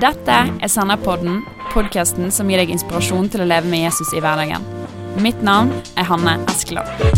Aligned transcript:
Dette 0.00 0.32
er 0.32 0.70
Sanderpodden, 0.72 1.42
podkasten 1.74 2.30
som 2.32 2.48
gir 2.48 2.56
deg 2.62 2.70
inspirasjon 2.72 3.26
til 3.28 3.42
å 3.44 3.46
leve 3.50 3.68
med 3.68 3.82
Jesus 3.82 4.14
i 4.16 4.20
hverdagen. 4.24 4.62
Mitt 5.20 5.42
navn 5.44 5.74
er 6.00 6.06
Hanne 6.08 6.38
Eskeland. 6.48 6.88
I? 7.04 7.10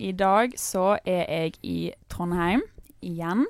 I 0.00 0.12
dag 0.16 0.56
så 0.56 0.96
er 1.04 1.28
jeg 1.28 1.52
i 1.60 1.92
Trondheim 2.08 2.64
igjen. 3.04 3.44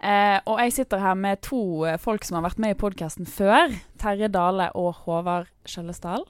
Eh, 0.00 0.40
og 0.48 0.64
jeg 0.64 0.78
sitter 0.80 1.04
her 1.04 1.14
med 1.14 1.44
to 1.44 1.84
folk 2.00 2.24
som 2.24 2.40
har 2.40 2.48
vært 2.48 2.62
med 2.62 2.72
i 2.72 2.80
podkasten 2.86 3.28
før. 3.28 3.76
Terje 4.00 4.32
Dale 4.32 4.72
og 4.72 5.04
Håvard 5.04 5.52
Skjøllesdal. 5.68 6.24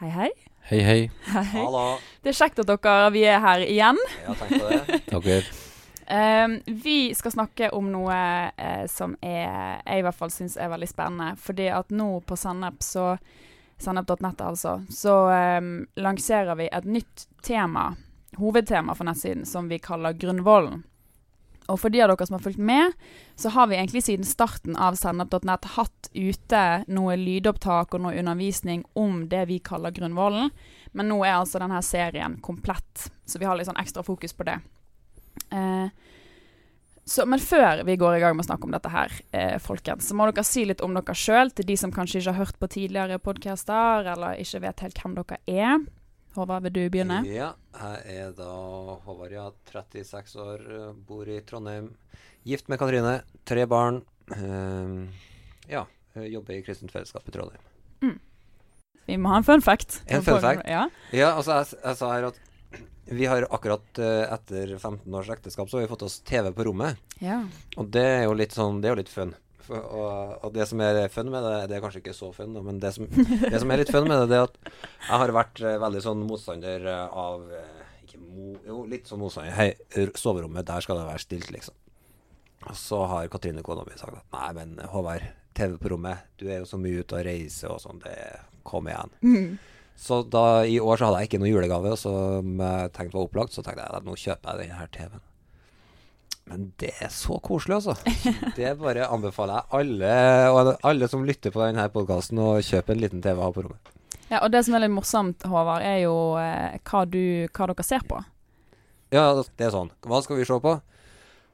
Hei, 0.00 0.08
hei. 0.08 0.32
Hei, 0.70 0.82
hei. 0.82 1.10
hei. 1.26 1.44
Hallo. 1.64 1.98
Det 2.22 2.30
er 2.30 2.36
kjekt 2.38 2.60
at 2.62 2.68
dere 2.68 3.08
vi 3.10 3.24
er 3.26 3.40
her 3.42 3.62
igjen. 3.64 3.96
Ja, 4.22 4.36
takk 4.38 4.52
for 4.52 4.68
det. 4.70 4.98
Dere. 5.10 5.38
Eh, 6.06 6.74
vi 6.84 7.10
skal 7.18 7.32
snakke 7.34 7.72
om 7.74 7.88
noe 7.90 8.18
uh, 8.54 8.84
som 8.86 9.16
er, 9.18 9.80
jeg 9.82 9.98
i 9.98 10.04
hvert 10.06 10.18
fall 10.20 10.30
syns 10.30 10.54
er 10.54 10.70
veldig 10.70 10.86
spennende. 10.86 11.32
Fordi 11.42 11.66
at 11.74 11.90
nå 11.90 12.06
på 12.22 12.38
Sennep 12.38 12.86
så 12.86 13.16
Sennep.nett, 13.82 14.44
altså. 14.46 14.76
Så 14.94 15.16
eh, 15.34 15.58
lanserer 16.06 16.54
vi 16.54 16.68
et 16.70 16.86
nytt 16.86 17.26
tema, 17.42 17.88
hovedtema 18.38 18.94
for 18.94 19.10
nettsiden, 19.10 19.42
som 19.50 19.66
vi 19.72 19.80
kaller 19.82 20.14
Grunnvollen. 20.14 20.84
Og 21.70 21.78
for 21.78 21.92
de 21.92 22.02
av 22.02 22.10
dere 22.10 22.26
som 22.26 22.36
har 22.36 22.44
fulgt 22.44 22.60
med, 22.60 22.96
så 23.38 23.52
har 23.54 23.70
vi 23.70 23.78
egentlig 23.78 24.02
siden 24.06 24.26
starten 24.26 24.76
av 24.76 24.98
sennep.nett 24.98 25.70
hatt 25.76 26.10
ute 26.12 26.64
noe 26.90 27.16
lydopptak 27.20 27.94
og 27.94 28.04
noe 28.04 28.18
undervisning 28.18 28.82
om 28.98 29.24
det 29.30 29.46
vi 29.50 29.60
kaller 29.64 29.94
Grunnvollen. 29.94 30.50
Men 30.92 31.10
nå 31.12 31.20
er 31.22 31.38
altså 31.38 31.62
denne 31.62 31.78
serien 31.86 32.40
komplett, 32.42 33.10
så 33.24 33.38
vi 33.38 33.46
har 33.46 33.58
litt 33.58 33.70
sånn 33.70 33.80
ekstra 33.80 34.02
fokus 34.06 34.34
på 34.34 34.48
det. 34.48 34.58
Eh, 35.54 35.92
så, 37.10 37.24
men 37.26 37.40
før 37.42 37.84
vi 37.86 37.96
går 37.98 38.16
i 38.16 38.20
gang 38.22 38.36
med 38.36 38.44
å 38.44 38.48
snakke 38.50 38.68
om 38.68 38.74
dette 38.74 38.90
her, 38.92 39.14
eh, 39.34 39.56
folkens, 39.62 40.06
så 40.06 40.14
må 40.14 40.28
dere 40.28 40.44
si 40.46 40.66
litt 40.68 40.82
om 40.84 40.94
dere 40.94 41.16
sjøl 41.16 41.50
til 41.54 41.66
de 41.70 41.78
som 41.78 41.94
kanskje 41.94 42.20
ikke 42.20 42.34
har 42.34 42.44
hørt 42.44 42.60
på 42.60 42.70
tidligere 42.70 43.22
podcaster, 43.22 44.10
eller 44.12 44.38
ikke 44.42 44.62
vet 44.66 44.84
helt 44.84 45.00
hvem 45.02 45.16
dere 45.18 45.40
er. 45.46 45.80
Håvard, 46.34 46.62
vil 46.68 46.76
du 46.76 46.82
begynne? 46.94 47.22
Ja, 47.26 47.52
jeg 47.74 48.20
er 48.22 48.36
da 48.38 48.50
Håvard, 49.06 49.32
ja, 49.34 49.48
36 49.72 50.36
år, 50.38 50.62
eh, 50.76 50.92
bor 51.08 51.28
i 51.28 51.40
Trondheim. 51.46 51.90
Gift 52.46 52.70
med 52.70 52.78
Katrine, 52.78 53.22
tre 53.44 53.66
barn. 53.66 54.02
Ehm, 54.36 55.08
ja, 55.68 55.84
jobber 56.14 56.54
i 56.54 56.62
Kristent 56.62 56.94
Fellesskap 56.94 57.26
i 57.28 57.34
Trondheim. 57.34 57.66
Vi 59.10 59.16
må 59.18 59.32
ha 59.32 59.40
en 59.40 59.46
fun 59.46 59.62
fact. 59.64 60.02
En 60.06 60.22
fun 60.22 60.38
fact? 60.42 60.62
Ja. 60.70 60.84
Ja, 61.10 61.32
altså, 61.34 61.58
jeg, 61.58 61.80
jeg 61.82 61.98
sa 61.98 62.12
her 62.14 62.28
at 62.30 62.40
vi 63.10 63.26
har 63.26 63.46
akkurat 63.50 63.98
uh, 63.98 64.26
etter 64.30 64.76
15 64.76 65.14
års 65.18 65.30
ekteskap 65.34 65.70
så 65.70 65.78
har 65.78 65.82
vi 65.82 65.90
fått 65.90 66.04
oss 66.06 66.20
TV 66.22 66.52
på 66.54 66.68
rommet. 66.68 67.00
ja. 67.18 67.40
Og 67.80 67.90
det 67.90 68.04
er 68.06 68.22
jo 68.28 68.36
litt 68.38 68.54
sånn, 68.54 68.78
det 68.78 68.90
er 68.90 68.94
jo 68.94 69.00
litt 69.00 69.10
fun. 69.10 69.34
Og, 69.68 70.44
og 70.44 70.52
det 70.54 70.66
som 70.70 70.80
er 70.82 71.02
fun 71.12 71.28
med 71.32 71.44
det, 71.44 71.56
det 71.70 71.76
er 71.76 71.82
kanskje 71.84 72.00
ikke 72.02 72.16
så 72.16 72.30
fun, 72.34 72.56
men 72.64 72.80
det 72.82 72.94
som, 72.96 73.06
det 73.10 73.60
som 73.60 73.70
er 73.70 73.82
litt 73.82 73.92
fun 73.92 74.08
med 74.08 74.22
det, 74.22 74.30
det 74.32 74.38
er 74.38 74.48
at 74.48 74.56
jeg 74.70 75.20
har 75.22 75.34
vært 75.36 75.62
eh, 75.62 75.78
veldig 75.82 76.02
sånn 76.06 76.24
motstander 76.26 76.86
eh, 76.90 77.18
av 77.24 77.44
eh, 77.54 77.82
Ikke 78.06 78.20
mo, 78.22 78.54
jo, 78.66 78.80
litt 78.90 79.10
sånn 79.10 79.22
motstander. 79.22 79.54
Hei, 79.58 79.68
soverommet, 80.18 80.66
der 80.68 80.86
skal 80.86 81.00
det 81.00 81.08
være 81.10 81.22
stilt, 81.22 81.50
liksom. 81.54 81.76
Og 82.68 82.76
så 82.76 83.02
har 83.08 83.30
Katrine 83.32 83.62
kona 83.64 83.86
mi 83.86 83.96
sagt 83.96 84.18
at 84.18 84.34
nei, 84.36 84.48
men 84.58 84.74
Håvard, 84.92 85.24
TV 85.56 85.78
på 85.80 85.94
rommet, 85.94 86.26
du 86.40 86.48
er 86.48 86.60
jo 86.60 86.68
så 86.68 86.78
mye 86.80 87.00
ute 87.00 87.16
og 87.18 87.26
reiser 87.26 87.72
og 87.72 87.80
sånn, 87.82 88.02
det 88.04 88.16
kom 88.68 88.88
igjen. 88.90 89.14
Så 90.00 90.22
da 90.32 90.62
i 90.64 90.78
år 90.80 90.96
så 91.00 91.08
hadde 91.08 91.22
jeg 91.22 91.30
ikke 91.30 91.40
noe 91.42 91.50
julegave, 91.52 91.94
og 91.94 91.98
som 92.00 92.60
jeg 92.60 92.92
tenkte 92.96 93.18
var 93.18 93.26
opplagt, 93.26 93.56
så 93.56 93.64
tenkte 93.64 93.84
jeg 93.84 93.96
at 94.00 94.06
nå 94.06 94.14
kjøper 94.16 94.52
jeg 94.54 94.64
denne 94.64 94.78
her 94.80 94.92
TV-en. 94.94 95.24
Men 96.50 96.72
det 96.82 96.90
er 96.98 97.12
så 97.14 97.36
koselig, 97.38 97.78
altså. 97.78 97.94
Det 98.58 98.72
bare 98.80 99.06
anbefaler 99.06 99.60
jeg 99.60 99.70
alle, 99.78 100.74
alle 100.90 101.08
som 101.10 101.22
lytter 101.26 101.54
på 101.54 101.62
denne 101.62 101.86
podkasten, 101.94 102.40
å 102.42 102.58
kjøpe 102.64 102.96
en 102.96 103.02
liten 103.04 103.22
TV 103.22 103.38
og 103.38 103.44
ha 103.46 103.50
på 103.54 103.64
rommet. 103.68 103.92
ja, 104.32 104.40
og 104.42 104.50
det 104.50 104.64
som 104.66 104.74
er 104.74 104.84
litt 104.84 104.94
morsomt, 104.94 105.46
Håvard, 105.46 105.86
er 105.86 106.02
jo 106.04 106.14
eh, 106.42 106.78
hva, 106.90 107.04
du, 107.06 107.22
hva 107.54 107.70
dere 107.70 107.86
ser 107.86 108.02
på. 108.10 108.18
Ja, 109.14 109.28
det 109.38 109.66
er 109.66 109.74
sånn. 109.74 109.90
Hva 110.06 110.20
skal 110.22 110.38
vi 110.38 110.46
se 110.46 110.58
på? 110.62 110.76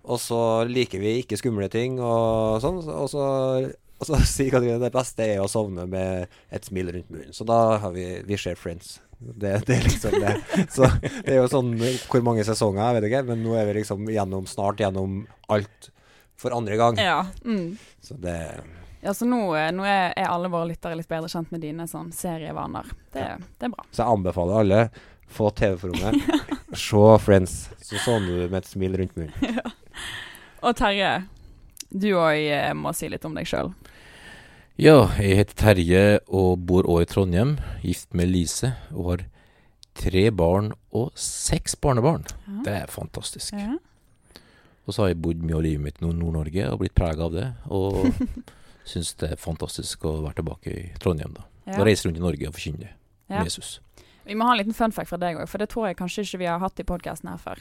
Og 0.06 0.20
så 0.22 0.40
liker 0.68 1.00
vi 1.02 1.18
ikke 1.22 1.38
skumle 1.40 1.68
ting 1.72 1.96
og 2.00 2.60
sånn. 2.62 2.78
Og 2.84 3.08
så, 3.10 3.24
og 4.00 4.08
så 4.08 4.20
sier 4.36 4.52
Katrine 4.54 4.78
det 4.82 4.92
beste 4.94 5.24
er 5.24 5.42
å 5.42 5.48
sovne 5.50 5.86
med 5.90 6.30
et 6.54 6.68
smil 6.68 6.92
rundt 6.94 7.10
munnen. 7.12 7.34
Så 7.36 7.44
da 7.48 7.78
har 7.82 7.94
vi 7.96 8.06
Vi 8.28 8.38
ser 8.40 8.56
Friends. 8.60 9.00
Det, 9.19 9.66
det 9.66 9.82
liksom 9.84 10.10
det. 10.10 10.41
Så 10.71 10.88
det 11.25 11.32
er 11.32 11.38
jo 11.41 11.49
sånn 11.49 11.72
Hvor 11.81 12.25
mange 12.25 12.44
sesonger, 12.44 12.82
jeg 12.84 12.97
vet 12.99 13.06
ikke, 13.09 13.22
men 13.31 13.44
nå 13.44 13.54
er 13.56 13.69
vi 13.69 13.78
liksom 13.78 14.09
gjennom, 14.12 14.49
snart 14.50 14.81
gjennom 14.81 15.22
alt 15.53 15.91
for 16.37 16.53
andre 16.53 16.77
gang. 16.77 17.00
Ja. 17.00 17.26
Mm. 17.44 17.76
Så 18.00 18.15
det 18.21 18.37
Ja, 19.00 19.15
så 19.15 19.25
nå, 19.28 19.41
eh, 19.56 19.71
nå 19.72 19.87
er, 19.88 20.12
er 20.19 20.28
alle 20.28 20.50
våre 20.53 20.69
lyttere 20.69 20.99
litt 20.99 21.09
bedre 21.09 21.31
kjent 21.32 21.53
med 21.55 21.62
dine 21.65 21.87
sånn 21.88 22.10
serievaner. 22.12 22.88
Det, 23.15 23.26
det 23.59 23.69
er 23.69 23.72
bra. 23.72 23.87
Så 23.91 24.03
jeg 24.03 24.19
anbefaler 24.19 24.60
alle 24.60 24.81
få 25.32 25.50
TV 25.56 25.78
på 25.81 25.93
rommet. 25.93 26.37
Se 26.76 27.06
Friends. 27.22 27.56
Så 27.81 27.99
sovner 28.03 28.43
du 28.43 28.50
med 28.50 28.60
et 28.60 28.69
smil 28.69 28.99
rundt 29.00 29.16
munnen. 29.16 29.60
Og 30.66 30.76
Terje, 30.76 31.12
du 31.88 32.10
òg 32.19 32.75
må 32.76 32.93
si 32.97 33.09
litt 33.12 33.25
om 33.28 33.37
deg 33.37 33.49
sjøl. 33.49 33.72
Ja, 34.76 35.06
jeg 35.16 35.38
heter 35.41 35.56
Terje 35.56 36.03
og 36.28 36.60
bor 36.69 36.84
også 36.84 37.04
i 37.06 37.09
Trondheim. 37.09 37.54
Gift 37.84 38.12
med 38.16 38.28
Lise 38.28 38.75
og 38.92 39.06
har 39.14 39.22
tre 39.97 40.26
barn 40.37 40.72
og 40.92 41.14
seks 41.16 41.78
barnebarn. 41.81 42.26
Det 42.66 42.75
er 42.82 42.92
fantastisk. 42.92 43.54
Ja. 43.56 43.78
Og 44.87 44.94
så 44.94 45.03
har 45.03 45.14
jeg 45.14 45.22
bodd 45.25 45.41
mye 45.42 45.56
av 45.56 45.64
livet 45.64 45.82
mitt 45.82 46.03
i 46.03 46.06
Nord-Norge 46.06 46.69
og 46.70 46.82
blitt 46.82 46.94
prega 46.98 47.25
av 47.25 47.32
det. 47.34 47.47
Og 47.72 48.04
syns 48.91 49.14
det 49.22 49.32
er 49.32 49.41
fantastisk 49.41 50.04
å 50.06 50.19
være 50.26 50.42
tilbake 50.42 50.75
i 50.76 50.84
Trondheim, 51.03 51.32
da. 51.38 51.47
Ja. 51.66 51.81
Og 51.81 51.88
reise 51.88 52.06
rundt 52.06 52.20
i 52.20 52.26
Norge 52.26 52.50
og 52.50 52.54
forkynne 52.58 52.93
Ja. 53.26 53.41
om 53.41 53.48
Jesus. 53.48 53.81
Vi 54.26 54.34
må 54.38 54.44
ha 54.47 54.53
en 54.54 54.60
liten 54.60 54.75
fun 54.76 54.93
fact 54.94 55.08
fra 55.10 55.19
deg 55.19 55.38
òg, 55.41 55.48
for 55.50 55.58
det 55.62 55.70
tror 55.72 55.88
jeg 55.88 55.97
kanskje 55.98 56.22
ikke 56.26 56.38
vi 56.44 56.47
har 56.50 56.60
hatt 56.62 56.78
i 56.82 56.87
podkasten 56.87 57.31
her 57.32 57.41
før. 57.43 57.58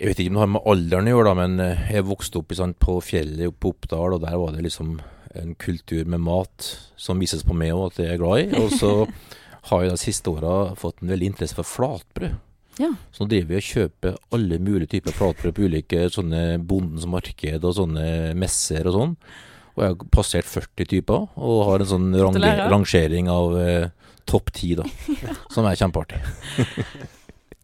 Jeg 0.00 0.08
vet 0.08 0.20
ikke 0.22 0.30
om 0.32 0.36
det 0.38 0.42
har 0.46 0.50
med 0.56 0.66
alderen 0.72 1.10
å 1.10 1.12
gjøre, 1.12 1.28
da, 1.28 1.34
men 1.44 1.60
eh, 1.62 1.86
jeg 1.92 2.06
vokste 2.08 2.40
opp 2.40 2.50
i, 2.54 2.58
sant, 2.58 2.78
på 2.82 2.96
fjellet 3.04 3.50
oppe 3.50 3.60
på 3.66 3.72
Oppdal, 3.74 4.14
og 4.16 4.22
der 4.24 4.38
var 4.40 4.54
det 4.56 4.64
liksom 4.64 4.94
en 5.38 5.54
kultur 5.54 6.04
med 6.10 6.22
mat 6.24 6.70
som 6.98 7.20
vises 7.22 7.44
på 7.46 7.54
meg 7.56 7.74
òg 7.76 7.90
at 7.92 8.00
jeg 8.02 8.14
er 8.14 8.22
glad 8.22 8.44
i. 8.44 8.62
Og 8.62 8.72
så 8.74 8.92
har 9.70 9.84
jeg 9.84 9.94
de 9.94 10.00
siste 10.02 10.32
åra 10.32 10.72
fått 10.78 11.02
en 11.02 11.12
veldig 11.12 11.32
interesse 11.32 11.58
for 11.58 11.68
flatbrød. 11.68 12.38
Ja. 12.80 12.94
Så 13.12 13.24
nå 13.24 13.30
driver 13.32 13.50
vi 13.50 13.60
og 13.60 13.66
kjøper 13.66 14.18
alle 14.34 14.58
mulige 14.62 14.94
typer 14.94 15.14
flatbrød 15.14 15.56
på 15.56 15.68
ulike 15.68 16.06
sånne 16.14 16.42
Bondens 16.64 17.06
marked 17.10 17.66
og 17.66 17.76
sånne 17.76 18.06
messer 18.38 18.88
og 18.88 18.96
sånn. 18.96 19.14
Og 19.76 19.84
jeg 19.84 19.92
har 19.92 20.10
passert 20.12 20.48
40 20.50 20.88
typer, 20.90 21.28
og 21.38 21.60
har 21.68 21.82
en 21.82 21.90
sånn 21.92 22.08
range 22.16 22.50
rangering 22.72 23.30
av 23.30 23.54
eh, 23.60 23.86
topp 24.28 24.50
10, 24.52 24.80
da. 24.80 24.88
Som 25.54 25.68
er 25.68 25.78
kjempeartig. 25.78 26.20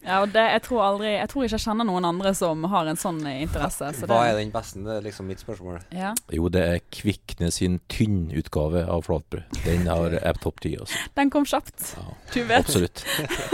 Ja, 0.06 0.20
og 0.22 0.30
det, 0.30 0.42
jeg, 0.54 0.62
tror 0.62 0.82
aldri, 0.86 1.08
jeg 1.16 1.28
tror 1.32 1.46
ikke 1.46 1.58
jeg 1.58 1.64
kjenner 1.64 1.88
noen 1.88 2.06
andre 2.06 2.32
som 2.38 2.62
har 2.70 2.86
en 2.86 3.00
sånn 3.00 3.18
interesse. 3.26 3.90
Så 3.98 4.06
Hva 4.06 4.20
det, 4.22 4.30
er 4.30 4.38
den 4.38 4.52
beste? 4.54 4.82
Det 4.86 4.94
er 4.94 5.06
liksom 5.06 5.26
mitt 5.30 5.42
spørsmål. 5.42 5.80
Ja. 5.96 6.12
Jo, 6.32 6.46
det 6.52 6.62
er 6.62 6.82
Kvikne 6.94 7.50
sin 7.54 7.80
tynnutgave 7.92 8.84
av 8.86 9.02
flatbrød. 9.08 9.60
Den 9.66 9.88
har 9.90 10.14
er 10.30 10.38
topp 10.42 10.62
10, 10.62 10.76
altså. 10.84 11.04
Den 11.18 11.32
kom 11.34 11.48
kjapt. 11.48 11.90
Ja. 11.98 12.06
Du 12.34 12.40
vet. 12.46 12.62
Absolutt. 12.62 13.02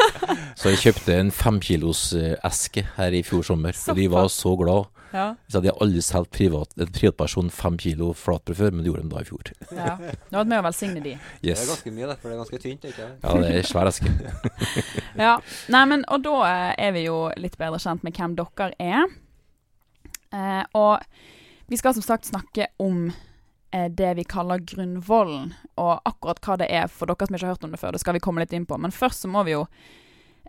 Så 0.61 0.75
jeg 0.75 0.83
kjøpte 0.85 1.17
en 1.17 1.33
femkiloseske 1.35 2.85
eh, 2.85 2.93
her 2.99 3.17
i 3.17 3.25
fjor 3.27 3.47
sommer, 3.47 3.77
og 3.89 3.97
de 3.99 4.11
var 4.13 4.29
så 4.33 4.53
glad. 4.61 4.91
Ja. 5.13 5.27
Så 5.49 5.59
hadde 5.59 5.69
jeg 5.71 5.77
aldri 5.85 6.03
solgt 6.05 6.33
privat, 6.37 6.73
en 6.81 6.93
privatperson 6.93 7.51
fem 7.53 7.79
kilo 7.81 8.13
flatbrød 8.17 8.59
før, 8.59 8.71
men 8.73 8.85
det 8.85 8.93
gjorde 8.93 9.03
de 9.05 9.13
da 9.13 9.21
i 9.23 9.29
fjor. 9.29 9.51
ja. 9.73 9.97
Du 10.01 10.37
har 10.37 10.43
vært 10.43 10.53
med 10.53 10.59
å 10.59 10.67
velsigne 10.69 11.03
de. 11.05 11.17
Det 11.43 11.53
er 11.57 11.67
ganske 11.69 11.93
mye, 11.93 12.07
det, 12.11 12.17
for 12.23 12.29
det 12.31 12.37
er 12.37 12.43
ganske 12.45 12.63
tynt. 12.63 12.87
ikke? 12.93 13.09
Ja, 13.23 13.35
det 13.43 13.51
er 13.59 13.69
svær 13.69 13.91
eske. 13.93 14.15
Ja. 15.23 15.35
Nei, 15.73 15.83
men 15.91 16.07
og 16.09 16.23
da 16.25 16.39
eh, 16.49 16.71
er 16.89 16.95
vi 16.97 17.05
jo 17.05 17.27
litt 17.37 17.59
bedre 17.61 17.79
kjent 17.83 18.05
med 18.07 18.17
hvem 18.17 18.37
dere 18.39 18.71
er. 18.81 19.11
Eh, 20.33 20.63
og 20.79 21.05
vi 21.69 21.77
skal 21.81 21.95
som 21.97 22.05
sagt 22.05 22.29
snakke 22.31 22.71
om 22.81 23.11
eh, 23.73 23.89
det 23.93 24.15
vi 24.19 24.25
kaller 24.29 24.65
grunnvollen, 24.65 25.53
og 25.81 26.01
akkurat 26.09 26.41
hva 26.45 26.57
det 26.63 26.71
er 26.73 26.89
for 26.93 27.11
dere 27.11 27.29
som 27.29 27.37
ikke 27.37 27.47
har 27.47 27.55
hørt 27.57 27.67
om 27.69 27.75
det 27.77 27.81
før. 27.83 27.93
Det 27.93 28.01
skal 28.03 28.17
vi 28.17 28.25
komme 28.25 28.45
litt 28.45 28.55
inn 28.57 28.67
på. 28.69 28.79
Men 28.81 28.95
først 28.95 29.25
så 29.27 29.31
må 29.33 29.45
vi 29.49 29.55
jo 29.55 29.67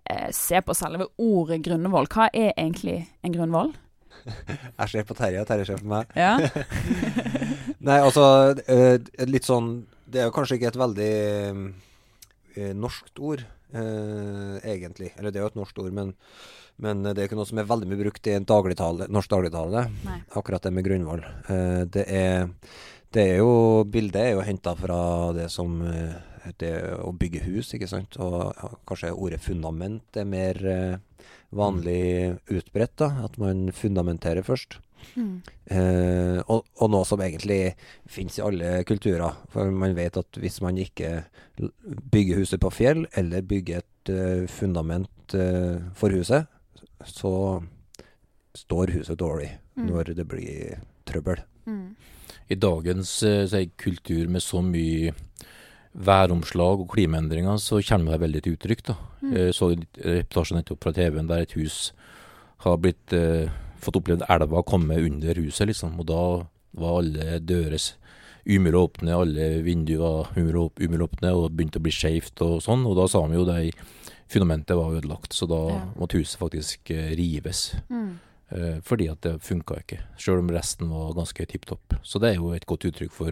eh, 0.09 0.30
se 0.36 0.62
på 0.63 0.75
selve 0.77 1.09
ordet 1.21 1.62
grunnvoll. 1.68 2.07
Hva 2.12 2.30
er 2.31 2.54
egentlig 2.56 3.01
en 3.24 3.36
grunnvoll? 3.36 3.74
Jeg 4.80 4.92
ser 4.92 5.07
på 5.07 5.18
Terje, 5.18 5.42
og 5.42 5.50
Terje 5.50 5.68
ser 5.68 5.81
på 5.81 5.89
meg. 5.92 6.13
Ja. 6.18 6.38
Nei, 7.88 8.00
altså 8.00 8.25
eh, 8.69 8.95
Litt 9.27 9.48
sånn 9.48 9.74
Det 10.07 10.21
er 10.21 10.30
jo 10.30 10.36
kanskje 10.36 10.60
ikke 10.60 10.71
et 10.71 10.80
veldig 10.80 11.12
eh, 12.56 12.71
norskt 12.77 13.21
ord, 13.24 13.44
eh, 13.74 14.57
egentlig. 14.62 15.13
Eller 15.18 15.33
det 15.33 15.42
er 15.42 15.48
jo 15.48 15.51
et 15.51 15.60
norsk 15.60 15.83
ord, 15.83 15.92
men, 15.95 16.13
men 16.83 17.04
det 17.10 17.18
er 17.18 17.27
ikke 17.27 17.39
noe 17.39 17.50
som 17.50 17.62
er 17.62 17.69
veldig 17.69 17.89
mye 17.89 18.01
brukt 18.06 18.30
i 18.30 18.36
en 18.38 18.48
dagligtale, 18.50 19.10
norsk 19.12 19.33
dagligtale. 19.33 19.88
Nei. 20.07 20.19
Akkurat 20.39 20.66
det 20.66 20.74
med 20.75 20.86
grunnvoll. 20.88 21.24
Det 21.94 22.06
er 22.07 22.51
det 23.13 23.24
er 23.30 23.44
jo 23.44 23.83
Bildet 23.94 24.18
er 24.24 24.31
jo 24.33 24.45
henta 24.45 24.71
fra 24.74 25.00
det 25.38 25.45
som 25.54 25.75
det 26.57 26.71
å 26.98 27.12
bygge 27.13 27.44
hus, 27.45 27.69
ikke 27.75 27.89
sant. 27.89 28.18
Og 28.18 28.39
ja, 28.50 28.69
kanskje 28.89 29.12
ordet 29.13 29.42
fundament 29.44 30.18
er 30.18 30.25
mer 30.30 30.57
vanlig 31.57 32.38
utbredt, 32.51 32.97
da. 33.01 33.09
At 33.27 33.38
man 33.41 33.67
fundamenterer 33.75 34.45
først. 34.45 34.79
Mm. 35.19 35.41
Eh, 35.75 36.39
og, 36.47 36.63
og 36.79 36.91
noe 36.94 37.07
som 37.07 37.21
egentlig 37.21 37.73
finnes 38.09 38.39
i 38.39 38.45
alle 38.45 38.75
kulturer. 38.88 39.35
For 39.53 39.71
man 39.71 39.97
vet 39.97 40.19
at 40.19 40.39
hvis 40.39 40.61
man 40.63 40.79
ikke 40.81 41.23
bygger 42.13 42.41
huset 42.41 42.61
på 42.63 42.71
fjell, 42.73 43.05
eller 43.19 43.45
bygger 43.45 43.83
et 43.83 44.13
uh, 44.13 44.45
fundament 44.50 45.35
uh, 45.38 45.83
for 45.97 46.15
huset, 46.15 46.50
så 47.05 47.33
står 48.57 48.95
huset 48.95 49.19
dårlig 49.19 49.51
Mm. 49.75 49.88
når 49.89 50.13
det 50.13 50.27
blir 50.29 50.81
trøbbel. 51.06 51.41
Mm. 51.65 51.95
I 52.49 52.56
dagens 52.56 53.23
uh, 53.23 53.65
kultur 53.77 54.29
med 54.29 54.41
så 54.41 54.61
mye 54.61 55.13
væromslag 55.95 56.80
og 56.81 56.90
klimaendringer, 56.94 57.60
så 57.62 57.81
kommer 57.86 58.12
det 58.16 58.22
veldig 58.22 58.42
til 58.44 58.56
uttrykk. 58.57 58.84
da. 58.88 58.95
Mm. 59.22 59.34
Jeg 59.38 59.54
så 59.54 59.72
en 59.72 59.86
reportasje 60.04 60.57
nettopp 60.57 60.84
fra 60.84 60.92
TV-en 60.94 61.28
der 61.30 61.42
et 61.45 61.51
hus 61.54 61.92
har 62.66 62.78
blitt, 62.78 63.13
eh, 63.13 63.50
fått 63.80 63.95
opplevd 64.00 64.24
elva 64.30 64.63
komme 64.63 64.98
under 64.98 65.36
huset, 65.36 65.68
liksom. 65.68 66.00
Og 66.00 66.06
da 66.07 66.48
var 66.75 67.00
alle 67.01 67.40
dører 67.40 67.78
umulig 68.48 68.74
åpne, 68.75 69.13
alle 69.13 69.62
vinduer 69.63 70.00
var 70.00 70.31
umulig 70.36 71.10
åpne, 71.10 71.34
og 71.36 71.51
begynte 71.56 71.80
å 71.80 71.84
bli 71.84 71.92
skjevt 71.92 72.42
og 72.42 72.62
sånn. 72.62 72.86
Og 72.88 72.95
da 72.95 73.07
sa 73.07 73.25
vi 73.28 73.36
jo 73.36 73.45
det 73.45 73.74
fundamentet 74.30 74.75
var 74.75 74.92
ødelagt, 75.00 75.31
så 75.34 75.48
da 75.48 75.74
Ja. 75.75 75.86
måtte 76.00 76.18
huset 76.18 76.40
faktisk 76.40 76.90
eh, 76.92 77.16
rives. 77.16 77.75
Mm. 77.90 78.19
Eh, 78.51 78.80
fordi 78.81 79.10
at 79.12 79.22
det 79.22 79.42
funka 79.42 79.78
ikke, 79.84 80.00
sjøl 80.18 80.40
om 80.40 80.50
resten 80.50 80.90
var 80.90 81.13
ganske 81.13 81.45
tipp 81.48 81.66
topp. 81.66 81.94
Så 82.04 82.19
det 82.19 82.31
er 82.31 82.36
jo 82.40 82.51
et 82.51 82.66
godt 82.66 82.86
uttrykk 82.86 83.12
for 83.12 83.31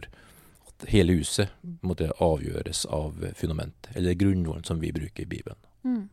at 0.81 0.89
hele 0.93 1.13
huset 1.19 1.49
måtte 1.81 2.11
avgjøres 2.19 2.85
av 2.89 3.21
fundamentet, 3.37 3.91
eller 3.95 4.17
grunnvollen 4.19 4.65
som 4.67 4.79
vi 4.81 4.91
bruker 4.91 5.23
i 5.23 5.29
Bibelen. 5.29 5.57
Mm. 5.83 6.09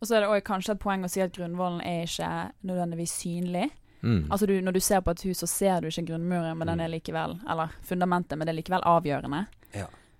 Og 0.00 0.06
så 0.06 0.16
er 0.16 0.20
det 0.24 0.28
også 0.28 0.44
kanskje 0.44 0.72
et 0.76 0.82
poeng 0.82 1.04
å 1.04 1.10
si 1.10 1.22
at 1.24 1.32
grunnvollen 1.36 1.80
er 1.80 2.04
ikke 2.04 2.30
nødvendigvis 2.68 3.14
synlig. 3.22 3.70
Mm. 4.02 4.26
Altså 4.30 4.46
du, 4.46 4.60
Når 4.60 4.72
du 4.72 4.80
ser 4.80 5.00
på 5.00 5.10
et 5.10 5.22
hus, 5.24 5.38
så 5.40 5.46
ser 5.48 5.80
du 5.80 5.88
ikke 5.88 6.10
grunnmuren, 6.12 6.58
men 6.58 6.68
den 6.68 6.80
er 6.84 6.92
likevel, 6.92 7.38
eller 7.48 7.72
fundamentet, 7.82 8.36
men 8.38 8.46
det 8.46 8.52
er 8.52 8.60
likevel 8.60 8.84
avgjørende. 8.84 9.46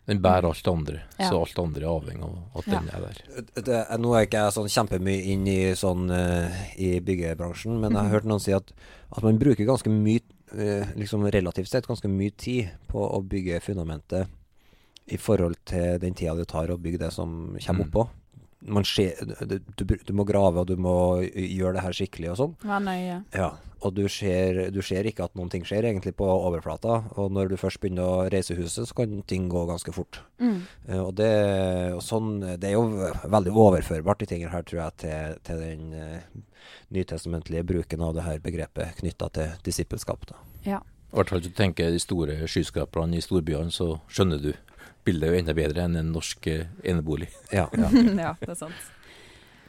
Den 0.06 0.20
bærer 0.22 0.46
alt 0.46 0.62
det 0.62 0.70
andre, 0.70 1.00
Ja. 1.18 1.28
så 1.28 1.40
alt 1.40 1.54
det 1.56 1.62
andre 1.64 1.82
er 1.82 1.90
avhengig 1.90 2.22
av 2.22 2.58
at 2.58 2.66
Ja. 2.66 2.78
den 2.78 2.88
er 2.88 3.00
der. 3.00 3.62
Det, 3.62 3.98
nå 3.98 4.14
er 4.14 4.26
ikke 4.26 4.38
jeg 4.44 4.52
sånn 4.54 4.70
kjempemye 4.70 5.24
inn 5.32 5.46
i 5.48 5.74
sånn 5.74 6.10
uh, 6.10 6.50
i 6.78 7.00
byggebransjen, 7.00 7.80
men 7.80 7.90
jeg 7.90 8.02
har 8.02 8.10
hørt 8.10 8.24
noen 8.24 8.40
si 8.40 8.52
at, 8.52 8.70
at 9.16 9.22
man 9.24 9.38
bruker 9.38 9.66
ganske 9.66 9.90
mye, 9.90 10.20
liksom 10.96 11.26
relativt 11.30 11.68
sett, 11.68 11.86
ganske 11.86 12.08
mye 12.08 12.30
tid 12.30 12.68
på 12.88 13.02
å 13.02 13.20
bygge 13.22 13.60
fundamentet 13.60 14.28
i 15.06 15.18
forhold 15.20 15.56
til 15.68 15.98
den 16.02 16.14
tida 16.14 16.34
det 16.34 16.48
tar 16.48 16.70
å 16.72 16.78
bygge 16.80 16.98
det 17.04 17.12
som 17.12 17.56
kommer 17.66 17.84
Mm. 17.84 17.88
oppå. 17.90 18.08
Man 18.60 18.86
ser, 18.88 19.18
du, 19.44 19.58
du, 19.76 19.84
du 19.84 20.12
må 20.16 20.24
grave, 20.26 20.62
og 20.62 20.70
du 20.70 20.78
må 20.80 20.96
gjøre 21.22 21.76
det 21.76 21.84
her 21.84 21.96
skikkelig 21.96 22.30
og 22.32 22.38
sånn. 22.40 22.54
Vær 22.64 22.80
nøye. 22.82 23.18
Ja, 23.36 23.50
og 23.84 23.92
du 23.94 24.06
ser, 24.10 24.70
du 24.72 24.80
ser 24.84 25.06
ikke 25.06 25.26
at 25.26 25.36
noen 25.36 25.50
ting 25.52 25.64
skjer 25.66 25.86
egentlig 25.86 26.14
på 26.16 26.26
overflata. 26.26 27.02
Og 27.20 27.30
når 27.34 27.52
du 27.52 27.56
først 27.60 27.80
begynner 27.82 28.08
å 28.08 28.24
reise 28.32 28.56
huset, 28.56 28.88
så 28.88 28.96
kan 28.96 29.20
ting 29.28 29.50
gå 29.52 29.66
ganske 29.68 29.92
fort. 29.94 30.22
Mm. 30.40 30.58
Eh, 30.88 31.02
og 31.02 31.12
det, 31.20 31.30
og 31.94 32.02
sånn, 32.04 32.40
det 32.56 32.70
er 32.70 32.74
jo 32.74 33.12
veldig 33.36 33.52
overførbart, 33.52 34.24
de 34.24 34.30
tingene 34.32 34.52
her, 34.54 34.64
tror 34.66 34.82
jeg, 34.82 34.96
til, 35.04 35.38
til 35.46 35.62
den 35.62 35.92
uh, 35.92 36.42
nytestamentlige 36.96 37.66
bruken 37.68 38.04
av 38.08 38.16
det 38.16 38.26
her 38.26 38.42
begrepet 38.42 39.02
knytta 39.02 39.30
til 39.36 39.56
disippelskap. 39.68 40.24
Da. 40.32 40.40
I 40.66 41.20
hvert 41.20 41.30
fall 41.30 41.44
hvis 41.44 41.52
du 41.52 41.56
tenker 41.56 41.92
de 41.92 42.00
store 42.02 42.40
skyskraperne 42.50 43.20
i 43.20 43.24
storbyene, 43.24 43.70
så 43.72 43.98
skjønner 44.08 44.40
du 44.42 44.50
bildet 45.06 45.28
er 45.28 45.34
jo 45.34 45.40
enda 45.40 45.54
bedre 45.56 45.86
enn 45.86 45.98
en 46.00 46.12
norsk 46.14 46.48
eh, 46.52 46.68
enebolig. 46.84 47.30
Ja, 47.58 47.68
ja. 47.72 47.90
ja, 48.26 48.32
det 48.42 48.52
er 48.54 48.58
sant. 48.58 48.88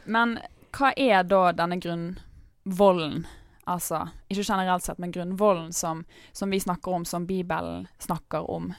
Men 0.05 0.37
hva 0.75 0.93
er 0.97 1.27
da 1.27 1.51
denne 1.55 1.79
grunnvollen? 1.83 3.25
Altså, 3.67 4.05
ikke 4.31 4.45
generelt 4.47 4.85
sett, 4.85 4.99
men 5.03 5.11
grunnvollen 5.11 5.73
som, 5.75 6.05
som 6.31 6.51
vi 6.51 6.59
snakker 6.63 6.93
om, 6.95 7.05
som 7.05 7.25
Bibelen 7.27 7.89
snakker 7.99 8.47
om. 8.47 8.71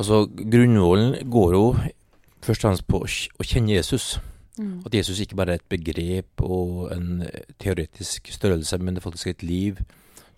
Altså, 0.00 0.24
grunnvollen 0.32 1.18
går 1.28 1.56
jo 1.58 1.64
først 2.40 2.64
og 2.64 2.70
fremst 2.70 2.86
på 2.88 3.02
å 3.04 3.44
kjenne 3.44 3.74
Jesus. 3.74 4.14
Mm. 4.56 4.80
At 4.88 4.96
Jesus 4.96 5.20
ikke 5.20 5.36
bare 5.38 5.56
er 5.56 5.60
et 5.60 5.72
begrep 5.72 6.42
og 6.44 6.90
en 6.94 7.24
eh, 7.26 7.44
teoretisk 7.60 8.32
størrelse, 8.32 8.80
men 8.80 8.96
det 8.96 9.02
er 9.02 9.08
faktisk 9.08 9.32
et 9.32 9.44
liv 9.44 9.80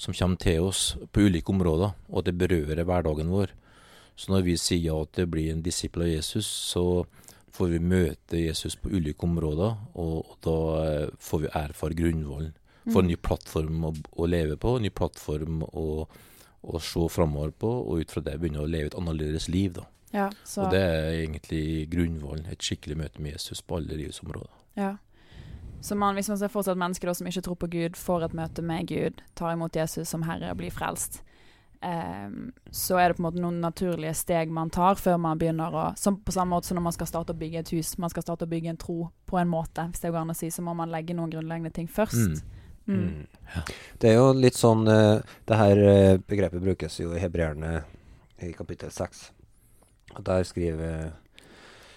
som 0.02 0.14
kommer 0.14 0.38
til 0.42 0.66
oss 0.66 0.96
på 1.14 1.28
ulike 1.28 1.52
områder, 1.52 1.94
og 2.10 2.26
det 2.26 2.34
berører 2.38 2.82
hverdagen 2.86 3.30
vår. 3.30 3.54
Så 4.17 4.32
når 4.32 4.47
vi 4.47 4.56
sier 4.61 4.82
ja 4.93 4.97
til 5.11 5.26
å 5.26 5.32
bli 5.32 5.49
en 5.50 5.62
disippel 5.64 6.06
av 6.06 6.12
Jesus, 6.12 6.47
så 6.47 7.05
får 7.53 7.69
vi 7.75 7.79
møte 7.85 8.41
Jesus 8.41 8.76
på 8.81 8.93
ulike 8.93 9.26
områder, 9.26 9.76
og, 9.94 10.19
og 10.23 10.37
da 10.44 10.59
eh, 10.82 11.09
får 11.20 11.44
vi 11.44 11.55
erfare 11.62 11.99
grunnvollen. 11.99 12.53
Får 12.91 13.05
en 13.05 13.11
ny 13.12 13.17
plattform 13.17 13.85
å, 13.87 13.93
å 14.19 14.26
leve 14.26 14.56
på, 14.59 14.76
en 14.76 14.82
ny 14.87 14.91
plattform 14.91 15.61
å, 15.69 15.87
å 16.62 16.81
se 16.82 17.06
framover 17.14 17.53
på, 17.55 17.70
og 17.70 18.03
ut 18.03 18.14
fra 18.14 18.25
det 18.25 18.38
begynne 18.41 18.64
å 18.64 18.70
leve 18.70 18.91
et 18.91 18.99
annerledes 18.99 19.47
liv. 19.53 19.76
da. 19.76 19.87
Ja, 20.12 20.26
så, 20.44 20.64
Og 20.64 20.75
det 20.75 20.82
er 20.82 21.11
egentlig 21.23 21.88
grunnvollen, 21.93 22.49
et 22.53 22.64
skikkelig 22.64 22.99
møte 23.05 23.23
med 23.23 23.37
Jesus 23.37 23.62
på 23.62 23.79
alle 23.79 23.97
livets 23.97 24.23
områder. 24.25 24.50
ja. 24.76 24.97
så 25.81 25.97
man, 25.97 26.14
hvis 26.14 26.29
man 26.29 26.38
ser 26.38 26.50
for 26.53 26.62
seg 26.62 26.76
at 26.76 26.79
mennesker 26.79 27.09
da, 27.09 27.14
som 27.14 27.26
ikke 27.26 27.43
tror 27.43 27.56
på 27.59 27.70
Gud, 27.73 27.97
får 27.97 28.25
et 28.25 28.35
møte 28.38 28.62
med 28.62 28.87
Gud, 28.87 29.23
tar 29.35 29.55
imot 29.56 29.76
Jesus 29.76 30.09
som 30.09 30.23
Herre 30.23 30.53
og 30.53 30.61
blir 30.61 30.70
frelst, 30.70 31.23
ehm, 31.84 32.52
så 32.70 32.99
er 33.00 33.11
det 33.11 33.19
på 33.19 33.23
en 33.23 33.26
måte 33.29 33.43
noen 33.43 33.61
naturlige 33.62 34.14
steg 34.17 34.52
man 34.55 34.70
tar 34.73 34.99
før 35.00 35.20
man 35.23 35.40
begynner 35.40 35.75
å 35.75 35.84
som 35.99 36.19
På 36.23 36.34
samme 36.34 36.56
måte 36.56 36.70
som 36.70 36.79
når 36.79 36.87
man 36.88 36.96
skal 36.96 37.11
starte 37.11 37.34
å 37.34 37.38
bygge 37.38 37.62
et 37.62 37.73
hus, 37.76 37.94
man 37.99 38.12
skal 38.12 38.25
starte 38.26 38.46
å 38.46 38.50
bygge 38.50 38.73
en 38.73 38.81
tro 38.81 38.99
på 39.29 39.38
en 39.38 39.50
måte, 39.50 39.84
hvis 39.90 40.02
det 40.02 40.12
går 40.12 40.23
an 40.23 40.34
å 40.34 40.38
si, 40.38 40.50
så 40.50 40.64
må 40.64 40.75
man 40.79 40.93
legge 40.93 41.17
noen 41.17 41.32
grunnleggende 41.32 41.75
ting 41.75 41.88
først. 41.90 42.43
Mm. 42.43 42.61
Mm. 42.87 43.26
Det 44.02 44.11
er 44.11 44.17
jo 44.19 44.32
litt 44.34 44.56
sånn 44.58 44.88
eh, 44.90 45.20
Det 45.46 45.55
her 45.55 45.79
eh, 45.87 46.17
begrepet 46.19 46.64
brukes 46.64 46.96
jo 46.99 47.12
i 47.14 47.20
hebreerne 47.23 47.76
i 48.43 48.50
kapittel 48.56 48.90
6. 48.90 49.20
Og 50.17 50.25
der 50.26 50.43
skriver 50.49 51.12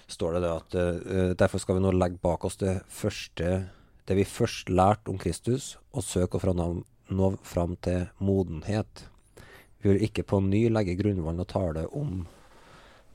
står 0.08 0.36
det 0.36 0.42
det 0.44 0.52
at 0.54 0.76
uh, 0.78 1.32
derfor 1.34 1.58
skal 1.58 1.80
vi 1.80 1.82
nå 1.82 1.96
legge 1.96 2.22
bak 2.22 2.44
oss 2.46 2.60
det 2.62 2.76
første 2.94 3.64
det 4.06 4.18
vi 4.20 4.26
først 4.30 4.70
lærte 4.70 5.10
om 5.10 5.18
Kristus, 5.18 5.76
og 5.94 6.06
søke 6.06 6.38
å 6.38 6.56
nå 7.10 7.30
fram 7.46 7.76
til 7.82 8.08
modenhet. 8.20 9.08
Vi 9.86 9.92
vil 9.94 10.08
ikke 10.08 10.26
på 10.26 10.40
ny 10.42 10.64
legge 10.74 10.98
grunnvollen 10.98 11.44
og 11.46 11.52
tale 11.52 11.86
om 11.94 12.24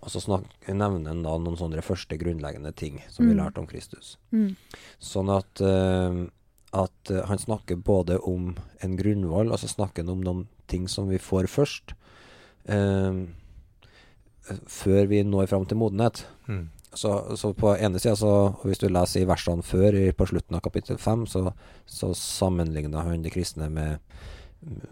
Og 0.01 0.09
så 0.09 0.21
snak, 0.23 0.47
nevner 0.65 1.11
han 1.11 1.19
da 1.27 1.35
noen 1.37 1.59
sånne 1.61 1.83
første 1.85 2.17
grunnleggende 2.17 2.71
ting 2.73 3.03
som 3.13 3.27
vi 3.27 3.35
Mm. 3.35 3.41
lærte 3.43 3.61
om 3.61 3.67
Kristus. 3.69 4.15
Mm. 4.33 4.57
Sånn 4.99 5.29
at, 5.29 5.61
uh, 5.61 6.25
at 6.73 7.11
eh, 7.11 7.27
han 7.29 7.37
snakker 7.37 7.77
både 7.77 8.17
om 8.25 8.57
en 8.81 8.97
grunnvoll, 8.97 9.53
og 9.53 9.59
så 9.61 9.69
snakker 9.69 10.01
han 10.01 10.15
om 10.15 10.23
noen 10.25 10.49
ting 10.69 10.89
som 10.89 11.11
vi 11.11 11.19
får 11.19 11.51
først. 11.53 11.93
Uh, 12.65 13.29
før 14.67 15.07
vi 15.07 15.23
når 15.23 15.51
fram 15.53 15.67
til 15.67 15.77
modenhet. 15.77 16.25
Så, 16.95 17.37
så 17.37 17.53
på 17.53 17.77
ene 17.77 18.01
sida, 18.01 18.17
så 18.17 18.31
og 18.51 18.65
hvis 18.65 18.81
du 18.81 18.89
leser 18.89 19.21
i 19.21 19.29
versene 19.29 19.63
før, 19.63 19.95
i, 19.95 20.11
på 20.17 20.27
slutten 20.27 20.57
av 20.57 20.65
kapittel 20.65 20.99
fem, 20.99 21.27
så, 21.27 21.53
så 21.87 22.15
sammenligner 22.17 23.05
han 23.07 23.23
de 23.23 23.31
kristne 23.31 23.69
med, 23.71 24.01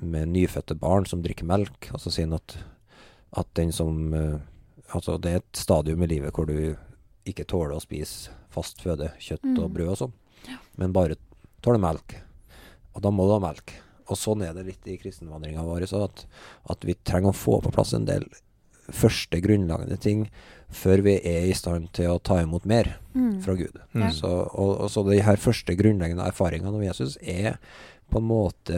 med 0.00 0.28
nyfødte 0.32 0.74
barn 0.80 1.04
som 1.06 1.22
drikker 1.22 1.44
melk. 1.48 1.90
Og 1.92 2.00
så 2.00 2.10
sier 2.12 2.26
han 2.28 2.38
at, 2.38 2.56
at 3.36 3.50
den 3.58 3.72
som 3.72 4.14
eh, 4.14 4.38
Altså, 4.96 5.18
det 5.20 5.30
er 5.30 5.36
et 5.42 5.58
stadium 5.60 6.00
i 6.02 6.06
livet 6.08 6.32
hvor 6.32 6.46
du 6.48 6.54
ikke 7.28 7.44
tåler 7.44 7.74
å 7.76 7.82
spise 7.84 8.30
fast 8.48 8.78
føde, 8.80 9.10
kjøtt 9.20 9.42
Mm. 9.44 9.58
og 9.60 9.74
brød 9.74 9.90
og 9.92 9.98
sånn, 10.00 10.12
men 10.80 10.94
bare 10.96 11.18
tåler 11.60 11.78
melk. 11.82 12.14
Og 12.96 13.02
da 13.04 13.10
må 13.12 13.26
du 13.28 13.34
ha 13.34 13.38
melk. 13.42 13.74
Og 14.08 14.16
sånn 14.16 14.40
er 14.46 14.54
det 14.56 14.64
litt 14.64 14.88
i 14.88 14.96
kristenvandringa 14.96 15.60
vår, 15.66 15.84
så 15.90 16.06
at, 16.06 16.24
at 16.72 16.86
vi 16.88 16.94
trenger 17.04 17.34
å 17.34 17.36
få 17.36 17.58
på 17.60 17.74
plass 17.76 17.92
en 17.92 18.06
del 18.08 18.24
første 18.88 19.42
grunnlagende 19.44 19.98
ting 20.00 20.24
før 20.72 21.02
vi 21.04 21.18
er 21.20 21.50
i 21.50 21.52
stand 21.52 21.90
til 21.92 22.08
å 22.14 22.22
ta 22.24 22.40
imot 22.40 22.64
mer 22.64 22.94
Mm. 23.14 23.42
fra 23.44 23.54
Gud. 23.60 23.76
Mm. 23.92 24.08
Så, 24.16 24.28
og, 24.54 24.80
og 24.80 24.88
så 24.90 25.04
de 25.04 25.20
her 25.20 25.36
første 25.36 25.76
grunnleggende 25.76 26.24
erfaringene 26.24 26.72
om 26.72 26.80
Jesus 26.88 27.18
er 27.20 27.58
på 28.08 28.18
en 28.18 28.24
måte 28.24 28.72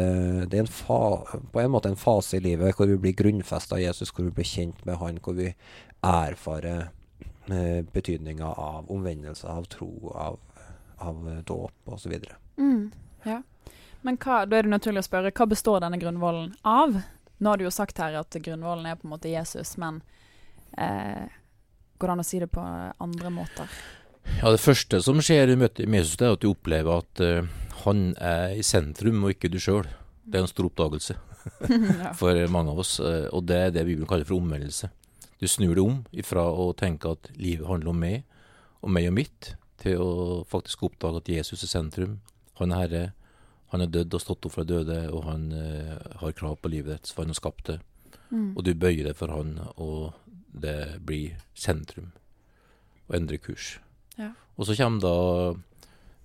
Det 0.51 0.57
er 0.57 0.65
en 0.65 0.67
fa, 0.67 1.25
på 1.53 1.61
en 1.61 1.71
måte 1.71 1.89
en 1.89 1.99
fase 1.99 2.37
i 2.37 2.45
livet 2.45 2.75
hvor 2.77 2.89
vi 2.91 2.99
blir 2.99 3.19
grunnfesta 3.19 3.77
av 3.77 3.83
Jesus, 3.83 4.11
hvor 4.11 4.27
vi 4.27 4.35
blir 4.35 4.49
kjent 4.49 4.85
med 4.87 4.99
Han, 4.99 5.21
hvor 5.23 5.37
vi 5.39 5.53
erfarer 6.03 6.91
eh, 7.51 7.85
betydninga 7.93 8.47
av 8.47 8.91
omvendelse, 8.91 9.47
av 9.47 9.69
tro, 9.71 9.93
av, 10.15 10.39
av 10.97 11.43
dåp 11.47 11.95
osv. 11.95 12.17
Mm. 12.57 12.91
Ja. 13.23 13.43
Men 14.03 14.17
hva, 14.17 14.45
da 14.49 14.59
er 14.59 14.67
det 14.67 14.73
naturlig 14.73 15.05
å 15.05 15.09
spørre, 15.09 15.33
hva 15.37 15.47
består 15.47 15.83
denne 15.85 16.01
grunnvollen 16.01 16.55
av? 16.67 17.03
Nå 17.41 17.53
har 17.53 17.61
du 17.61 17.67
jo 17.67 17.73
sagt 17.75 18.01
her 18.01 18.17
at 18.21 18.37
grunnvollen 18.37 18.89
er 18.89 18.99
på 19.01 19.07
en 19.07 19.15
måte 19.15 19.33
Jesus, 19.33 19.77
men 19.81 20.01
eh, 20.77 21.29
går 22.01 22.09
det 22.09 22.17
an 22.17 22.25
å 22.25 22.27
si 22.27 22.41
det 22.41 22.51
på 22.53 22.65
andre 22.65 23.33
måter? 23.33 23.81
Ja, 24.41 24.51
Det 24.51 24.61
første 24.61 25.01
som 25.05 25.21
skjer 25.25 25.53
i 25.53 25.59
møte 25.61 25.87
med 25.89 26.03
Jesus, 26.03 26.19
det 26.21 26.29
er 26.29 26.37
at 26.37 26.45
du 26.45 26.51
opplever 26.53 27.01
at 27.03 27.23
eh, 27.25 27.49
han 27.85 28.15
er 28.17 28.57
i 28.59 28.65
sentrum, 28.67 29.25
og 29.25 29.35
ikke 29.35 29.51
du 29.53 29.59
sjøl. 29.63 29.89
Det 30.25 30.39
er 30.39 30.45
en 30.45 30.51
stor 30.51 30.69
oppdagelse 30.69 31.17
ja. 32.03 32.13
for 32.19 32.37
mange 32.53 32.73
av 32.73 32.83
oss, 32.83 32.99
eh, 33.03 33.27
og 33.35 33.47
det 33.49 33.59
er 33.59 33.73
det 33.75 33.87
Bibelen 33.89 34.09
kaller 34.09 34.29
for 34.29 34.39
omvendelse. 34.39 34.91
Du 35.41 35.49
snur 35.49 35.75
det 35.75 35.85
om 35.85 36.03
ifra 36.13 36.45
å 36.45 36.71
tenke 36.77 37.15
at 37.15 37.31
livet 37.41 37.69
handler 37.69 37.95
om 37.95 38.03
meg, 38.03 38.27
og 38.85 38.93
meg 38.93 39.09
og 39.09 39.17
mitt, 39.17 39.55
til 39.81 40.03
å 40.05 40.13
faktisk 40.49 40.85
oppdage 40.85 41.23
at 41.23 41.31
Jesus 41.33 41.65
er 41.65 41.73
sentrum. 41.73 42.19
Han 42.61 42.75
er 42.77 42.83
Herre. 42.85 43.05
Han 43.73 43.85
er 43.85 43.93
dødd 43.93 44.17
og 44.19 44.23
stått 44.23 44.47
opp 44.49 44.57
fra 44.57 44.67
døde, 44.67 44.99
og 45.15 45.25
han 45.29 45.49
eh, 45.57 45.95
har 46.21 46.37
krav 46.37 46.59
på 46.61 46.73
livet 46.73 46.99
ditt, 46.99 47.13
for 47.15 47.25
han 47.25 47.33
har 47.33 47.39
skapt 47.39 47.71
det. 47.71 47.79
Mm. 48.31 48.53
Og 48.59 48.65
du 48.67 48.75
bøyer 48.75 49.07
deg 49.07 49.17
for 49.17 49.33
han, 49.33 49.57
og 49.81 50.13
det 50.53 51.01
blir 51.07 51.39
sentrum. 51.55 52.11
Og 53.09 53.17
endrer 53.21 53.41
kurs. 53.43 53.79
Ja. 54.19 54.33
Og 54.59 54.69
så 54.69 54.77
kommer 54.77 55.01
da 55.01 55.15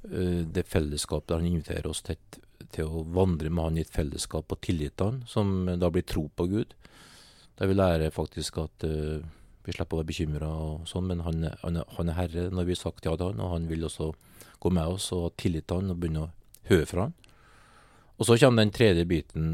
det 0.06 0.64
fellesskapet 0.70 1.38
han 1.38 1.48
inviterer 1.48 1.88
oss 1.90 2.04
til, 2.06 2.20
til 2.76 2.90
å 2.90 3.04
vandre 3.16 3.50
med 3.50 3.64
han 3.64 3.80
i 3.80 3.84
et 3.86 3.94
fellesskap 3.94 4.52
og 4.54 4.62
tillit 4.64 4.96
til 4.98 5.10
han, 5.10 5.22
som 5.30 5.66
da 5.80 5.90
blir 5.94 6.06
tro 6.08 6.28
på 6.30 6.48
Gud. 6.52 6.76
Der 7.56 7.72
vi 7.72 7.78
lærer 7.78 8.12
faktisk 8.12 8.58
at 8.60 8.84
uh, 8.84 9.24
vi 9.66 9.74
slipper 9.74 9.98
å 9.98 10.02
være 10.02 10.12
bekymra 10.12 10.50
og 10.50 10.90
sånn, 10.90 11.08
men 11.12 11.24
han, 11.26 11.46
han, 11.64 11.82
han 11.98 12.12
er 12.12 12.20
herre 12.20 12.48
når 12.52 12.68
vi 12.68 12.76
har 12.76 12.82
sagt 12.82 13.08
ja 13.08 13.16
til 13.16 13.32
han, 13.32 13.42
og 13.42 13.54
han 13.54 13.70
vil 13.70 13.88
også 13.88 14.12
gå 14.62 14.72
med 14.76 14.98
oss 14.98 15.12
og 15.16 15.30
ha 15.30 15.34
tillit 15.40 15.68
til 15.70 15.82
han 15.82 15.94
og 15.94 16.02
begynne 16.02 16.26
å 16.26 16.34
høre 16.70 16.90
fra 16.90 17.08
han. 17.08 17.16
Og 18.16 18.28
så 18.28 18.38
kommer 18.40 18.64
den 18.64 18.76
tredje 18.76 19.08
biten, 19.08 19.48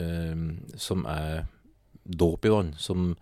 uh, 0.00 0.46
som 0.80 1.04
er 1.10 1.44
dåp 2.04 2.48
i 2.48 2.52
vann, 2.52 2.74
som 2.80 3.12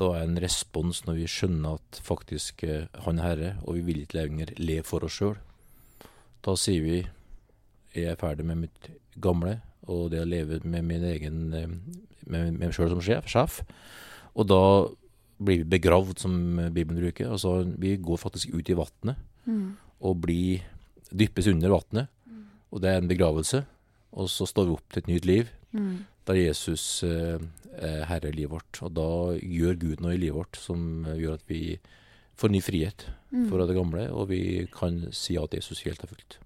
da 0.00 0.10
er 0.16 0.24
en 0.26 0.40
respons 0.42 1.04
når 1.06 1.20
vi 1.20 1.26
skjønner 1.30 1.78
at 1.78 2.00
faktisk 2.02 2.64
uh, 2.66 2.86
han 3.06 3.18
er 3.18 3.28
herre, 3.28 3.52
og 3.66 3.78
vi 3.78 3.84
vil 3.90 4.04
ikke 4.04 4.22
lenger 4.22 4.54
le 4.62 4.80
for 4.86 5.06
oss 5.06 5.18
sjøl. 5.18 5.36
Da 6.44 6.54
sier 6.60 6.82
vi 6.84 6.98
jeg 7.94 8.10
er 8.10 8.18
ferdig 8.18 8.44
med 8.48 8.58
mitt 8.64 8.88
gamle, 9.22 9.60
og 9.86 10.08
det 10.10 10.20
å 10.24 10.26
leve 10.28 10.58
med 10.66 10.82
min 10.88 11.04
egen 11.06 11.36
eh, 11.54 11.68
med 12.26 12.56
meg 12.58 12.72
sjøl 12.74 12.90
som 12.90 13.02
sjef, 13.04 13.28
sjef. 13.30 13.60
Og 14.34 14.48
da 14.50 14.60
blir 15.44 15.60
vi 15.62 15.68
begravd, 15.76 16.18
som 16.22 16.34
Bibelen 16.74 16.98
bruker. 17.02 17.28
Altså, 17.30 17.60
vi 17.78 17.96
går 18.02 18.18
faktisk 18.22 18.54
ut 18.56 18.70
i 18.70 18.76
vannet 18.78 19.16
Mm. 19.46 19.76
og 20.00 20.22
blir 20.24 20.62
dyppes 21.12 21.46
under 21.50 21.68
vannet. 21.68 22.08
Og 22.72 22.80
det 22.80 22.88
er 22.90 22.96
en 23.02 23.08
begravelse. 23.10 23.58
Og 24.16 24.28
så 24.32 24.46
står 24.48 24.64
vi 24.64 24.72
opp 24.72 24.88
til 24.92 25.02
et 25.02 25.06
nytt 25.12 25.26
liv, 25.26 25.50
Mm. 25.72 26.06
der 26.26 26.34
Jesus 26.34 27.02
eh, 27.04 27.38
er 27.76 28.04
herre 28.06 28.28
i 28.28 28.32
livet 28.32 28.50
vårt. 28.56 28.82
Og 28.82 28.94
da 28.94 29.36
gjør 29.38 29.78
Gud 29.78 30.00
noe 30.00 30.14
i 30.14 30.16
livet 30.22 30.34
vårt 30.38 30.56
som 30.56 31.04
eh, 31.06 31.18
gjør 31.20 31.34
at 31.34 31.44
vi 31.46 31.78
får 32.36 32.50
ny 32.54 32.60
frihet 32.64 33.06
Mm. 33.34 33.48
fra 33.50 33.64
det 33.66 33.74
gamle, 33.74 34.02
og 34.14 34.28
vi 34.30 34.68
kan 34.70 35.08
si 35.10 35.34
at 35.36 35.50
Jesus 35.56 35.80
helt 35.82 36.02
og 36.04 36.12
fullt. 36.12 36.36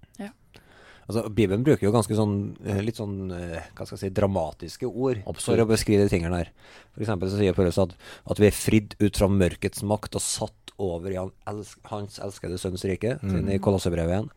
Altså, 1.09 1.23
Bibelen 1.33 1.63
bruker 1.65 1.87
jo 1.87 1.91
ganske 1.93 2.13
sånn 2.13 2.33
eh, 2.69 2.83
litt 2.85 2.99
sånn 2.99 3.31
eh, 3.33 3.63
hva 3.73 3.85
skal 3.87 3.95
jeg 3.95 4.03
si, 4.03 4.09
dramatiske 4.13 4.85
ord 4.85 5.23
Absolutt. 5.23 5.41
for 5.47 5.63
å 5.63 5.69
beskrive 5.71 6.05
de 6.05 6.11
tingene 6.13 6.37
her. 6.43 6.51
For 6.93 7.01
eksempel 7.01 7.31
så 7.31 7.39
sier 7.39 7.55
Paulus 7.57 7.79
at, 7.81 7.95
at 8.29 8.41
vi 8.41 8.45
er 8.45 8.53
fridd 8.53 8.93
ut 9.01 9.17
fra 9.17 9.29
mørkets 9.33 9.81
makt 9.81 10.19
og 10.19 10.21
satt 10.21 10.73
over 10.77 11.09
i 11.09 11.17
han 11.17 11.33
elsk, 11.49 11.79
hans 11.89 12.21
elskede 12.21 12.61
sønns 12.61 12.85
rike, 12.85 13.15
mm. 13.25 13.49
i 13.55 13.57
Kolossebrevet 13.57 14.13
igjen. 14.13 14.29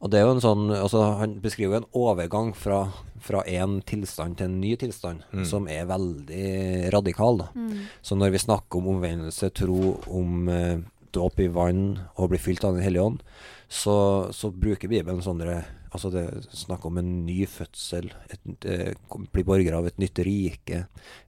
Og 0.00 0.10
det 0.10 0.18
er 0.18 0.24
jo 0.26 0.32
en 0.34 0.42
sånn, 0.42 0.64
altså 0.74 1.02
Han 1.20 1.36
beskriver 1.44 1.76
jo 1.76 1.82
en 1.82 1.92
overgang 1.96 2.50
fra, 2.56 2.80
fra 3.24 3.44
en 3.48 3.78
tilstand 3.88 4.36
til 4.40 4.48
en 4.48 4.56
ny 4.60 4.74
tilstand, 4.80 5.22
som 5.48 5.68
er 5.68 5.86
veldig 5.88 6.90
radikal. 6.92 7.38
da. 7.40 7.46
Mm. 7.54 7.84
Så 8.04 8.16
når 8.16 8.34
vi 8.34 8.42
snakker 8.42 8.80
om 8.80 8.90
omvendelse, 8.96 9.52
tro, 9.56 9.94
om 10.08 10.48
eh, 10.52 10.82
dåp 11.14 11.40
i 11.40 11.48
vann 11.54 11.84
og 12.18 12.30
blir 12.32 12.42
fylt 12.42 12.64
av 12.66 12.74
Den 12.76 12.84
hellige 12.84 13.06
ånd, 13.08 13.22
så, 13.68 13.94
så 14.34 14.50
bruker 14.52 14.90
Bibelen 14.92 15.22
sånne 15.24 15.62
Altså 15.94 16.08
det 16.10 16.22
er 16.26 16.46
snakk 16.58 16.82
om 16.88 16.96
en 16.98 17.10
ny 17.22 17.44
fødsel, 17.46 18.08
et, 18.34 18.64
eh, 18.66 18.96
bli 19.30 19.44
borger 19.46 19.76
av 19.78 19.86
et 19.86 20.00
nytt 20.02 20.18
rike, 20.26 20.80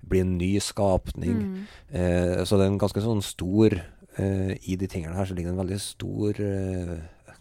bli 0.03 0.23
en 0.25 0.33
ny 0.41 0.49
skapning. 0.59 1.37
Mm. 1.39 1.61
Eh, 1.95 2.41
så 2.43 2.59
det 2.59 2.65
er 2.67 2.73
en 2.73 2.81
ganske 2.83 2.99
sånn 3.05 3.23
stor 3.23 3.77
eh, 4.19 4.57
I 4.67 4.75
de 4.81 4.89
tingene 4.91 5.15
her 5.15 5.29
så 5.31 5.37
ligger 5.39 5.53
det 5.53 5.55
en 5.55 5.63
veldig 5.63 5.79
stor 5.85 6.41
eh, 6.43 6.97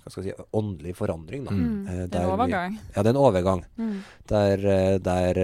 hva 0.05 0.13
skal 0.13 0.27
jeg 0.27 0.35
si, 0.37 0.45
åndelig 0.53 0.93
forandring. 0.99 1.47
Da. 1.49 1.57
Mm. 1.57 1.87
Eh, 1.89 2.03
Det 2.13 2.19
er 2.21 2.21
en 2.21 2.29
vi- 2.29 2.35
overgang. 2.37 2.77
Ja, 2.93 3.01
det 3.01 3.09
er 3.09 3.15
en 3.15 3.23
overgang. 3.25 3.65
Mm. 3.81 3.95
Der, 4.29 4.67
eh, 4.75 4.97
der 5.09 5.41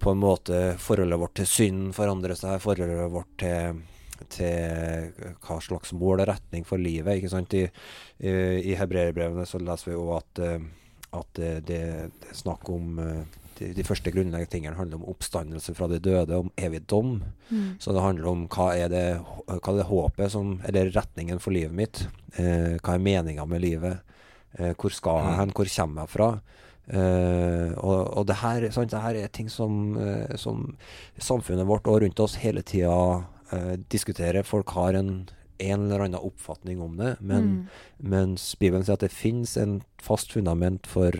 på 0.00 0.10
en 0.16 0.22
måte 0.24 0.62
forholdet 0.80 1.20
vårt 1.20 1.34
til 1.36 1.46
synd 1.52 1.92
forandrer 1.94 2.32
seg, 2.34 2.56
forholdet 2.64 3.12
vårt 3.12 3.28
til, 3.44 3.82
til 4.30 5.12
hva 5.42 5.58
slags 5.62 5.92
mål 5.96 6.24
og 6.24 6.30
retning 6.32 6.66
for 6.68 6.80
livet. 6.80 7.18
ikke 7.18 7.32
sant? 7.32 7.54
I, 7.54 7.66
i, 8.22 8.74
hebreerbrevene 8.78 9.46
så 9.48 9.60
leser 9.62 9.92
vi 9.92 9.96
jo 9.96 10.08
at, 10.16 10.42
eh, 10.42 10.58
at 11.18 11.30
det, 11.38 11.52
det 11.68 11.80
er 11.82 12.36
snakk 12.36 12.68
om 12.72 12.98
eh, 13.02 13.40
de, 13.58 13.72
de 13.76 13.86
første 13.86 14.12
grunnleggende 14.14 14.52
tingene 14.52 14.78
handler 14.78 15.00
om 15.00 15.10
oppstandelse 15.12 15.74
fra 15.76 15.88
de 15.90 16.00
døde, 16.02 16.38
om 16.38 16.50
evig 16.56 16.84
dom. 16.90 17.18
Mm. 17.50 17.76
Så 17.82 17.94
det 17.94 18.04
handler 18.04 18.30
om 18.32 18.46
hva 18.52 18.70
er 18.78 18.92
det, 18.92 19.06
hva 19.48 19.60
er 19.60 19.78
det 19.80 19.90
håpet 19.90 20.34
som 20.34 20.56
Eller 20.68 20.92
retningen 20.94 21.42
for 21.42 21.54
livet 21.54 21.76
mitt. 21.76 22.06
Eh, 22.36 22.78
hva 22.80 22.96
er 22.96 23.06
meninga 23.06 23.46
med 23.48 23.64
livet? 23.64 24.02
Eh, 24.58 24.74
hvor 24.76 24.92
skal 24.92 25.22
jeg 25.26 25.38
hen? 25.40 25.56
Hvor 25.56 25.72
kommer 25.76 26.04
jeg 26.04 26.14
fra? 26.16 26.30
Eh, 26.92 27.72
og, 27.78 28.00
og 28.18 28.26
det 28.26 28.40
her, 28.42 28.66
sant, 28.74 28.90
det 28.90 29.02
her 29.04 29.20
er 29.20 29.30
ting 29.32 29.50
som, 29.50 29.94
eh, 30.02 30.34
som 30.36 30.64
samfunnet 31.16 31.68
vårt 31.68 31.86
og 31.86 32.02
rundt 32.02 32.20
oss 32.20 32.40
hele 32.42 32.64
tida 32.66 32.90
eh, 33.52 33.76
diskuterer. 33.92 34.42
Folk 34.42 34.72
har 34.76 34.94
en, 34.98 35.28
en 35.58 35.86
eller 35.86 36.06
annen 36.06 36.20
oppfatning 36.20 36.80
om 36.80 36.96
det, 36.96 37.16
men 37.20 37.42
Mm. 37.42 37.68
mens 37.98 38.54
Bibelen 38.58 38.84
sier 38.84 38.94
at 38.94 39.00
det 39.04 39.12
fins 39.12 39.56
en 39.56 39.82
fast 40.02 40.32
fundament 40.32 40.86
for 40.86 41.12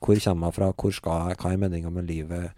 hvor 0.00 0.20
kommer 0.20 0.46
jeg 0.50 0.54
fra, 0.54 0.72
hvor 0.72 0.92
skal 0.92 1.28
jeg, 1.30 1.36
hva 1.40 1.52
er 1.52 1.56
meninga 1.58 1.90
med 1.90 2.06
livet, 2.06 2.50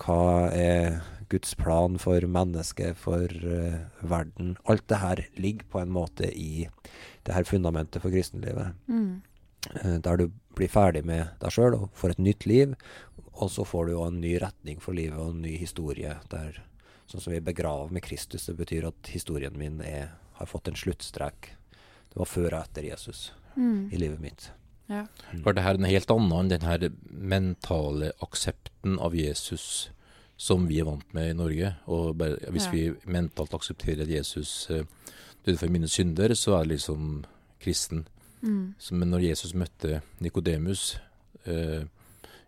hva 0.00 0.48
er 0.50 1.00
Guds 1.28 1.54
plan 1.54 1.98
for 1.98 2.20
mennesket, 2.24 2.96
for 2.96 3.28
uh, 3.28 3.76
verden. 4.00 4.56
Alt 4.66 4.86
det 4.88 4.96
her 5.02 5.20
ligger 5.36 5.66
på 5.68 5.82
en 5.82 5.92
måte 5.92 6.30
i 6.32 6.68
det 7.26 7.34
her 7.34 7.44
fundamentet 7.44 8.00
for 8.02 8.10
kristenlivet. 8.10 8.72
Mm. 8.88 9.20
eh, 9.84 9.98
der 10.00 10.16
du 10.16 10.30
blir 10.56 10.68
ferdig 10.72 11.04
med 11.04 11.28
deg 11.42 11.52
sjøl 11.52 11.74
og 11.74 11.90
får 11.92 12.10
et 12.10 12.18
nytt 12.24 12.46
liv, 12.46 12.74
og 13.34 13.50
så 13.50 13.66
får 13.68 13.86
du 13.86 13.92
jo 13.92 14.06
en 14.06 14.20
ny 14.20 14.38
retning 14.40 14.80
for 14.80 14.96
livet 14.96 15.18
og 15.18 15.34
en 15.34 15.42
ny 15.42 15.58
historie. 15.58 16.16
Der, 16.32 16.62
sånn 17.08 17.20
som 17.24 17.32
vi 17.32 17.40
begraver 17.40 17.90
med 17.94 18.02
Kristus, 18.04 18.46
det 18.46 18.56
betyr 18.58 18.86
at 18.90 19.10
historien 19.12 19.56
min 19.58 19.80
er, 19.80 20.10
har 20.38 20.46
fått 20.50 20.68
en 20.68 20.76
sluttstrek. 20.78 21.52
Det 22.12 22.16
var 22.20 22.28
før 22.30 22.54
og 22.58 22.62
etter 22.66 22.88
Jesus 22.90 23.30
Mm. 23.58 23.88
i 23.92 23.96
livet 23.98 24.20
mitt. 24.22 24.50
Ja. 24.88 25.06
For 25.42 25.52
det 25.52 25.62
her 25.64 25.74
en 25.74 25.84
helt 25.88 26.10
annen 26.14 26.32
enn 26.38 26.48
den 26.52 26.62
her 26.62 26.84
mentale 27.10 28.12
aksepten 28.22 28.98
av 29.02 29.16
Jesus 29.18 29.90
som 30.38 30.68
vi 30.68 30.78
er 30.80 30.84
vant 30.86 31.08
med 31.16 31.30
i 31.32 31.34
Norge. 31.34 31.72
Og 31.90 32.14
bare, 32.16 32.36
hvis 32.52 32.66
Ja. 32.66 32.70
vi 32.70 32.94
mentalt 33.04 33.50
aksepterer 33.52 34.02
at 34.02 34.08
Jesus 34.08 34.70
eh, 34.70 34.84
døde 35.44 35.58
for 35.58 35.68
mine 35.68 35.88
synder, 35.88 36.28
så 36.34 36.54
er 36.60 36.64
det 36.64 36.78
liksom 36.78 37.24
kristen. 37.60 38.06
Mm. 38.42 38.74
Så, 38.78 38.94
men 38.94 39.10
når 39.10 39.22
Jesus 39.26 39.52
møtte 39.54 40.02
Nikodemus 40.20 40.98
eh, 41.46 41.82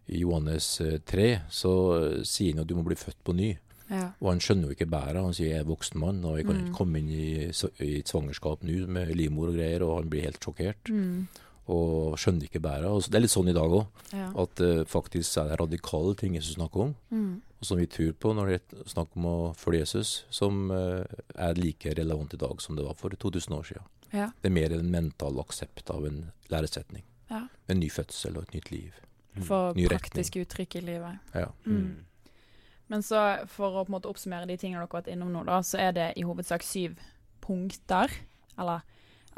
i 0.09 0.21
Johannes 0.21 0.81
eh, 0.81 0.99
3, 0.99 1.40
så 1.50 1.73
eh, 2.19 2.23
sier 2.23 2.52
han 2.55 2.61
at 2.62 2.69
du 2.69 2.76
må 2.76 2.85
bli 2.87 2.95
født 2.95 3.19
på 3.25 3.35
ny. 3.35 3.57
Ja. 3.90 4.12
Og 4.23 4.28
han 4.30 4.40
skjønner 4.40 4.68
jo 4.70 4.76
ikke 4.76 4.87
bæret. 4.90 5.18
Han 5.25 5.35
sier 5.35 5.50
jeg 5.56 5.61
er 5.64 5.68
voksen 5.68 5.99
mann, 6.00 6.25
og 6.25 6.37
jeg 6.38 6.47
kan 6.47 6.56
Mm. 6.56 6.64
ikke 6.66 6.76
komme 6.78 6.99
inn 6.99 7.09
i, 7.11 7.50
i 7.85 7.99
et 7.99 8.06
svangerskap 8.09 8.62
nå 8.62 8.87
med 8.87 9.11
livmor 9.16 9.49
og 9.50 9.54
greier, 9.59 9.82
og 9.82 9.97
han 10.02 10.11
blir 10.11 10.23
helt 10.23 10.40
sjokkert. 10.40 10.88
Mm. 10.88 11.26
Og 11.70 12.16
skjønner 12.18 12.47
ikke 12.49 12.61
bæret. 12.62 13.06
Det 13.11 13.14
er 13.18 13.20
litt 13.25 13.30
sånn 13.35 13.49
i 13.50 13.54
dag 13.54 13.70
òg. 13.70 13.87
Ja. 14.12 14.30
At 14.42 14.61
uh, 14.61 14.85
faktisk 14.90 15.37
er 15.38 15.49
det 15.52 15.61
radikale 15.61 16.14
ting 16.16 16.35
Jesus 16.35 16.54
snakker 16.56 16.80
om, 16.88 16.94
Mm. 17.11 17.42
og 17.61 17.64
som 17.66 17.78
vi 17.78 17.87
tror 17.87 18.12
på 18.12 18.32
når 18.35 18.47
det 18.47 18.61
er 18.80 18.85
snakk 18.90 19.09
om 19.16 19.25
å 19.25 19.54
følge 19.56 19.80
Jesus, 19.85 20.25
som 20.30 20.70
uh, 20.70 21.04
er 21.37 21.54
like 21.54 21.94
relevant 21.99 22.32
i 22.35 22.37
dag 22.37 22.61
som 22.61 22.76
det 22.76 22.85
var 22.87 22.94
for 22.94 23.11
2000 23.11 23.54
år 23.59 23.64
siden. 23.64 23.82
Ja. 24.12 24.30
Det 24.42 24.50
er 24.50 24.54
mer 24.54 24.73
en 24.73 24.90
mental 24.90 25.38
aksept 25.38 25.90
av 25.90 26.06
en 26.06 26.32
læresetning. 26.50 27.02
Ja. 27.30 27.44
En 27.68 27.78
ny 27.78 27.88
fødsel 27.90 28.37
og 28.37 28.42
et 28.49 28.54
nytt 28.54 28.70
liv. 28.73 28.92
For 29.47 29.73
Ny 29.75 29.85
retning. 29.87 30.00
praktiske 30.00 30.40
uttrykk 30.44 30.75
i 30.76 30.80
livet. 30.80 31.18
Ja. 31.35 31.47
Mm. 31.66 32.04
Men 32.90 33.04
så 33.06 33.20
for 33.47 33.70
å 33.70 33.85
på 33.85 33.92
en 33.92 33.94
måte 33.94 34.11
oppsummere 34.11 34.49
de 34.50 34.56
tingene 34.59 34.80
dere 34.80 34.88
har 34.88 34.97
vært 34.99 35.12
innom 35.12 35.30
nå, 35.30 35.44
da, 35.47 35.61
så 35.62 35.78
er 35.78 35.92
det 35.94 36.09
i 36.18 36.25
hovedsak 36.26 36.64
syv 36.66 36.99
punkter. 37.44 38.11
Eller 38.59 38.82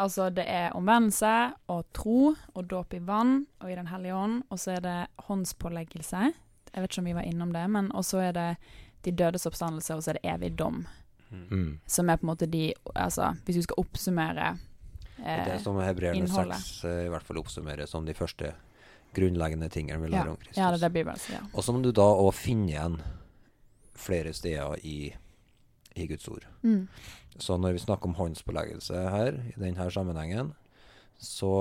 altså 0.00 0.30
det 0.32 0.46
er 0.48 0.72
omvendelse 0.78 1.32
og 1.72 1.84
tro 1.92 2.32
og 2.32 2.64
dåp 2.70 2.96
i 2.96 3.02
vann 3.04 3.42
og 3.60 3.68
i 3.68 3.76
Den 3.76 3.92
hellige 3.92 4.16
ånd, 4.16 4.40
og 4.48 4.62
så 4.62 4.78
er 4.78 4.86
det 4.86 4.96
håndspåleggelse. 5.28 6.32
Jeg 6.72 6.80
vet 6.80 6.90
ikke 6.94 7.04
om 7.04 7.10
vi 7.10 7.18
var 7.20 7.28
innom 7.28 7.52
det, 7.52 7.66
men 7.68 7.92
også 7.92 8.24
er 8.30 8.32
det 8.38 8.48
de 9.04 9.12
dødes 9.12 9.44
oppstandelse, 9.50 9.98
og 9.98 10.02
så 10.02 10.12
er 10.12 10.20
det 10.20 10.32
evig 10.32 10.54
dom. 10.56 10.86
Mm. 11.32 11.80
Som 11.86 12.08
er 12.08 12.20
på 12.20 12.26
en 12.26 12.32
måte 12.32 12.46
de 12.46 12.74
Altså, 12.94 13.30
hvis 13.44 13.56
du 13.56 13.62
skal 13.64 13.78
oppsummere 13.80 14.50
Det 15.16 15.24
er 15.24 15.46
det 15.46 15.54
eh, 15.54 15.62
som 15.62 15.78
Hebreerne 15.80 16.20
innholdet. 16.20 16.60
6 16.60 16.84
eh, 16.84 17.06
i 17.06 17.08
hvert 17.08 17.24
fall 17.24 17.40
oppsummerer 17.40 17.88
som 17.88 18.04
de 18.04 18.12
første 18.14 18.52
grunnleggende 19.16 19.68
tingene 19.72 20.00
vi 20.00 20.12
ja, 20.12 20.26
om 20.28 20.36
Kristus. 20.36 20.56
ja, 20.56 20.70
det 20.72 20.80
er 20.80 20.88
det 20.88 20.92
Bibelen 20.92 21.24
ja. 21.32 21.40
Og 21.52 21.64
som 21.64 21.80
du 21.82 21.90
da 21.92 22.04
òg 22.04 22.32
finner 22.36 22.72
igjen 22.72 22.96
flere 23.98 24.32
steder 24.36 24.80
i, 24.86 25.12
i 25.94 26.06
Guds 26.10 26.28
ord. 26.28 26.46
Mm. 26.62 26.86
Så 27.38 27.56
når 27.56 27.76
vi 27.76 27.84
snakker 27.84 28.10
om 28.10 28.16
håndspåleggelse 28.18 29.04
her, 29.14 29.38
i 29.52 29.60
denne 29.60 29.90
sammenhengen, 29.90 30.52
så, 31.18 31.54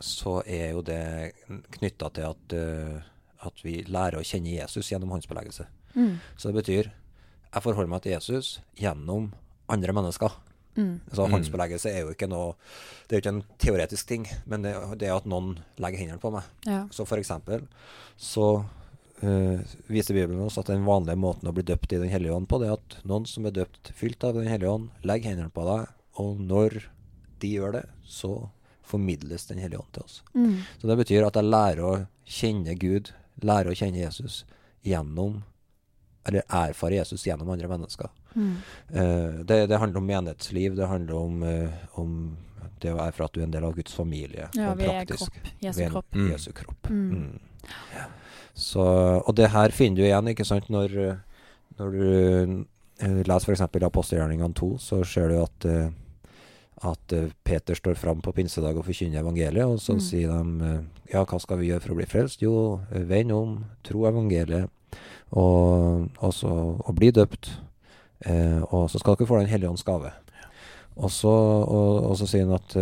så 0.00 0.40
er 0.46 0.72
jo 0.72 0.82
det 0.86 1.34
knytta 1.76 2.10
til 2.16 2.30
at, 2.30 2.56
uh, 2.56 3.46
at 3.46 3.64
vi 3.64 3.80
lærer 3.86 4.20
å 4.20 4.26
kjenne 4.26 4.56
Jesus 4.56 4.90
gjennom 4.92 5.12
håndspåleggelse. 5.14 5.68
Mm. 5.94 6.16
Så 6.36 6.50
det 6.50 6.62
betyr 6.62 6.90
jeg 7.50 7.64
forholder 7.64 7.90
meg 7.90 8.02
til 8.04 8.14
Jesus 8.14 8.60
gjennom 8.78 9.32
andre 9.70 9.94
mennesker. 9.94 10.36
Mm. 10.76 11.00
Så 11.10 11.24
håndspåleggelse 11.26 11.34
Håndsbeleggelse 11.34 11.90
er 11.90 12.04
jo 12.04 12.12
ikke 12.14 12.28
noe 12.30 12.52
Det 13.08 13.16
er 13.16 13.18
jo 13.18 13.22
ikke 13.24 13.32
en 13.32 13.40
teoretisk 13.58 14.06
ting, 14.06 14.26
men 14.46 14.62
det, 14.62 14.70
det 15.00 15.08
er 15.08 15.16
at 15.16 15.26
noen 15.26 15.56
legger 15.82 15.98
hendene 15.98 16.22
på 16.22 16.30
meg. 16.30 16.46
Ja. 16.62 16.84
Så 16.94 17.02
for 17.10 17.18
eksempel 17.18 17.64
så 18.14 18.62
eh, 19.22 19.60
viser 19.86 20.16
Bibelen 20.16 20.40
oss 20.44 20.58
at 20.60 20.70
den 20.70 20.86
vanlige 20.86 21.20
måten 21.20 21.48
å 21.48 21.54
bli 21.56 21.64
døpt 21.66 21.92
i 21.92 22.00
Den 22.02 22.12
hellige 22.12 22.34
ånd 22.36 22.48
på, 22.50 22.60
det 22.60 22.70
er 22.70 22.78
at 22.78 22.96
noen 23.08 23.26
som 23.28 23.46
er 23.46 23.56
døpt 23.56 23.92
fylt 23.96 24.24
av 24.24 24.38
Den 24.38 24.48
hellige 24.50 24.72
ånd, 24.72 24.88
legger 25.06 25.32
hendene 25.32 25.52
på 25.54 25.66
deg, 25.68 25.92
og 26.20 26.40
når 26.40 26.80
de 27.40 27.52
gjør 27.56 27.76
det, 27.78 27.84
så 28.04 28.50
formidles 28.90 29.46
Den 29.46 29.62
hellige 29.62 29.80
ånd 29.80 29.92
til 29.94 30.06
oss. 30.06 30.22
Mm. 30.34 30.56
Så 30.80 30.90
det 30.90 30.98
betyr 31.02 31.26
at 31.26 31.38
jeg 31.38 31.50
lærer 31.50 31.84
å 31.86 31.94
kjenne 32.30 32.74
Gud, 32.80 33.12
lærer 33.40 33.72
å 33.72 33.78
kjenne 33.78 34.02
Jesus 34.02 34.44
gjennom 34.86 35.42
Eller 36.28 36.44
erfare 36.52 36.98
Jesus 36.98 37.22
gjennom 37.24 37.48
andre 37.48 37.68
mennesker. 37.68 38.10
Mm. 38.34 38.56
Uh, 38.92 39.40
det, 39.48 39.66
det 39.70 39.78
handler 39.80 40.02
om 40.02 40.06
menighetsliv, 40.06 40.74
det 40.76 40.86
handler 40.86 41.16
om, 41.16 41.42
uh, 41.42 41.78
om 41.98 42.10
det 42.80 42.92
å 42.92 43.00
erfare 43.00 43.30
at 43.30 43.36
du 43.36 43.40
er 43.40 43.46
en 43.46 43.54
del 43.54 43.64
av 43.64 43.72
Guds 43.76 43.94
familie. 43.96 44.50
Ja, 44.56 44.74
vi 44.76 44.88
er 44.88 45.08
kropp. 45.08 45.38
Jesu 45.64 45.80
kropp. 45.88 46.18
Jesu 46.28 46.50
kropp. 46.56 46.90
Mm. 46.92 47.08
Mm. 47.16 47.70
Så, 48.60 48.84
og 49.24 49.32
det 49.38 49.50
her 49.54 49.72
finner 49.72 49.96
du 50.02 50.04
igjen, 50.06 50.28
ikke 50.34 50.44
sant, 50.48 50.68
når, 50.72 50.92
når 51.80 51.96
du 51.96 52.04
eh, 53.00 53.22
leser 53.26 53.54
f.eks. 53.54 53.64
Apostelgjerningene 53.88 54.54
2, 54.58 54.70
så 54.82 55.00
ser 55.08 55.32
du 55.32 55.40
at 55.42 55.66
eh, 55.70 55.88
at 56.80 57.12
eh, 57.12 57.26
Peter 57.44 57.76
står 57.76 57.98
fram 58.00 58.22
på 58.24 58.32
pinsedag 58.32 58.78
og 58.80 58.86
forkynner 58.86 59.20
evangeliet, 59.20 59.66
og 59.68 59.80
så 59.84 59.98
Mm. 59.98 60.00
sier 60.00 60.30
de 60.32 60.70
ja, 61.12 61.24
hva 61.24 61.40
skal 61.42 61.58
vi 61.60 61.68
gjøre 61.68 61.82
for 61.84 61.92
å 61.92 61.98
bli 61.98 62.06
frelst? 62.08 62.40
Jo, 62.40 62.80
vend 62.90 63.32
om, 63.36 63.50
tro 63.84 64.06
evangeliet, 64.08 64.70
og, 65.32 66.08
og, 66.20 66.32
så, 66.32 66.48
og 66.80 66.94
bli 66.96 67.10
døpt. 67.12 67.50
Eh, 68.24 68.62
og 68.70 68.88
så 68.90 68.98
skal 69.00 69.16
dere 69.16 69.28
få 69.28 69.38
Den 69.40 69.52
hellige 69.52 69.70
ånds 69.70 69.84
gave. 69.84 70.12
Og 70.96 71.10
så, 71.12 71.28
og, 71.32 72.00
og 72.10 72.16
så 72.18 72.26
sier 72.28 72.44
han 72.44 72.56
at 72.58 72.74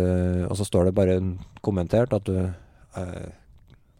Og 0.49 0.55
så 0.57 0.65
står 0.65 0.85
det 0.89 0.95
bare 0.97 1.19
kommentert 1.61 2.11
at 2.13 2.25
du 2.25 2.39
eh, 2.39 3.29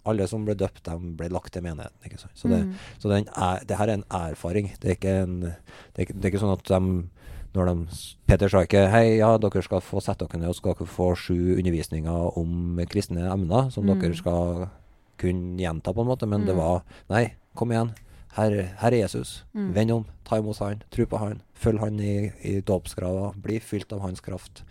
alle 0.06 0.27
som 0.27 0.46
ble 0.46 0.56
døpt, 0.56 0.84
de 0.84 0.98
ble 1.15 1.29
lagt 1.29 1.51
til 1.53 1.62
menigheten. 1.63 1.96
ikke 2.06 2.20
sant? 2.20 2.32
Så, 2.36 2.48
det, 2.50 2.63
Mm. 2.65 2.74
så 3.00 3.10
den 3.10 3.27
er, 3.36 3.63
det 3.65 3.77
her 3.77 3.88
er 3.89 3.94
en 3.94 4.03
erfaring. 4.12 4.72
Det 4.79 4.89
er 4.89 4.96
ikke, 4.96 5.24
en, 5.24 5.39
det 5.41 5.98
er 5.98 6.06
ikke, 6.06 6.13
det 6.20 6.25
er 6.25 6.32
ikke 6.32 6.39
sånn 6.46 6.58
at 6.58 6.63
de 6.63 7.10
når 7.56 7.65
de, 7.65 7.88
Peter 8.27 8.48
sa 8.48 8.60
ikke 8.62 8.89
hei, 8.91 9.18
ja, 9.18 9.36
dere 9.38 9.62
skal 9.63 9.82
få 9.82 10.00
sette 10.01 10.27
dere 10.27 10.39
ned 10.39 10.50
og 10.50 10.56
skal 10.56 10.75
dere 10.75 10.86
få 10.88 11.15
sju 11.18 11.58
undervisninger 11.58 12.38
om 12.38 12.77
kristne 12.88 13.25
emner 13.32 13.72
som 13.72 13.86
Mm. 13.86 14.00
dere 14.00 14.13
skal 14.15 14.70
kunne 15.18 15.58
gjenta, 15.58 15.91
på 15.94 16.01
en 16.01 16.08
måte. 16.08 16.27
Men 16.27 16.46
det 16.46 16.53
Mm. 16.56 16.58
var 16.62 16.84
nei, 17.10 17.34
kom 17.56 17.70
igjen. 17.72 17.96
Her, 18.34 18.51
er 18.79 18.91
Jesus. 18.91 19.44
Mm. 19.56 19.74
Vend 19.74 19.91
om. 19.91 20.06
Ta 20.24 20.38
imot 20.38 20.60
han. 20.60 20.84
Tro 20.91 21.06
på 21.08 21.18
han. 21.18 21.41
Følg 21.56 21.79
han 21.79 22.00
i, 22.00 22.32
i 22.44 22.62
dåpsgrava. 22.62 23.34
Bli 23.36 23.60
fylt 23.60 23.91
av 23.91 24.01
hans 24.01 24.22
kraft. 24.22 24.62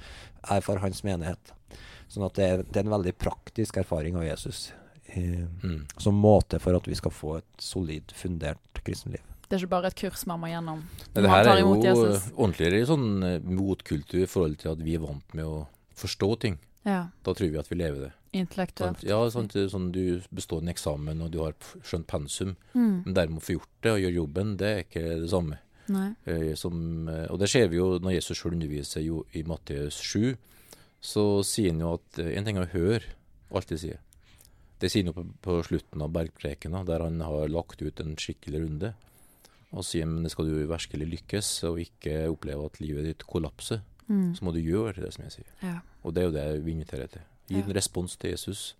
Erfar 0.48 0.78
hans 0.78 1.02
menighet. 1.02 1.52
Sånn 2.08 2.24
at 2.24 2.34
det, 2.34 2.44
er- 2.44 2.62
det 2.62 2.76
er 2.76 2.84
en 2.86 3.02
veldig 3.02 3.12
praktisk 3.18 3.76
erfaring 3.76 4.14
av 4.16 4.22
Jesus. 4.22 4.72
Eh, 5.08 5.46
Mm. 5.64 5.86
som 5.98 6.14
måte 6.14 6.60
for 6.60 6.76
at 6.76 6.84
vi 6.86 6.94
skal 6.94 7.10
få 7.10 7.38
et 7.38 7.44
solid 7.58 8.12
fundert 8.14 8.58
kristenliv. 8.84 9.20
Det 9.48 9.56
er 9.56 9.64
ikke 9.64 9.70
bare 9.70 9.86
et 9.86 9.94
kurs 9.96 10.26
man 10.26 10.40
må 10.40 10.46
gjennom. 10.50 10.82
Nei, 11.14 11.22
det 11.22 11.30
her 11.30 11.48
er 11.48 11.60
jo 11.60 11.70
ordentligere 12.36 12.86
sånn 12.86 13.22
eh, 13.24 13.38
motkultur 13.40 14.20
i 14.22 14.26
forhold 14.28 14.58
til 14.60 14.72
at 14.74 14.82
vi 14.84 14.94
er 14.98 15.00
vant 15.06 15.34
med 15.34 15.44
å 15.48 15.66
forstå 15.96 16.28
ting. 16.40 16.58
Ja. 16.84 17.06
Da 17.24 17.32
tror 17.34 17.50
vi 17.50 17.58
at 17.58 17.68
vi 17.70 17.76
lever 17.80 18.00
det. 18.08 18.12
Intellektuelt. 18.38 19.02
Ja, 19.08 19.22
sant, 19.32 19.52
sånn 19.72 19.90
du 19.92 20.20
består 20.34 20.60
en 20.60 20.68
eksamen 20.68 21.22
og 21.24 21.30
du 21.32 21.38
har 21.42 21.54
skjønt 21.82 22.06
pensum, 22.06 22.56
Mm. 22.74 23.04
men 23.06 23.14
derimot 23.14 23.42
få 23.42 23.56
gjort 23.58 23.68
det 23.82 23.92
og 23.92 24.00
gjøre 24.00 24.14
jobben, 24.20 24.56
det 24.58 24.68
er 24.68 24.82
ikke 24.84 25.20
det 25.22 25.30
samme. 25.30 25.58
Nei. 25.88 26.14
Eh, 26.26 26.54
som, 26.54 27.08
og 27.30 27.38
det 27.40 27.48
ser 27.48 27.68
vi 27.68 27.76
jo 27.78 27.98
når 27.98 28.12
Jesus 28.20 28.38
selv 28.42 28.52
underviser 28.52 29.02
jo 29.02 29.24
i 29.34 29.42
Matteus 29.42 29.94
7, 29.96 30.36
så 31.00 31.42
sier 31.42 31.70
han 31.72 31.80
jo 31.80 31.94
at 31.94 32.18
en 32.18 32.44
ting 32.44 32.58
er 32.58 32.66
å 32.66 32.72
høre 32.74 33.02
alt 33.54 33.66
de 33.68 33.76
sier. 33.78 33.98
Det 34.78 34.90
sier 34.90 35.04
han 35.04 35.14
på, 35.14 35.24
på 35.42 35.58
slutten 35.66 36.02
av 36.02 36.12
bergpreken, 36.14 36.76
der 36.86 37.02
han 37.02 37.20
har 37.20 37.48
lagt 37.48 37.82
ut 37.82 38.00
en 38.00 38.16
skikkelig 38.16 38.60
runde. 38.64 38.94
Og 39.72 39.84
sier 39.84 40.06
men 40.06 40.28
skal 40.30 40.46
du 40.48 40.66
virkelig 40.66 41.08
lykkes 41.12 41.48
og 41.68 41.80
ikke 41.82 42.28
oppleve 42.30 42.64
at 42.70 42.80
livet 42.80 43.04
ditt 43.04 43.26
kollapser, 43.26 43.80
Mm. 44.08 44.34
så 44.34 44.40
må 44.42 44.52
du 44.54 44.60
gjøre 44.64 45.02
det 45.04 45.10
som 45.12 45.24
jeg 45.26 45.32
sier. 45.34 45.48
Ja. 45.60 45.80
Og 46.02 46.14
det 46.14 46.22
er 46.22 46.26
jo 46.30 46.32
det 46.32 46.64
vi 46.64 46.72
inviterer 46.72 47.10
til. 47.12 47.20
Gi 47.50 47.58
Ja. 47.58 47.64
en 47.66 47.74
respons 47.76 48.16
til 48.16 48.30
Jesus, 48.30 48.74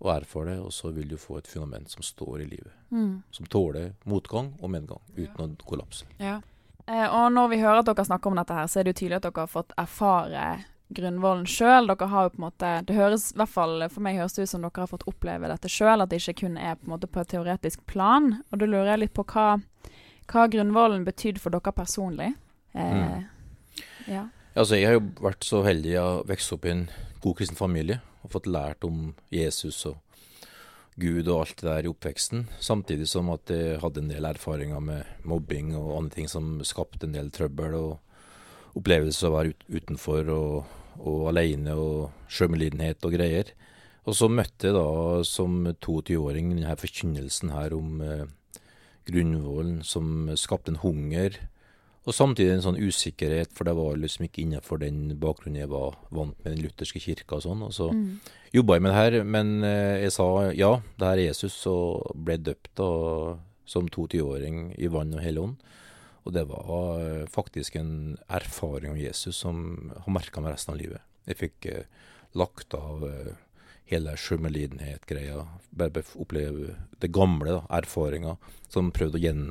og 0.00 0.10
erfar 0.16 0.44
det, 0.46 0.58
og 0.58 0.72
så 0.72 0.90
vil 0.92 1.06
du 1.08 1.16
få 1.16 1.38
et 1.38 1.46
fundament 1.46 1.88
som 1.88 2.02
står 2.02 2.40
i 2.42 2.46
livet. 2.50 2.72
Mm. 2.90 3.22
Som 3.30 3.46
tåler 3.46 3.92
motgang 4.04 4.58
og 4.60 4.68
medgang, 4.70 4.98
uten 5.16 5.54
å 5.54 5.64
kollapse. 5.64 6.02
Ja. 6.18 6.40
Eh, 6.88 7.06
og 7.14 7.30
når 7.32 7.48
vi 7.50 7.60
hører 7.62 7.78
at 7.78 7.86
dere 7.86 8.04
snakker 8.04 8.26
om 8.26 8.34
dette 8.36 8.54
her, 8.54 8.66
så 8.66 8.80
er 8.80 8.82
det 8.82 8.96
jo 8.96 9.06
tydelig 9.06 9.16
at 9.16 9.22
dere 9.22 9.46
har 9.46 9.46
fått 9.46 9.70
erfare 9.78 10.64
grunnvollen 10.94 11.46
sjøl. 11.50 11.88
Dere 11.90 12.08
har 12.12 12.26
jo 12.26 12.32
på 12.34 12.40
en 12.40 12.46
måte 12.46 12.72
Det 12.86 12.96
høres 12.96 13.30
i 13.32 13.38
hvert 13.40 13.52
fall 13.52 13.86
for 13.90 14.04
meg 14.06 14.20
høres 14.20 14.36
det 14.36 14.46
ut 14.46 14.52
som 14.52 14.62
dere 14.64 14.84
har 14.84 14.90
fått 14.90 15.06
oppleve 15.10 15.50
dette 15.50 15.70
sjøl, 15.72 16.02
at 16.02 16.12
det 16.12 16.20
ikke 16.22 16.46
kun 16.46 16.58
er 16.60 16.78
på 16.78 16.86
en 16.86 16.94
måte 16.94 17.10
på 17.10 17.22
et 17.22 17.32
teoretisk 17.34 17.86
plan. 17.90 18.36
Og 18.50 18.60
da 18.60 18.68
lurer 18.70 18.92
jeg 18.94 19.04
litt 19.04 19.16
på 19.16 19.26
hva, 19.32 19.48
hva 20.30 20.46
grunnvollen 20.52 21.06
betydde 21.06 21.42
for 21.42 21.54
dere 21.54 21.74
personlig. 21.74 22.32
Eh, 22.76 23.22
ja. 24.12 24.26
Altså, 24.56 24.78
jeg 24.78 24.88
har 24.88 24.98
jo 24.98 25.06
vært 25.20 25.44
så 25.44 25.62
heldig 25.66 25.94
å 26.00 26.08
vokse 26.28 26.56
opp 26.56 26.66
i 26.66 26.72
en 26.72 26.86
god 27.20 27.38
kristen 27.40 27.58
familie 27.58 28.00
og 28.24 28.32
fått 28.32 28.48
lært 28.50 28.84
om 28.86 29.10
Jesus 29.34 29.82
og 29.88 30.02
Gud 30.96 31.28
og 31.28 31.42
alt 31.42 31.58
det 31.60 31.66
der 31.68 31.84
i 31.84 31.90
oppveksten, 31.90 32.46
samtidig 32.62 33.04
som 33.10 33.28
at 33.28 33.50
jeg 33.52 33.82
hadde 33.82 34.00
en 34.00 34.08
del 34.08 34.24
erfaringer 34.24 34.80
med 34.80 35.26
mobbing 35.28 35.74
og 35.76 35.90
andre 35.98 36.14
ting 36.14 36.30
som 36.32 36.54
skapte 36.64 37.04
en 37.04 37.12
del 37.12 37.28
trøbbel, 37.34 37.76
og 37.76 38.05
opplevelser 38.76 39.28
av 39.28 39.32
å 39.32 39.36
være 39.38 39.54
ut, 39.54 39.64
utenfor 39.80 40.30
og, 40.34 40.76
og 41.00 41.28
alene 41.32 41.74
og 41.80 42.28
sjølmedlidenhet 42.28 43.04
og 43.06 43.16
greier. 43.16 43.52
Og 44.06 44.14
så 44.14 44.28
møtte 44.30 44.68
jeg 44.68 44.76
da 44.76 45.22
som 45.26 45.64
22-åring 45.74 46.52
denne 46.54 46.76
forkynnelsen 46.78 47.50
her 47.56 47.74
om 47.74 48.00
eh, 48.04 48.26
grunnvollen 49.08 49.82
som 49.86 50.30
skapte 50.38 50.72
en 50.74 50.82
hunger 50.82 51.38
og 52.06 52.14
samtidig 52.14 52.52
en 52.54 52.62
sånn 52.62 52.76
usikkerhet, 52.78 53.50
for 53.50 53.66
det 53.66 53.72
var 53.74 53.96
liksom 53.98 54.28
ikke 54.28 54.44
innenfor 54.44 54.78
den 54.78 55.16
bakgrunnen 55.18 55.58
jeg 55.58 55.70
var 55.72 55.96
vant 56.14 56.36
med 56.44 56.52
den 56.52 56.60
lutherske 56.62 57.00
kirka 57.02 57.40
og 57.40 57.42
sånn. 57.42 57.64
Og 57.66 57.72
så 57.74 57.88
Mm. 57.90 58.20
jobba 58.54 58.74
jeg 58.76 58.82
med 58.82 58.92
det 58.92 59.00
her, 59.00 59.24
men 59.24 59.64
eh, 59.64 60.02
jeg 60.04 60.12
sa 60.14 60.52
ja, 60.54 60.70
det 60.98 61.02
her 61.08 61.18
er 61.18 61.26
Jesus, 61.26 61.66
og 61.66 62.12
ble 62.14 62.36
døpt 62.38 62.70
da 62.78 62.86
som 63.66 63.88
22-åring 63.88 64.78
i 64.78 64.86
vann 64.86 65.14
og 65.14 65.20
hellig 65.20 65.42
ånd. 65.42 65.56
Og 66.26 66.34
det 66.34 66.44
var 66.50 67.00
eh, 67.00 67.26
faktisk 67.30 67.78
en 67.78 68.16
erfaring 68.26 68.92
om 68.92 68.98
Jesus 69.00 69.38
som 69.44 69.92
har 69.94 70.12
merka 70.12 70.42
meg 70.42 70.56
resten 70.56 70.74
av 70.74 70.80
livet. 70.80 71.04
Jeg 71.30 71.38
fikk 71.38 71.68
eh, 71.70 71.84
lagt 72.36 72.74
av 72.74 73.04
eh, 73.06 73.36
hele 73.92 74.16
sjømelidenhet-greia. 74.18 75.44
Bare 75.78 76.02
oppleve 76.18 76.74
det 77.02 77.12
gamle, 77.14 77.60
da, 77.60 77.62
erfaringer 77.78 78.40
som 78.66 78.90
prøvde 78.94 79.20
å 79.20 79.22
gjen, 79.22 79.44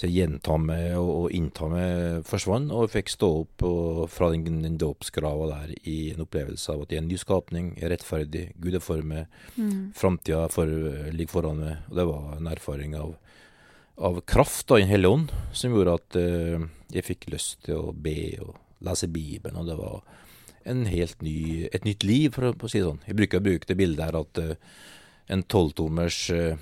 så 0.00 0.08
gjenta 0.08 0.56
meg 0.56 0.94
og, 0.96 1.10
og 1.12 1.34
innta 1.36 1.68
meg 1.68 2.22
forsvant, 2.26 2.72
og 2.72 2.86
jeg 2.86 2.94
fikk 2.94 3.12
stå 3.12 3.28
opp 3.42 3.64
og, 3.68 3.98
fra 4.10 4.30
den, 4.32 4.62
den 4.64 4.78
dåpsgrava 4.80 5.50
der 5.50 5.74
i 5.84 5.98
en 6.14 6.24
opplevelse 6.24 6.72
av 6.72 6.86
at 6.86 6.94
jeg 6.94 7.02
er 7.02 7.04
en 7.04 7.10
ny 7.12 7.18
skapning, 7.20 7.68
jeg 7.76 7.84
er 7.86 7.92
rettferdig, 7.92 8.46
Gud 8.56 8.78
er 8.80 8.84
for 8.84 9.04
meg, 9.04 9.28
Mm. 9.52 9.92
framtida 9.92 10.46
for, 10.48 10.64
ligger 11.12 11.34
foran 11.36 11.60
meg. 11.60 11.84
Og 11.90 11.98
det 12.00 12.06
var 12.08 12.30
en 12.38 12.48
erfaring 12.48 12.96
av, 12.96 13.12
av 13.96 14.20
kraft 14.20 14.70
av 14.70 14.78
Den 14.78 14.88
hellige 14.88 15.12
ånd 15.12 15.32
som 15.52 15.74
gjorde 15.74 15.96
at 15.98 16.16
eh, 16.16 16.64
jeg 16.92 17.06
fikk 17.06 17.28
lyst 17.32 17.62
til 17.66 17.78
å 17.78 17.92
be 17.92 18.34
og 18.42 18.56
lese 18.82 19.08
Bibelen, 19.08 19.58
og 19.60 19.68
det 19.68 19.76
var 19.78 20.02
en 20.68 20.84
helt 20.86 21.22
ny, 21.22 21.68
et 21.74 21.84
nytt 21.86 22.04
liv, 22.06 22.32
for 22.34 22.50
å, 22.50 22.70
si 22.70 22.80
det 22.80 22.86
sånn. 22.86 23.02
Jeg 23.06 23.18
bruker 23.18 23.40
å 23.40 23.46
bruke 23.46 23.68
det 23.68 23.78
bildet 23.78 24.04
her 24.06 24.18
at 24.18 24.40
eh, 24.42 24.56
en 25.32 25.42
tolvtommers 25.46 26.18
uh, 26.34 26.56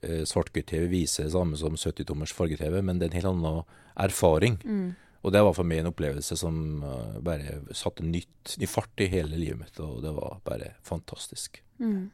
svart-hvitt-TV 0.00 0.86
viser 0.90 1.26
det 1.26 1.34
samme 1.34 1.58
som 1.60 1.76
70-tommers 1.76 2.32
farge-TV, 2.34 2.80
men 2.82 2.98
det 2.98 3.06
er 3.06 3.12
en 3.12 3.18
helt 3.18 3.30
annen 3.30 3.58
erfaring. 4.00 4.56
Mm. 4.64 4.88
Og 5.26 5.34
det 5.34 5.42
var 5.44 5.54
for 5.54 5.68
meg 5.68 5.82
en 5.82 5.90
opplevelse 5.90 6.38
som 6.40 6.80
uh, 6.82 7.18
bare 7.22 7.60
satte 7.76 8.06
nytt, 8.06 8.56
ny 8.58 8.68
fart 8.70 9.04
i 9.04 9.10
hele 9.12 9.38
livet 9.38 9.60
mitt, 9.60 9.80
og 9.84 10.00
det 10.02 10.14
var 10.16 10.40
bare 10.48 10.72
fantastisk. 10.88 11.60
Mm. 11.82 12.08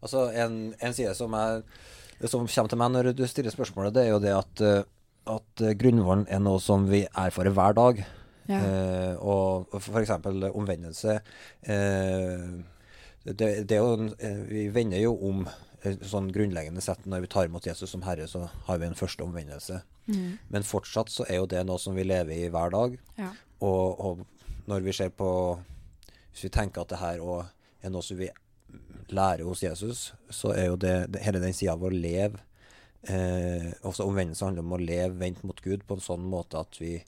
Altså, 0.00 0.26
en, 0.34 0.60
en 0.80 0.96
side 0.96 1.14
som, 1.16 1.36
er, 1.38 1.62
som 2.28 2.44
kommer 2.44 2.72
til 2.72 2.80
meg 2.80 2.92
når 2.92 3.12
du 3.16 3.24
stiller 3.28 3.54
spørsmålet, 3.54 3.94
det 3.96 4.02
er 4.04 4.10
jo 4.12 4.20
det 4.22 4.34
at, 4.36 4.64
eh, 4.66 4.82
at 5.32 5.62
eh, 5.64 5.76
grunnvollen 5.78 6.26
er 6.28 6.42
noe 6.44 6.60
som 6.60 6.84
vi 6.90 7.06
erfarer 7.08 7.54
hver 7.56 7.76
dag. 7.78 8.02
Ja. 8.50 8.58
Eh, 8.58 9.14
og 9.22 9.72
eksempel 10.00 10.48
omvendelse. 10.50 11.20
Eh, 11.62 12.44
det, 13.24 13.48
det 13.68 13.76
er 13.76 13.82
jo, 13.84 14.10
eh, 14.18 14.42
vi 14.48 14.68
vender 14.74 15.02
jo 15.02 15.14
om 15.28 15.44
sånn 15.80 16.28
grunnleggende 16.32 16.82
sett 16.84 17.06
når 17.08 17.24
vi 17.24 17.30
tar 17.32 17.48
imot 17.48 17.64
Jesus 17.64 17.92
som 17.94 18.02
Herre, 18.04 18.26
så 18.28 18.46
har 18.66 18.80
vi 18.80 18.88
en 18.90 18.98
første 18.98 19.24
omvendelse. 19.24 19.80
Mm. 20.10 20.36
Men 20.52 20.66
fortsatt 20.66 21.12
så 21.12 21.24
er 21.28 21.40
jo 21.40 21.48
det 21.48 21.62
noe 21.64 21.80
som 21.80 21.96
vi 21.96 22.04
lever 22.04 22.36
i 22.36 22.50
hver 22.52 22.72
dag. 22.74 22.98
Ja. 23.20 23.30
Og, 23.64 24.00
og 24.00 24.68
når 24.68 24.84
vi 24.86 24.92
ser 24.96 25.10
på 25.12 25.30
Hvis 26.30 26.44
vi 26.46 26.48
tenker 26.54 26.84
at 26.84 26.92
det 26.92 27.00
her 27.00 27.18
òg 27.18 27.48
er 27.82 27.90
noe 27.90 28.04
som 28.06 28.16
vi 28.16 28.28
lærer 29.12 29.44
hos 29.44 29.62
Jesus, 29.62 30.12
så 30.30 30.52
er 30.54 30.66
jo 30.70 30.76
det, 30.76 30.94
det 31.12 31.22
hele 31.24 31.40
den 31.42 31.52
sida 31.56 31.72
av 31.72 31.82
å 31.84 31.90
leve 31.92 32.38
eh, 33.08 33.70
også 33.86 34.04
omvendelse 34.06 34.44
handler 34.44 34.62
om 34.66 34.72
å 34.76 34.80
leve 34.82 35.16
vendt 35.20 35.42
mot 35.44 35.60
Gud 35.64 35.84
på 35.88 35.96
en 35.96 36.04
sånn 36.04 36.24
måte 36.28 36.60
at 36.60 36.80
vi 36.80 36.98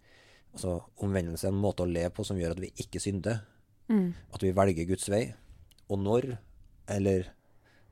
Altså 0.52 0.82
omvendelse 1.00 1.46
er 1.46 1.52
en 1.54 1.62
måte 1.62 1.80
å 1.80 1.88
leve 1.88 2.10
på 2.12 2.24
som 2.28 2.36
gjør 2.36 2.52
at 2.52 2.58
vi 2.60 2.68
ikke 2.76 3.00
synder. 3.00 3.38
Mm. 3.88 4.10
At 4.36 4.42
vi 4.44 4.50
velger 4.52 4.84
Guds 4.84 5.06
vei. 5.08 5.22
Og 5.88 5.96
når, 6.04 6.26
eller 6.92 7.30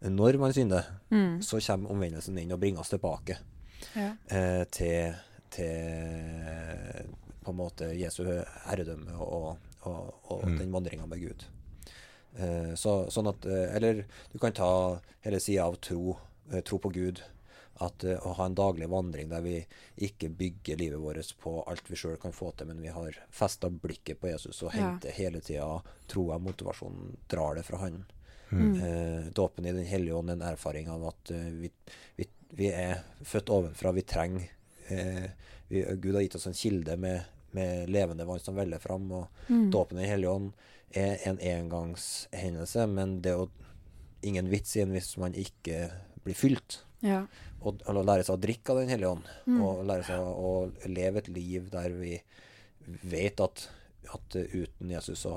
når 0.05 0.37
man 0.43 0.53
synder, 0.53 0.85
Mm. 1.09 1.39
så 1.41 1.57
kommer 1.65 1.91
omvendelsen 1.95 2.37
inn 2.39 2.53
og 2.53 2.61
bringer 2.61 2.81
oss 2.85 2.93
tilbake 2.93 3.39
Ja. 3.97 4.11
eh, 4.29 4.65
til, 4.71 5.15
til 5.51 7.09
på 7.41 7.51
en 7.55 7.57
måte 7.57 7.89
Jesu 7.97 8.23
herredømme 8.67 9.17
og, 9.17 9.57
og, 9.89 10.15
og 10.29 10.45
Mm. 10.45 10.59
den 10.59 10.73
vandringa 10.73 11.07
med 11.09 11.21
Gud. 11.25 11.45
Eh, 12.39 12.75
så, 12.79 13.11
sånn 13.11 13.27
at 13.29 13.45
eh, 13.47 13.75
Eller 13.77 14.05
du 14.33 14.39
kan 14.39 14.53
ta 14.55 15.01
hele 15.25 15.41
sida 15.43 15.65
av 15.67 15.77
tro, 15.83 16.17
eh, 16.53 16.61
tro 16.63 16.79
på 16.79 16.93
Gud. 16.95 17.23
At 17.81 18.05
Å 18.05 18.35
ha 18.37 18.45
en 18.47 18.55
daglig 18.55 18.89
vandring 18.93 19.29
der 19.31 19.41
vi 19.41 19.55
ikke 20.05 20.29
bygger 20.37 20.77
livet 20.77 21.01
vårt 21.01 21.31
på 21.41 21.63
alt 21.67 21.89
vi 21.89 21.97
sjøl 21.97 22.19
kan 22.21 22.33
få 22.37 22.51
til, 22.55 22.67
men 22.69 22.83
vi 22.85 22.89
har 22.93 23.17
festa 23.33 23.71
blikket 23.73 24.21
på 24.21 24.29
Jesus 24.29 24.63
og 24.63 24.75
Ja. 24.75 24.83
henter 24.91 25.11
hele 25.17 25.41
tida 25.41 25.81
troa, 26.07 26.37
motivasjonen, 26.39 27.17
drar 27.29 27.55
det 27.57 27.65
fra 27.65 27.79
Han. 27.79 28.05
Mm. 28.53 28.75
Eh, 28.83 29.31
dåpen 29.33 29.65
i 29.67 29.73
Den 29.73 29.87
hellige 29.87 30.13
ånd 30.15 30.29
er 30.29 30.33
en 30.35 30.43
erfaring 30.53 30.89
av 30.91 31.07
at 31.09 31.31
eh, 31.31 31.51
vi, 31.57 31.71
vi, 32.17 32.27
vi 32.53 32.67
er 32.69 33.01
født 33.25 33.49
ovenfra. 33.49 33.93
Vi 33.97 34.03
trenger 34.03 34.49
eh, 34.89 35.31
vi, 35.69 35.83
Gud 36.03 36.15
har 36.15 36.23
gitt 36.23 36.35
oss 36.35 36.47
en 36.51 36.53
kilde 36.59 36.97
med, 36.99 37.23
med 37.53 37.89
levende 37.89 38.27
vann 38.27 38.41
som 38.41 38.57
veller 38.57 38.79
fram. 38.79 39.11
Og 39.13 39.29
Mm. 39.49 39.71
dåpen 39.71 39.99
i 39.99 40.03
Den 40.03 40.11
hellige 40.11 40.31
ånd 40.31 40.53
er 40.97 41.21
en 41.29 41.39
engangshendelse, 41.39 42.87
men 42.91 43.21
det 43.25 43.33
er 43.33 43.43
jo 43.43 43.51
ingen 44.27 44.51
vits 44.51 44.77
i 44.77 44.83
den 44.83 44.95
hvis 44.95 45.15
man 45.21 45.37
ikke 45.39 45.89
blir 46.25 46.37
fylt. 46.37 46.81
Ja. 47.05 47.25
Og, 47.61 47.81
og 47.89 48.01
lære 48.05 48.25
seg 48.25 48.37
å 48.37 48.41
drikke 48.41 48.73
av 48.73 48.81
Den 48.83 48.93
hellige 48.93 49.13
ånd. 49.17 49.29
Mm. 49.47 49.61
Og 49.65 49.85
lære 49.89 50.07
seg 50.09 50.25
å 50.25 50.55
leve 50.89 51.23
et 51.23 51.31
liv 51.33 51.69
der 51.73 51.95
vi 51.97 52.17
vet 53.07 53.41
at, 53.45 53.67
at 54.15 54.37
eh, 54.41 54.57
uten 54.65 54.93
Jesus 54.93 55.25
så 55.27 55.35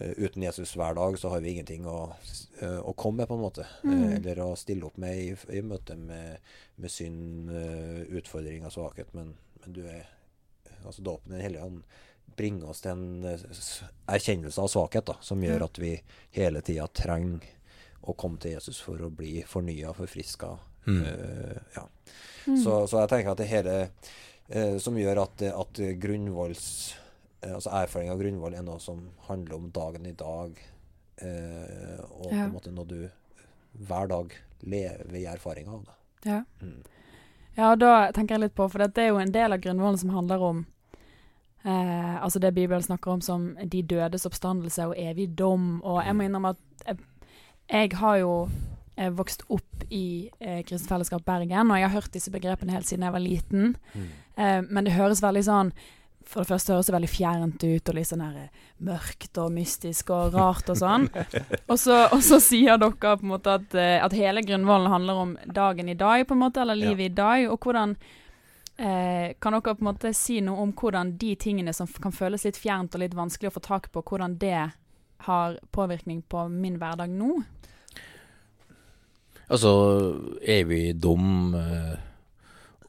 eh, 0.00 0.14
uten 0.16 0.44
Jesus 0.44 0.74
hver 0.78 0.96
dag 0.96 1.18
så 1.20 1.32
har 1.32 1.42
vi 1.44 1.52
ingenting 1.52 1.86
å, 1.88 2.14
eh, 2.60 2.78
å 2.80 2.94
komme 2.96 3.22
med, 3.22 3.30
på 3.30 3.36
en 3.36 3.44
måte. 3.44 3.68
Mm. 3.84 4.06
Eller 4.18 4.42
å 4.44 4.54
stille 4.58 4.88
opp 4.88 4.98
med 5.00 5.20
i, 5.20 5.28
i 5.58 5.62
møte 5.64 5.96
med, 6.00 6.40
med 6.80 6.92
synd, 6.92 7.52
utfordring 8.12 8.66
og 8.66 8.74
svakhet. 8.74 9.12
Men, 9.16 9.36
men 9.62 9.78
du 9.78 9.84
er 9.86 10.08
Altså 10.82 10.98
dåpen 11.06 11.30
i 11.30 11.36
Den 11.36 11.44
hellige 11.44 11.62
ånd 11.62 11.82
bringer 12.36 12.70
oss 12.70 12.82
til 12.84 12.94
en 12.94 13.24
eh, 13.28 13.44
erkjennelse 14.10 14.60
av 14.62 14.70
svakhet, 14.72 15.06
da, 15.06 15.16
som 15.20 15.42
gjør 15.42 15.66
at 15.66 15.80
vi 15.82 15.94
hele 16.36 16.62
tida 16.64 16.86
trenger 16.88 17.44
å 18.02 18.14
komme 18.18 18.40
til 18.42 18.56
Jesus 18.56 18.80
for 18.82 19.00
å 19.04 19.12
bli 19.14 19.42
fornya, 19.46 19.92
forfriska. 19.94 20.56
Mm. 20.86 21.02
Uh, 21.02 21.58
ja. 21.76 21.84
Mm. 22.48 22.56
Så, 22.58 22.72
så 22.90 23.04
jeg 23.04 23.10
tenker 23.12 23.30
at 23.30 23.38
det 23.38 23.46
hele 23.46 23.74
uh, 23.86 24.78
som 24.82 24.96
gjør 24.98 25.20
at, 25.22 25.44
at 25.46 25.80
grunnvolls 26.02 26.64
uh, 27.44 27.52
Altså 27.52 27.70
erfaring 27.78 28.10
av 28.10 28.18
grunnvoll 28.18 28.56
er 28.58 28.64
noe 28.66 28.82
som 28.82 29.04
handler 29.28 29.60
om 29.60 29.68
dagen 29.74 30.08
i 30.10 30.14
dag, 30.18 30.58
eh, 31.22 32.02
og 32.02 32.28
på 32.28 32.34
en 32.38 32.52
måte 32.54 32.74
når 32.74 32.90
du 32.90 32.98
hver 33.86 34.10
dag 34.10 34.34
lever 34.62 35.16
i 35.18 35.24
erfaringa 35.26 35.74
av 35.74 35.86
det. 35.86 35.96
ja. 36.30 36.42
Mm. 36.62 36.82
Ja, 37.54 37.72
og 37.72 37.80
da 37.82 38.08
tenker 38.16 38.36
jeg 38.36 38.46
litt 38.46 38.54
på, 38.56 38.64
for 38.72 38.80
det 38.80 39.02
er 39.02 39.10
jo 39.10 39.18
en 39.20 39.32
del 39.34 39.52
av 39.52 39.60
grunnvollen 39.60 39.98
som 40.00 40.14
handler 40.14 40.44
om 40.46 40.62
eh, 41.64 42.16
Altså 42.22 42.38
det 42.38 42.54
Bibelen 42.54 42.82
snakker 42.82 43.10
om 43.10 43.20
som 43.20 43.52
de 43.64 43.82
dødes 43.82 44.26
oppstandelse 44.26 44.86
og 44.90 44.98
evig 44.98 45.30
dom. 45.38 45.80
Og 45.82 46.02
jeg 46.04 46.16
må 46.16 46.26
innrømme 46.26 46.54
at 46.54 46.86
jeg, 46.86 46.98
jeg 47.70 47.96
har 48.00 48.16
jo 48.22 48.36
jeg 48.96 49.14
vokst 49.16 49.46
opp 49.52 49.86
i 49.88 50.28
eh, 50.40 50.60
Kristent 50.66 50.90
Fellesskap 50.90 51.24
Bergen, 51.24 51.70
og 51.70 51.80
jeg 51.80 51.88
har 51.88 51.96
hørt 51.96 52.12
disse 52.14 52.32
begrepene 52.32 52.74
helt 52.74 52.88
siden 52.88 53.06
jeg 53.06 53.14
var 53.14 53.24
liten. 53.24 53.74
Mm. 53.94 54.06
Eh, 54.36 54.60
men 54.68 54.86
det 54.86 54.96
høres 54.98 55.22
veldig 55.24 55.42
sånn 55.44 55.72
For 56.22 56.44
det 56.44 56.48
første 56.48 56.72
høres 56.72 56.88
det 56.88 56.94
veldig 56.94 57.10
fjernt 57.10 57.64
ut, 57.64 57.88
og 57.88 57.96
litt 57.96 58.08
sånn 58.08 58.22
her 58.24 58.36
eh, 58.44 58.68
mørkt 58.86 59.40
og 59.42 59.50
mystisk 59.52 60.12
og 60.14 60.36
rart 60.36 60.70
og 60.72 60.78
sånn. 60.78 61.08
og, 61.70 61.76
så, 61.80 62.04
og 62.12 62.20
så 62.24 62.38
sier 62.40 62.80
dere 62.80 62.94
på 63.00 63.26
en 63.26 63.32
måte 63.32 63.56
at, 63.58 63.74
eh, 63.74 63.98
at 64.00 64.16
hele 64.16 64.44
grunnvollen 64.46 64.92
handler 64.92 65.22
om 65.24 65.36
dagen 65.46 65.90
i 65.90 65.98
dag, 65.98 66.26
på 66.28 66.36
en 66.36 66.44
måte, 66.44 66.62
eller 66.62 66.78
livet 66.78 67.10
i 67.10 67.16
dag. 67.16 67.48
Og 67.50 67.64
hvordan 67.64 67.96
eh, 68.82 69.34
Kan 69.40 69.54
dere 69.56 69.74
på 69.76 69.82
en 69.84 69.88
måte 69.92 70.12
si 70.16 70.40
noe 70.44 70.60
om 70.66 70.72
hvordan 70.76 71.14
de 71.20 71.34
tingene 71.40 71.72
som 71.76 71.86
kan 71.86 72.12
føles 72.12 72.44
litt 72.44 72.58
fjernt 72.60 72.94
og 72.94 73.00
litt 73.04 73.14
vanskelig 73.16 73.52
å 73.52 73.56
få 73.56 73.62
tak 73.64 73.90
på, 73.94 74.02
hvordan 74.02 74.38
det 74.42 74.72
har 75.28 75.58
påvirkning 75.72 76.22
på 76.28 76.48
min 76.50 76.80
hverdag 76.82 77.10
nå? 77.14 77.36
Altså, 79.52 79.70
evigdom, 80.42 81.54
eh, 81.54 81.98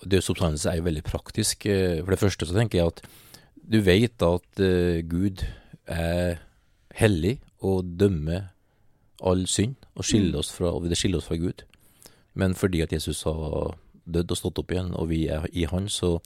Døds 0.04 0.30
oppstandelse 0.34 0.68
er 0.70 0.76
jo 0.82 0.84
veldig 0.90 1.04
praktisk. 1.08 1.66
Eh, 1.66 2.02
For 2.04 2.12
det 2.12 2.20
første 2.20 2.46
så 2.46 2.56
tenker 2.56 2.80
jeg 2.80 2.88
at 2.88 3.02
du 3.56 3.80
vet 3.82 4.22
at 4.22 4.60
eh, 4.60 5.02
Gud 5.08 5.46
er 5.88 6.42
hellig 7.00 7.38
og 7.64 7.86
dømmer 8.00 8.50
all 9.24 9.46
synd 9.48 9.76
og 9.96 10.04
skiller 10.04 10.34
Mm. 10.34 10.40
oss 10.40 10.52
fra, 10.52 10.74
og 10.74 10.90
det 10.90 10.98
skiller 10.98 11.18
oss 11.22 11.28
fra 11.28 11.38
Gud. 11.40 11.64
Men 12.36 12.54
fordi 12.54 12.82
at 12.82 12.92
Jesus 12.92 13.24
har 13.24 13.76
dødd 14.06 14.32
og 14.32 14.38
stått 14.40 14.60
opp 14.60 14.72
igjen, 14.74 14.94
og 14.96 15.10
vi 15.12 15.28
er 15.32 15.46
i 15.54 15.66
Han, 15.72 15.88
så 15.90 16.18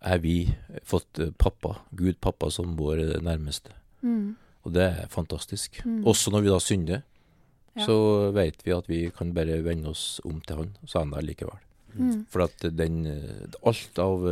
er 0.00 0.18
vi 0.22 0.54
fått 0.88 1.18
eh, 1.20 1.32
pappa, 1.38 1.76
Gud 1.92 2.16
pappa, 2.20 2.48
som 2.50 2.76
vår 2.78 3.20
nærmeste. 3.20 3.74
Mm. 4.02 4.36
Og 4.64 4.72
det 4.76 4.86
er 4.86 5.08
fantastisk. 5.12 5.82
Mm. 5.84 6.02
Også 6.08 6.32
når 6.32 6.46
vi 6.46 6.52
da 6.54 6.60
synder, 6.60 7.02
Ja. 7.78 7.84
så 7.86 8.32
vet 8.34 8.64
vi 8.66 8.72
at 8.74 8.88
vi 8.90 9.10
kan 9.14 9.28
bare 9.32 9.60
vende 9.62 9.88
oss 9.92 10.20
om 10.26 10.40
til 10.42 10.56
Han, 10.56 10.70
så 10.86 10.98
er 10.98 11.04
han 11.04 11.12
der 11.14 11.22
likevel. 11.22 11.60
Mm. 11.94 12.24
For 12.28 12.42
at 12.42 12.64
den 12.76 13.06
eh, 13.06 13.46
Alt 13.66 13.98
av, 14.02 14.24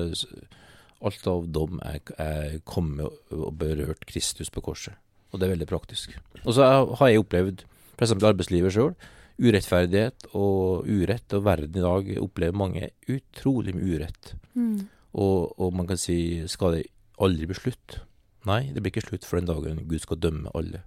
alt 1.00 1.26
av 1.30 1.46
dom 1.54 1.78
er, 1.86 2.00
er 2.18 2.58
kommet 2.66 3.06
og 3.30 3.52
berørt 3.60 4.02
Kristus 4.10 4.50
på 4.50 4.60
korset. 4.60 4.94
Og 5.30 5.38
det 5.38 5.46
er 5.46 5.54
veldig 5.54 5.68
praktisk. 5.70 6.16
Og 6.44 6.54
så 6.56 6.66
har 6.98 7.08
jeg 7.12 7.20
opplevd, 7.22 7.62
f.eks. 7.98 8.16
arbeidslivet 8.18 8.72
sjøl, 8.74 8.94
urettferdighet 9.38 10.28
og 10.36 10.86
urett. 10.88 11.32
Og 11.36 11.44
verden 11.46 11.78
i 11.80 11.84
dag 11.84 12.12
opplever 12.22 12.56
mange 12.58 12.90
utrolig 13.08 13.74
mye 13.76 13.98
urett. 13.98 14.34
Mm. 14.54 14.86
Og, 15.18 15.54
og 15.58 15.74
man 15.74 15.88
kan 15.88 16.00
si 16.00 16.18
skal 16.50 16.78
det 16.78 16.84
aldri 17.18 17.48
bli 17.50 17.58
slutt? 17.58 18.00
Nei, 18.48 18.68
det 18.72 18.82
blir 18.82 18.92
ikke 18.94 19.08
slutt 19.08 19.26
for 19.26 19.40
den 19.40 19.48
dagen 19.50 19.82
Gud 19.88 20.02
skal 20.04 20.20
dømme 20.22 20.52
alle. 20.54 20.84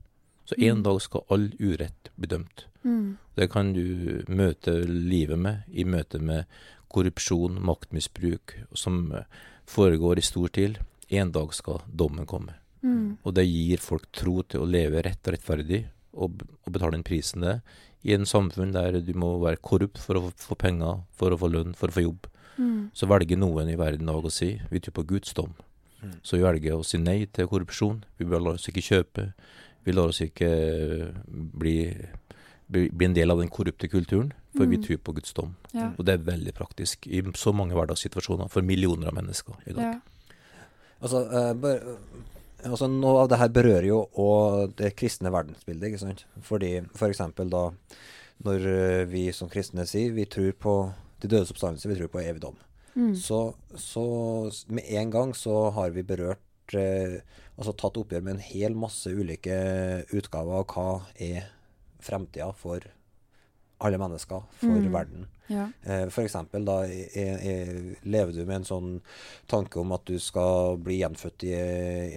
Så 0.47 0.55
en 0.57 0.77
Mm. 0.81 0.83
dag 0.83 1.01
skal 1.01 1.25
all 1.29 1.49
urett 1.59 2.09
bli 2.17 2.27
dømt. 2.27 2.65
Mm. 2.83 3.17
Det 3.35 3.49
kan 3.51 3.73
du 3.73 4.23
møte 4.27 4.73
livet 4.87 5.39
med 5.39 5.63
i 5.71 5.83
møte 5.85 6.19
med 6.19 6.45
korrupsjon, 6.91 7.59
maktmisbruk, 7.63 8.55
som 8.73 9.11
eh, 9.15 9.23
foregår 9.65 10.17
i 10.19 10.25
stor 10.25 10.49
stil. 10.51 10.77
En 11.09 11.31
dag 11.31 11.53
skal 11.53 11.81
dommen 11.87 12.25
komme. 12.25 12.55
Mm. 12.83 13.17
Og 13.23 13.33
det 13.37 13.45
gir 13.47 13.77
folk 13.83 14.09
tro 14.11 14.41
til 14.43 14.63
å 14.63 14.67
leve 14.67 15.03
rett 15.05 15.27
og 15.27 15.35
rettferdig, 15.35 15.85
og, 16.13 16.41
og 16.65 16.73
betale 16.73 16.97
den 16.97 17.05
prisen 17.07 17.45
det. 17.45 17.61
I 18.03 18.13
en 18.15 18.25
samfunn 18.25 18.71
der 18.73 18.99
du 19.01 19.13
må 19.13 19.39
være 19.43 19.57
korrupt 19.61 19.97
for 20.01 20.15
å 20.17 20.31
få- 20.33 20.57
penger, 20.57 21.03
for 21.13 21.31
å 21.31 21.37
få 21.37 21.49
lønn, 21.51 21.75
for 21.75 21.87
å 21.87 21.91
få 21.93 22.01
jobb. 22.07 22.27
Mm. 22.57 22.89
Så 22.93 23.07
velger 23.07 23.37
noen 23.37 23.69
i 23.69 23.75
verden 23.77 24.01
i 24.03 24.11
dag 24.11 24.23
å 24.25 24.31
si 24.31 24.59
vi 24.71 24.79
tror 24.79 24.93
på 24.93 25.05
Guds 25.07 25.33
dom. 25.33 25.53
Mm. 26.03 26.15
Så 26.23 26.37
vi 26.37 26.43
velger 26.43 26.73
å 26.79 26.83
si 26.85 26.97
nei 26.97 27.25
til 27.25 27.47
korrupsjon. 27.47 28.03
Vi 28.17 28.25
lar 28.25 28.53
oss 28.55 28.67
ikke 28.67 28.81
kjøpe. 28.81 29.33
Vi 29.85 29.91
lar 29.93 30.09
oss 30.09 30.19
ikke 30.21 30.49
eh, 30.49 31.11
bli, 31.33 31.75
bli, 32.69 32.89
bli 32.89 33.05
en 33.05 33.13
del 33.13 33.31
av 33.31 33.37
den 33.39 33.49
korrupte 33.49 33.87
kulturen, 33.89 34.31
for 34.55 34.65
vi 34.65 34.77
Mm. 34.77 34.83
tror 34.83 34.97
på 34.97 35.13
Guds 35.15 35.33
dom. 35.33 35.55
Ja. 35.73 35.91
Og 35.97 36.05
det 36.05 36.13
er 36.19 36.25
veldig 36.31 36.53
praktisk 36.53 37.07
i 37.07 37.21
så 37.33 37.53
mange 37.53 37.73
hverdagssituasjoner 37.73 38.49
for 38.49 38.61
millioner 38.61 39.07
av 39.07 39.13
mennesker 39.13 39.53
i 39.67 39.73
dag. 39.73 39.93
Ja. 39.93 39.99
Altså, 41.01 41.23
uh, 41.31 41.53
bør, 41.53 41.97
altså 42.67 42.89
Noe 42.91 43.23
av 43.23 43.29
det 43.31 43.39
her 43.41 43.51
berører 43.53 43.87
jo 43.87 44.01
òg 44.21 44.75
det 44.79 44.93
kristne 44.99 45.31
verdensbildet. 45.33 45.89
ikke 45.89 46.01
sant? 46.01 46.25
Fordi 46.45 46.73
for 46.97 47.09
eksempel 47.09 47.51
da 47.51 47.69
når 48.45 48.67
eh, 48.71 49.05
vi 49.09 49.27
som 49.35 49.49
kristne 49.51 49.85
sier 49.89 50.13
vi 50.15 50.25
tror 50.29 50.53
på 50.57 50.75
de 51.21 51.29
dødes 51.29 51.51
oppstandelse, 51.53 51.89
vi 51.89 51.99
tror 51.99 52.09
på 52.13 52.23
evig 52.23 52.41
dom. 52.41 52.57
Mm. 52.95 53.13
Så, 53.15 53.53
så 53.77 54.05
med 54.67 54.87
en 54.89 55.11
gang 55.13 55.35
så 55.37 55.69
har 55.75 55.93
vi 55.95 56.03
berørt 56.03 56.75
eh, 56.75 57.21
Altså 57.61 57.75
tatt 57.77 57.97
oppgjør 57.99 58.23
med 58.25 58.33
en 58.33 58.41
hel 58.41 58.73
masse 58.79 59.11
ulike 59.11 59.53
utgaver 60.17 60.63
av 60.63 60.71
hva 60.71 60.85
er 61.21 61.51
fremtida 62.01 62.47
for 62.57 62.87
alle 63.81 63.97
mennesker, 64.01 64.43
for 64.61 64.67
Mm. 64.77 64.91
verden. 64.93 65.27
Ja. 65.51 65.65
Eh, 65.83 66.05
eksempel 66.23 66.63
da 66.65 66.83
er, 66.85 67.39
er, 67.41 67.95
lever 68.05 68.31
du 68.33 68.45
med 68.45 68.61
en 68.61 68.67
sånn 68.69 68.91
tanke 69.51 69.79
om 69.81 69.91
at 69.91 70.05
du 70.07 70.17
skal 70.19 70.77
bli 70.77 70.99
gjenfødt 71.01 71.43
i 71.49 71.55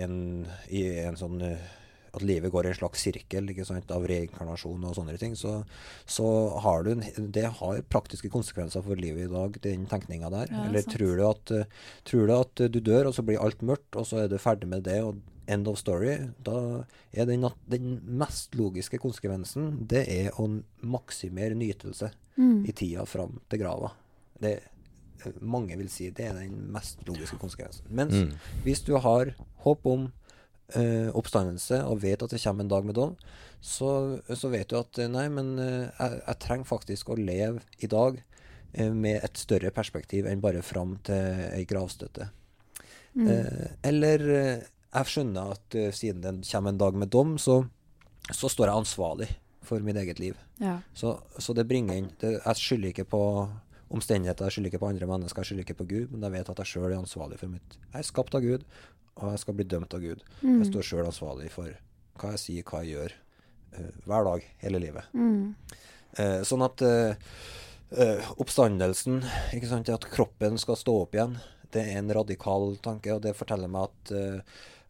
en, 0.05 0.47
i 0.71 0.85
en 1.07 1.17
sånn 1.17 1.41
eh, 1.43 1.73
At 2.15 2.23
livet 2.23 2.53
går 2.55 2.67
i 2.67 2.69
en 2.71 2.77
slags 2.79 3.01
sirkel 3.03 3.49
sant, 3.67 3.91
av 3.91 4.05
reinkarnasjon 4.07 4.85
og 4.87 4.93
sånne 4.95 5.17
ting, 5.19 5.33
så, 5.35 5.65
så 6.07 6.29
har 6.63 6.85
du 6.87 6.93
en, 6.93 7.03
det 7.35 7.49
har 7.59 7.81
praktiske 7.91 8.31
konsekvenser 8.31 8.85
for 8.87 8.95
livet 8.95 9.25
i 9.27 9.33
dag, 9.33 9.57
den 9.65 9.89
tenkninga 9.91 10.31
der. 10.31 10.47
Ja, 10.55 10.61
Eller 10.69 10.85
sant. 10.87 10.95
tror 10.95 11.17
du, 11.19 11.25
at, 11.27 11.51
eh, 11.51 11.65
tror 12.07 12.27
du 12.31 12.35
at 12.37 12.55
du 12.71 12.79
dør, 12.79 13.09
og 13.11 13.15
så 13.17 13.25
blir 13.27 13.43
alt 13.43 13.65
mørkt, 13.67 13.97
og 13.99 14.07
så 14.07 14.23
er 14.23 14.29
du 14.31 14.39
ferdig 14.39 14.69
med 14.71 14.85
det, 14.87 15.01
og 15.03 15.19
end 15.47 15.69
of 15.69 15.79
story? 15.79 16.17
Da 16.45 16.85
er 17.13 17.27
den, 17.27 17.47
den 17.71 18.01
mest 18.05 18.55
logiske 18.55 18.99
konsekvensen 19.03 19.87
det 19.89 20.07
er 20.09 20.31
å 20.41 20.49
maksimere 20.83 21.55
nytelse 21.59 22.13
Mm. 22.37 22.65
i 22.67 22.73
tida 22.75 23.05
fram 23.07 23.37
til 23.49 23.61
grava. 23.61 23.93
Det, 24.43 24.57
mange 25.41 25.77
vil 25.79 25.87
si 25.89 26.09
det 26.11 26.25
er 26.27 26.35
den 26.35 26.73
mest 26.75 26.99
logiske 27.07 27.39
konsekvensen. 27.39 27.87
Mens 27.95 28.15
Mm. 28.15 28.33
hvis 28.65 28.83
du 28.85 28.97
har 28.99 29.35
håp 29.63 29.87
om 29.87 30.13
Uh, 30.75 31.11
oppstandelse 31.13 31.77
og 31.85 32.01
vet 32.01 32.23
at 32.25 32.31
det 32.33 32.41
kommer 32.41 32.65
en 32.65 32.71
dag 32.73 32.85
med 32.89 32.95
dom, 32.97 33.11
så, 33.61 34.19
så 34.33 34.49
vet 34.49 34.71
du 34.73 34.79
at 34.79 34.99
eh, 34.99 35.11
nei, 35.13 35.27
men 35.29 35.59
uh, 35.61 35.91
jeg, 35.93 36.23
jeg 36.27 36.39
trenger 36.41 36.65
faktisk 36.65 37.11
å 37.13 37.19
leve 37.21 37.61
i 37.85 37.87
dag 37.87 38.17
uh, 38.81 38.89
med 38.97 39.21
et 39.23 39.37
større 39.37 39.71
perspektiv 39.71 40.25
enn 40.27 40.41
bare 40.41 40.63
fram 40.65 40.97
til 41.05 41.45
ei 41.53 41.67
gravstøtte. 41.69 42.31
Mm. 43.15 43.29
Eller 43.85 44.25
jeg 44.95 45.11
skjønner 45.11 45.55
at 45.57 45.77
uh, 45.79 45.91
siden 45.95 46.23
det 46.23 46.35
kommer 46.51 46.75
en 46.75 46.81
dag 46.81 46.99
med 46.99 47.11
dom, 47.13 47.35
så, 47.39 47.65
så 48.31 48.51
står 48.51 48.71
jeg 48.71 48.85
ansvarlig 48.85 49.31
for 49.65 49.85
mitt 49.85 49.99
eget 49.99 50.21
liv. 50.21 50.39
Ja. 50.61 50.79
Så, 50.95 51.17
så 51.39 51.55
det 51.57 51.67
bringer 51.69 51.97
inn 51.99 52.11
det, 52.21 52.37
Jeg 52.37 52.61
skylder 52.61 52.93
ikke 52.93 53.07
på 53.15 53.23
omstendigheter, 53.95 54.49
jeg 54.49 54.57
skylder 54.57 54.73
ikke 54.73 54.83
på 54.83 54.91
andre 54.91 55.09
mennesker, 55.09 55.41
jeg 55.41 55.51
skylder 55.51 55.67
ikke 55.67 55.79
på 55.81 55.89
Gud, 55.91 56.13
men 56.13 56.27
jeg 56.27 56.35
vet 56.35 56.51
at 56.53 56.61
jeg 56.63 56.73
sjøl 56.73 56.87
er 56.91 56.99
ansvarlig 56.99 57.39
for 57.41 57.53
mitt 57.53 57.77
Jeg 57.79 57.99
er 58.01 58.07
skapt 58.09 58.37
av 58.37 58.45
Gud, 58.45 58.65
og 59.15 59.33
jeg 59.33 59.43
skal 59.45 59.57
bli 59.59 59.67
dømt 59.71 59.97
av 59.97 60.03
Gud. 60.05 60.25
Mm. 60.43 60.59
Jeg 60.59 60.71
står 60.71 60.89
sjøl 60.89 61.09
ansvarlig 61.09 61.51
for 61.55 61.75
hva 62.21 62.33
jeg 62.35 62.43
sier, 62.43 62.67
hva 62.69 62.83
jeg 62.85 62.97
gjør, 62.97 63.17
uh, 63.79 63.91
hver 64.07 64.29
dag, 64.31 64.47
hele 64.65 64.83
livet. 64.83 65.17
Mm. 65.17 65.55
Uh, 66.19 66.41
sånn 66.47 66.67
at 66.67 66.87
oppstandelsen, 68.43 69.21
ikke 69.55 69.69
sant, 69.71 69.91
at 69.93 70.07
kroppen 70.11 70.57
skal 70.59 70.75
stå 70.81 70.95
opp 71.05 71.13
igjen, 71.15 71.37
det 71.71 71.85
er 71.93 72.01
en 72.01 72.11
radikal 72.17 72.73
tanke, 72.83 73.13
og 73.15 73.21
det 73.23 73.37
forteller 73.39 73.71
meg 73.71 73.87
at 73.87 74.15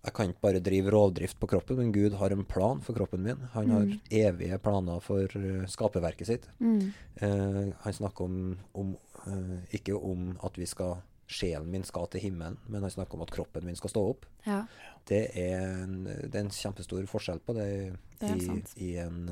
jeg 0.04 0.12
kan 0.14 0.28
ikke 0.28 0.42
bare 0.44 0.60
drive 0.60 0.90
rovdrift 0.92 1.38
på 1.40 1.48
kroppen, 1.48 1.78
men 1.80 1.92
Gud 1.94 2.12
har 2.20 2.30
en 2.34 2.44
plan 2.44 2.80
for 2.84 2.92
kroppen 2.96 3.22
min. 3.24 3.40
Han 3.54 3.70
har 3.70 3.84
Mm. 3.86 4.00
evige 4.10 4.58
planer 4.58 5.00
for 5.00 5.24
eh, 5.24 5.64
skaperverket 5.66 6.26
sitt. 6.26 6.48
Mm. 6.60 6.92
Uh, 7.22 7.72
han 7.80 7.92
snakker 7.92 8.24
om, 8.24 8.58
om 8.74 8.96
uh, 9.26 9.58
ikke 9.72 9.94
om 9.96 10.36
at 10.44 10.58
vi 10.58 10.66
skal 10.66 10.98
sjelen 11.26 11.70
min 11.72 11.84
skal 11.88 12.06
til 12.12 12.20
himmelen, 12.20 12.58
men 12.68 12.82
han 12.84 12.90
snakker 12.92 13.14
om 13.16 13.22
at 13.24 13.30
kroppen 13.32 13.64
min 13.64 13.76
skal 13.76 13.90
stå 13.90 14.02
opp. 14.10 14.26
Ja. 14.44 14.66
Det 15.08 15.30
er 15.40 15.82
en, 15.84 16.04
det 16.04 16.34
er 16.34 16.44
en 16.44 16.50
kjempestor 16.52 17.06
forskjell 17.08 17.40
på 17.40 17.54
det, 17.56 17.96
Det 18.20 18.36
i, 18.36 18.44
sant. 18.44 18.74
i, 18.76 18.96
en, 19.00 19.24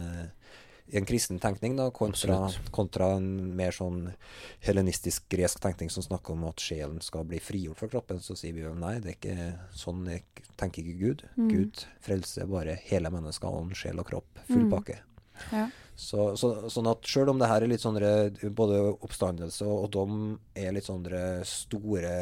en 0.87 1.07
kristen 1.09 1.39
tenkning 1.41 1.77
da, 1.79 1.91
kontra, 1.95 2.51
kontra 2.75 3.13
en 3.17 3.29
mer 3.57 3.75
sånn 3.77 4.11
helenistisk 4.65 5.29
gresk 5.33 5.63
tenkning 5.63 5.93
som 5.93 6.05
snakker 6.05 6.35
om 6.35 6.45
at 6.51 6.61
sjelen 6.61 7.01
skal 7.05 7.25
bli 7.29 7.41
frigjort 7.43 7.81
fra 7.81 7.89
kroppen. 7.95 8.21
Så 8.25 8.37
sier 8.39 8.57
vi 8.57 8.65
jo 8.65 8.75
nei, 8.77 8.99
det 9.03 9.15
er 9.15 9.19
ikke 9.19 9.77
sånn 9.79 10.05
jeg 10.11 10.27
tenker 10.61 10.83
ikke 10.83 10.99
Gud. 11.01 11.25
Mm. 11.37 11.49
Gud 11.53 11.87
frelser 12.05 12.51
bare 12.51 12.77
hele 12.91 13.13
mennesket, 13.15 13.49
ånd, 13.49 13.77
sjel 13.79 14.03
og 14.03 14.11
kropp. 14.11 14.45
Full 14.51 14.69
Mm. 14.73 15.09
Ja. 15.51 15.65
Så, 15.97 16.37
så, 16.37 16.53
sånn 16.73 16.89
at 16.91 17.09
sjøl 17.09 17.31
om 17.33 17.41
det 17.41 17.49
her 17.51 17.65
er 17.65 17.71
litt 17.71 17.83
sånne 17.83 18.51
både 18.57 18.79
oppstandelse 18.93 19.67
og, 19.67 19.87
og 19.87 19.91
dom 19.95 20.15
er 20.57 20.75
litt 20.77 20.89
sånne 20.89 21.43
store 21.49 22.13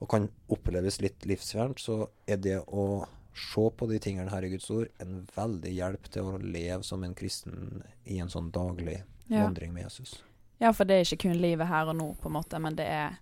og 0.00 0.10
kan 0.12 0.28
oppleves 0.52 1.00
litt 1.04 1.24
livsfjernt, 1.28 1.80
så 1.80 2.06
er 2.28 2.40
det 2.42 2.58
å 2.66 3.04
se 3.36 3.66
på 3.76 3.88
de 3.90 3.98
tingene 4.02 4.30
her 4.32 4.44
i 4.46 4.48
Guds 4.54 4.70
ord 4.70 4.88
en 5.02 5.26
veldig 5.36 5.72
hjelp 5.76 6.08
til 6.12 6.22
å 6.30 6.38
leve 6.40 6.82
som 6.84 7.04
en 7.04 7.14
kristen 7.14 7.82
i 8.04 8.18
en 8.22 8.28
sånn 8.32 8.50
daglig 8.54 9.02
Ja. 9.28 9.42
vandring 9.44 9.72
med 9.74 9.84
Jesus. 9.84 10.22
ja, 10.60 10.72
for 10.72 10.84
det 10.84 10.94
er 10.96 11.04
ikke 11.04 11.28
kun 11.28 11.40
livet 11.40 11.66
her 11.68 11.86
og 11.88 11.96
nå, 11.96 12.14
på 12.22 12.26
en 12.30 12.32
måte, 12.38 12.58
men 12.60 12.76
det 12.76 12.86
er 12.86 13.16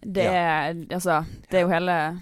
det 0.00 0.24
Ja. 0.24 0.32
er, 0.70 0.74
altså, 0.94 1.24
det 1.50 1.58
er 1.58 1.60
jo 1.62 1.68
hele 1.72 2.20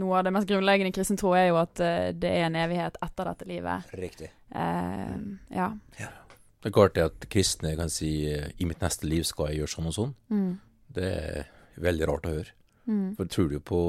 Noe 0.00 0.18
av 0.18 0.24
det 0.24 0.32
mest 0.32 0.46
grunnleggende 0.46 0.88
i 0.88 0.92
kristen 0.92 1.16
tro 1.18 1.32
er 1.34 1.48
jo 1.48 1.56
at 1.56 1.80
uh, 1.80 2.12
det 2.14 2.30
er 2.30 2.44
en 2.46 2.54
evighet 2.54 2.96
etter 3.02 3.24
dette 3.24 3.44
livet. 3.48 3.82
Riktig. 3.92 4.28
Eh, 4.54 5.16
ja. 5.50 5.72
Det 5.98 6.68
er 6.68 6.70
klart 6.70 6.94
det 6.94 7.02
at 7.04 7.26
kristne 7.28 7.74
kan 7.76 7.90
si 7.90 8.12
i 8.30 8.64
mitt 8.64 8.80
neste 8.80 9.06
liv 9.10 9.24
skal 9.24 9.48
jeg 9.48 9.58
gjøre 9.58 9.72
sånn 9.74 9.86
og 9.90 9.94
sånn. 9.96 10.14
Mm. 10.30 10.60
Det 10.94 11.10
er 11.10 11.46
veldig 11.82 12.06
rart 12.08 12.26
å 12.30 12.34
høre. 12.36 12.52
Mm. 12.86 13.16
For 13.16 13.24
tror 13.26 13.48
du 13.50 13.58
på 13.58 13.80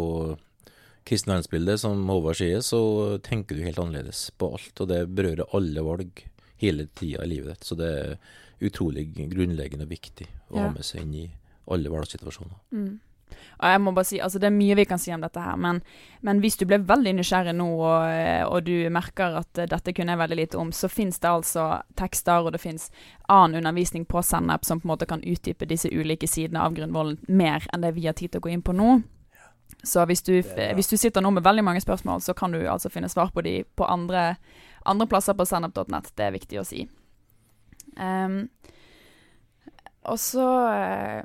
kristen 1.07 1.33
verdensbilde, 1.33 1.77
som 1.81 2.03
Håvard 2.09 2.37
sier, 2.39 2.61
så 2.65 2.81
tenker 3.25 3.57
du 3.57 3.65
helt 3.65 3.79
annerledes 3.81 4.29
på 4.37 4.51
alt. 4.55 4.73
Og 4.83 4.87
det 4.91 5.03
berører 5.09 5.49
alle 5.57 5.83
valg 5.85 6.25
hele 6.61 6.87
tida 6.97 7.23
i 7.25 7.31
livet 7.33 7.55
ditt. 7.55 7.67
Så 7.67 7.77
det 7.79 7.91
er 7.91 8.17
utrolig 8.61 9.07
grunnleggende 9.15 9.87
og 9.87 9.93
viktig 9.95 10.27
å 10.51 10.57
Ja. 10.57 10.67
ha 10.67 10.73
med 10.75 10.85
seg 10.85 11.01
inn 11.01 11.15
i 11.15 11.31
alle 11.71 11.89
hverdagssituasjoner. 11.89 12.59
Mm. 12.71 12.99
Og 13.61 13.67
jeg 13.69 13.79
må 13.81 13.93
bare 13.95 14.05
si, 14.05 14.17
altså 14.19 14.39
Det 14.39 14.47
er 14.49 14.51
mye 14.57 14.75
vi 14.75 14.85
kan 14.85 14.99
si 14.99 15.11
om 15.13 15.21
dette 15.21 15.39
her, 15.39 15.55
men, 15.55 15.81
men 16.21 16.41
hvis 16.41 16.57
du 16.57 16.65
ble 16.65 16.77
veldig 16.83 17.13
nysgjerrig 17.15 17.53
nå, 17.55 17.67
og, 17.79 18.51
og 18.51 18.63
du 18.65 18.89
merker 18.89 19.37
at 19.39 19.53
dette 19.53 19.93
kunne 19.93 20.11
jeg 20.11 20.19
veldig 20.19 20.37
lite 20.37 20.57
om, 20.59 20.71
så 20.71 20.89
fins 20.91 21.19
det 21.19 21.29
altså 21.29 21.81
tekster, 21.95 22.43
og 22.43 22.51
det 22.51 22.61
fins 22.61 22.89
annen 23.29 23.61
undervisning 23.61 24.05
på 24.05 24.21
Sennep 24.25 24.65
som 24.65 24.81
på 24.81 24.85
en 24.85 24.93
måte 24.93 25.07
kan 25.07 25.23
utdype 25.23 25.65
disse 25.69 25.89
ulike 25.89 26.27
sidene 26.27 26.59
av 26.65 26.75
Grunnvollen 26.75 27.21
mer 27.29 27.65
enn 27.73 27.81
det 27.85 27.93
vi 27.95 28.05
har 28.09 28.13
tid 28.19 28.31
til 28.33 28.41
å 28.41 28.45
gå 28.45 28.51
inn 28.51 28.61
på 28.65 28.75
nå. 28.75 29.01
Så 29.83 30.05
hvis 30.05 30.21
du, 30.21 30.35
hvis 30.75 30.89
du 30.89 30.97
sitter 30.97 31.21
nå 31.21 31.31
med 31.33 31.43
veldig 31.43 31.63
mange 31.65 31.81
spørsmål, 31.81 32.21
så 32.21 32.33
kan 32.37 32.53
du 32.53 32.59
altså 32.69 32.89
finne 32.89 33.09
svar 33.09 33.31
på 33.33 33.41
de 33.41 33.63
på 33.75 33.85
andre, 33.85 34.35
andre 34.85 35.07
plasser 35.09 35.33
på 35.33 35.45
sennep.nett. 35.45 36.11
Det 36.15 36.27
er 36.27 36.35
viktig 36.35 36.59
å 36.61 36.65
si. 36.67 36.85
Um, 37.97 38.45
og 40.05 40.19
så 40.21 40.45
uh, 40.69 41.23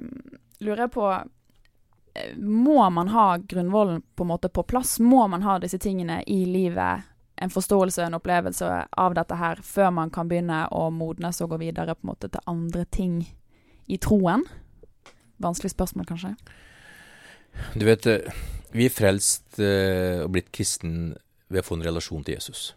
lurer 0.58 0.86
jeg 0.86 0.92
på 0.96 1.04
eh, 1.08 2.32
Må 2.42 2.88
man 2.90 3.08
ha 3.12 3.36
Grunnvollen 3.38 4.02
på 4.16 4.24
en 4.24 4.32
måte 4.32 4.48
på 4.48 4.64
plass? 4.66 4.98
Må 5.00 5.26
man 5.28 5.44
ha 5.46 5.58
disse 5.62 5.78
tingene 5.78 6.22
i 6.26 6.42
livet? 6.48 7.06
En 7.36 7.52
forståelse 7.52 8.02
en 8.02 8.16
opplevelse 8.16 8.68
av 8.90 9.14
dette 9.14 9.36
her 9.36 9.60
før 9.62 9.90
man 9.92 10.10
kan 10.10 10.28
begynne 10.28 10.64
å 10.72 10.88
modnes 10.90 11.42
og 11.44 11.52
gå 11.52 11.60
videre 11.60 11.94
på 11.94 12.06
en 12.06 12.12
måte 12.14 12.32
til 12.32 12.48
andre 12.48 12.86
ting 12.88 13.18
i 13.86 13.98
troen? 14.00 14.46
Vanskelig 15.44 15.74
spørsmål, 15.74 16.08
kanskje? 16.08 16.32
Du 17.74 17.84
vet, 17.88 18.06
eh, 18.06 18.32
vi 18.72 18.88
er 18.88 18.92
frelst 18.92 19.60
eh, 19.62 20.22
og 20.24 20.32
blitt 20.34 20.50
kristen 20.54 21.14
ved 21.48 21.62
å 21.62 21.66
få 21.66 21.78
en 21.78 21.86
relasjon 21.86 22.24
til 22.26 22.36
Jesus. 22.38 22.70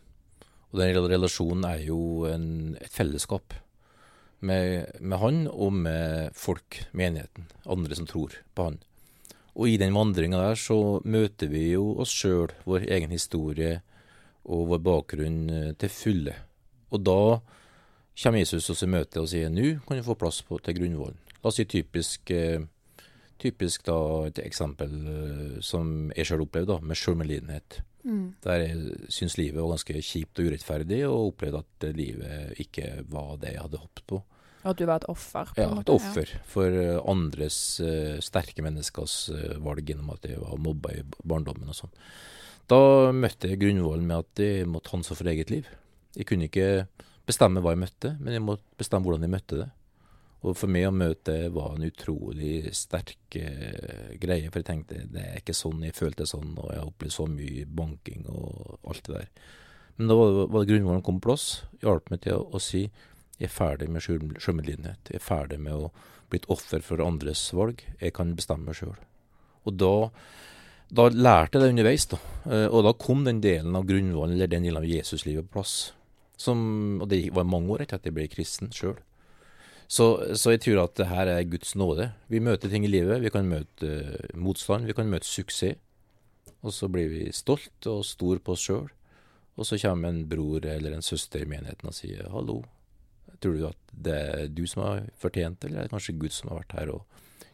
Og 0.69 0.81
den 0.81 0.93
relasjonen 1.09 1.65
er 1.69 1.81
jo 1.87 2.27
en, 2.29 2.77
et 2.79 2.93
fellesskap 2.93 3.55
med, 4.39 4.91
med 4.99 5.19
han 5.19 5.41
og 5.49 5.73
med 5.73 6.35
folk, 6.37 6.83
menigheten, 6.91 7.49
andre 7.65 7.97
som 7.97 8.07
tror 8.09 8.37
på 8.55 8.69
han. 8.69 8.79
Og 9.59 9.71
i 9.71 9.79
den 9.81 9.95
vandringa 9.95 10.39
der 10.39 10.59
så 10.59 10.99
møter 11.03 11.49
vi 11.51 11.71
jo 11.73 11.95
oss 11.99 12.13
sjøl, 12.15 12.53
vår 12.69 12.85
egen 12.87 13.11
historie 13.11 13.79
og 14.49 14.69
vår 14.71 14.83
bakgrunn 14.85 15.39
eh, 15.51 15.71
til 15.79 15.91
fulle. 15.93 16.35
Og 16.93 17.03
da 17.05 17.21
kommer 18.19 18.41
Jesus 18.41 18.69
oss 18.71 18.83
i 18.85 18.91
møte 18.91 19.21
og 19.21 19.29
sier 19.31 19.51
nå 19.51 19.77
kan 19.87 19.99
du 19.99 20.05
få 20.05 20.17
plass 20.19 20.41
på, 20.45 20.59
til 20.63 20.77
grunnvollen. 20.79 21.19
La 21.39 21.51
oss 21.51 21.59
si 21.59 21.65
typisk 21.69 22.31
eh, 22.35 22.61
Typisk 23.39 23.86
da 23.88 23.99
et 24.28 24.41
eksempel 24.43 24.95
eh, 25.13 25.60
som 25.63 26.10
jeg 26.15 26.28
sjøl 26.28 26.43
opplevde, 26.43 26.73
da, 26.73 26.80
med 26.84 26.99
sjølmedlidenhet. 26.99 27.80
Mm. 28.04 28.25
Der 28.43 28.63
jeg 28.63 29.12
syns 29.12 29.38
livet 29.39 29.60
var 29.60 29.73
ganske 29.75 30.02
kjipt 30.04 30.39
og 30.41 30.49
urettferdig, 30.49 30.99
og 31.08 31.34
opplevde 31.34 31.63
at 31.63 31.88
eh, 31.88 31.95
livet 31.95 32.62
ikke 32.65 32.91
var 33.12 33.38
det 33.41 33.56
jeg 33.56 33.63
hadde 33.65 33.82
hoppet 33.84 34.06
på. 34.12 34.21
Og 34.60 34.73
at 34.73 34.80
du 34.80 34.86
var 34.89 34.99
et 34.99 35.08
offer? 35.08 35.52
Ja, 35.56 35.69
måte, 35.71 35.86
et 35.86 35.93
offer 35.93 36.25
offer 36.25 36.34
for 36.52 36.80
eh, 36.82 36.97
andres 37.08 37.58
uh, 37.80 38.17
sterke 38.23 38.63
menneskers 38.65 39.15
uh, 39.32 39.56
valg 39.63 39.88
gjennom 39.88 40.12
at 40.12 40.28
jeg 40.28 40.41
var 40.41 40.60
mobba 40.60 40.97
i 40.97 41.04
barndommen 41.23 41.71
og 41.71 41.78
sånn. 41.78 41.93
Da 42.69 42.80
møtte 43.15 43.49
jeg 43.49 43.62
grunnvollen 43.63 44.10
med 44.10 44.25
at 44.25 44.43
jeg 44.43 44.67
måtte 44.69 44.91
hanse 44.93 45.15
for 45.15 45.32
eget 45.32 45.54
liv. 45.54 45.69
Jeg 46.17 46.28
kunne 46.28 46.49
ikke 46.49 46.89
bestemme 47.30 47.63
hva 47.63 47.71
jeg 47.73 47.84
møtte, 47.86 48.13
men 48.19 48.36
jeg 48.36 48.43
måtte 48.43 48.67
bestemme 48.78 49.08
hvordan 49.08 49.25
jeg 49.25 49.34
møtte 49.38 49.62
det. 49.62 49.69
Og 50.47 50.56
for 50.56 50.71
meg 50.71 50.86
å 50.88 50.93
møte 50.95 51.34
det 51.36 51.49
var 51.52 51.73
en 51.75 51.84
utrolig 51.84 52.69
sterk 52.78 53.36
eh, 53.36 54.13
greie, 54.21 54.47
for 54.47 54.62
jeg 54.62 54.69
tenkte 54.69 55.02
det 55.12 55.23
er 55.25 55.41
ikke 55.41 55.56
sånn 55.58 55.84
jeg 55.84 55.97
følte 55.97 56.28
sånn, 56.30 56.54
og 56.56 56.69
jeg 56.71 56.80
har 56.80 56.88
opplevd 56.88 57.15
så 57.17 57.25
mye 57.28 57.65
banking 57.67 58.23
og 58.32 58.78
alt 58.88 59.04
det 59.10 59.17
der. 59.17 59.28
Men 59.99 60.08
da 60.08 60.15
var 60.15 60.32
det, 60.32 60.45
var 60.54 60.63
det 60.63 60.69
grunnvollen 60.71 61.04
kom 61.04 61.19
på 61.19 61.28
plass, 61.28 61.47
hjalp 61.84 62.08
meg 62.13 62.21
til 62.23 62.38
å, 62.38 62.45
å 62.56 62.62
si 62.63 62.86
jeg 63.39 63.47
er 63.49 63.52
ferdig 63.52 63.89
med 63.91 64.04
sjøl- 64.04 64.39
sjølmedlidenhet. 64.39 65.12
Jeg 65.12 65.19
er 65.19 65.23
ferdig 65.28 65.60
med 65.63 65.75
å 65.75 65.91
bli 66.32 66.39
et 66.39 66.47
offer 66.52 66.84
for 66.84 66.99
andres 67.04 67.41
valg. 67.56 67.84
Jeg 67.99 68.12
kan 68.15 68.32
bestemme 68.36 68.67
meg 68.67 68.75
sjøl. 68.80 68.95
Og 69.67 69.75
da, 69.80 69.91
da 70.91 71.06
lærte 71.12 71.56
jeg 71.60 71.63
det 71.63 71.69
underveis, 71.73 72.08
da. 72.12 72.19
Eh, 72.47 72.65
Og 72.67 72.84
da 72.88 72.91
kom 72.99 73.23
den 73.28 73.39
delen 73.43 73.75
av 73.80 73.88
grunnvollen, 73.88 74.36
eller 74.36 74.52
den 74.52 74.67
delen 74.67 74.80
av 74.82 74.88
Jesuslivet, 74.88 75.47
på 75.47 75.60
plass. 75.60 75.75
Som, 76.39 76.99
og 77.04 77.08
det 77.12 77.21
var 77.36 77.47
mange 77.47 77.71
år 77.75 77.84
etter 77.84 77.99
at 77.99 78.08
jeg 78.08 78.15
ble 78.15 78.28
kristen 78.32 78.71
sjøl. 78.75 78.95
Så, 79.89 80.06
så 80.38 80.54
jeg 80.54 80.62
tror 80.62 80.84
at 80.84 80.95
det 80.99 81.08
her 81.10 81.30
er 81.34 81.47
Guds 81.49 81.73
nåde. 81.80 82.12
Vi 82.30 82.39
møter 82.45 82.69
ting 82.69 82.84
i 82.86 82.91
livet. 82.91 83.23
Vi 83.23 83.32
kan 83.34 83.47
møte 83.49 83.89
eh, 83.89 84.36
motstand, 84.38 84.86
vi 84.86 84.93
kan 84.93 85.10
møte 85.10 85.25
suksess. 85.25 85.80
Og 86.62 86.73
så 86.75 86.89
blir 86.91 87.08
vi 87.10 87.30
stolt 87.34 87.88
og 87.88 88.04
stor 88.06 88.38
på 88.43 88.54
oss 88.54 88.65
sjøl. 88.67 88.89
Og 89.58 89.65
så 89.67 89.80
kommer 89.82 90.12
en 90.12 90.25
bror 90.30 90.65
eller 90.67 90.93
en 90.93 91.04
søster 91.06 91.41
i 91.41 91.47
menigheten 91.49 91.88
og 91.89 91.95
sier 91.95 92.28
'hallo'. 92.30 92.65
Tror 93.39 93.56
du 93.56 93.65
at 93.67 93.78
det 93.95 94.13
er 94.15 94.47
du 94.47 94.65
som 94.67 94.84
har 94.84 95.04
fortjent 95.17 95.60
det, 95.62 95.69
eller 95.69 95.80
er 95.80 95.84
det 95.88 95.91
kanskje 95.93 96.19
Gud 96.19 96.32
som 96.36 96.49
har 96.49 96.60
vært 96.60 96.75
her 96.80 96.89
og 96.93 97.06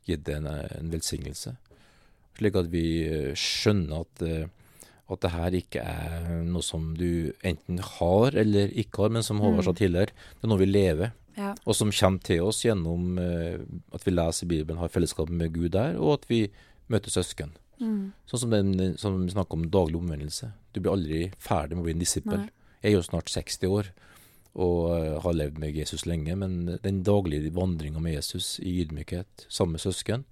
gitt 0.07 0.23
deg 0.25 0.35
en, 0.41 0.47
en 0.47 0.91
velsignelse? 0.91 1.55
Slik 2.37 2.55
at 2.55 2.71
vi 2.71 2.85
eh, 3.07 3.33
skjønner 3.37 4.01
at, 4.01 4.21
eh, 4.25 4.47
at 5.09 5.21
det 5.21 5.31
her 5.31 5.51
ikke 5.61 5.81
er 5.85 6.41
noe 6.43 6.65
som 6.65 6.95
du 6.97 7.31
enten 7.43 7.77
har 7.79 8.35
eller 8.35 8.73
ikke 8.73 9.05
har, 9.05 9.09
men 9.09 9.23
som 9.23 9.39
Håvard 9.39 9.63
sa 9.63 9.71
Mm. 9.71 9.77
tidligere, 9.77 10.11
det 10.41 10.43
er 10.43 10.47
noe 10.47 10.59
vi 10.59 10.65
lever. 10.65 11.11
Ja. 11.35 11.51
Og 11.65 11.75
som 11.75 11.91
kommer 11.91 12.23
til 12.23 12.45
oss 12.45 12.63
gjennom 12.63 13.19
eh, 13.21 13.59
at 13.95 14.07
vi 14.07 14.13
leser 14.13 14.49
Bibelen, 14.49 14.79
har 14.79 14.93
fellesskap 14.93 15.29
med 15.29 15.53
Gud 15.55 15.73
der, 15.75 15.99
og 15.99 16.21
at 16.21 16.27
vi 16.31 16.45
møter 16.91 17.11
søsken. 17.11 17.55
Mm. 17.79 18.13
Sånn 18.29 18.45
som, 18.45 18.53
den, 18.53 18.95
som 19.01 19.17
vi 19.23 19.33
snakker 19.33 19.57
om 19.57 19.69
daglig 19.71 19.99
omvendelse. 19.99 20.53
Du 20.71 20.79
blir 20.79 20.93
aldri 20.93 21.21
ferdig 21.41 21.75
med 21.75 21.83
å 21.83 21.87
bli 21.89 21.95
en 21.97 22.03
disippel. 22.03 22.45
Jeg 22.79 22.93
er 22.93 22.95
jo 22.95 23.07
snart 23.07 23.31
60 23.33 23.71
år 23.71 23.91
og 24.55 24.93
eh, 24.95 25.15
har 25.19 25.35
levd 25.35 25.59
med 25.59 25.75
Jesus 25.75 26.05
lenge, 26.07 26.35
men 26.39 26.77
den 26.83 27.01
daglige 27.03 27.51
vandringa 27.55 27.99
med 27.99 28.15
Jesus 28.15 28.55
i 28.63 28.77
ydmykhet 28.83 29.47
sammen 29.49 29.75
med 29.75 29.83
søsken 29.83 30.23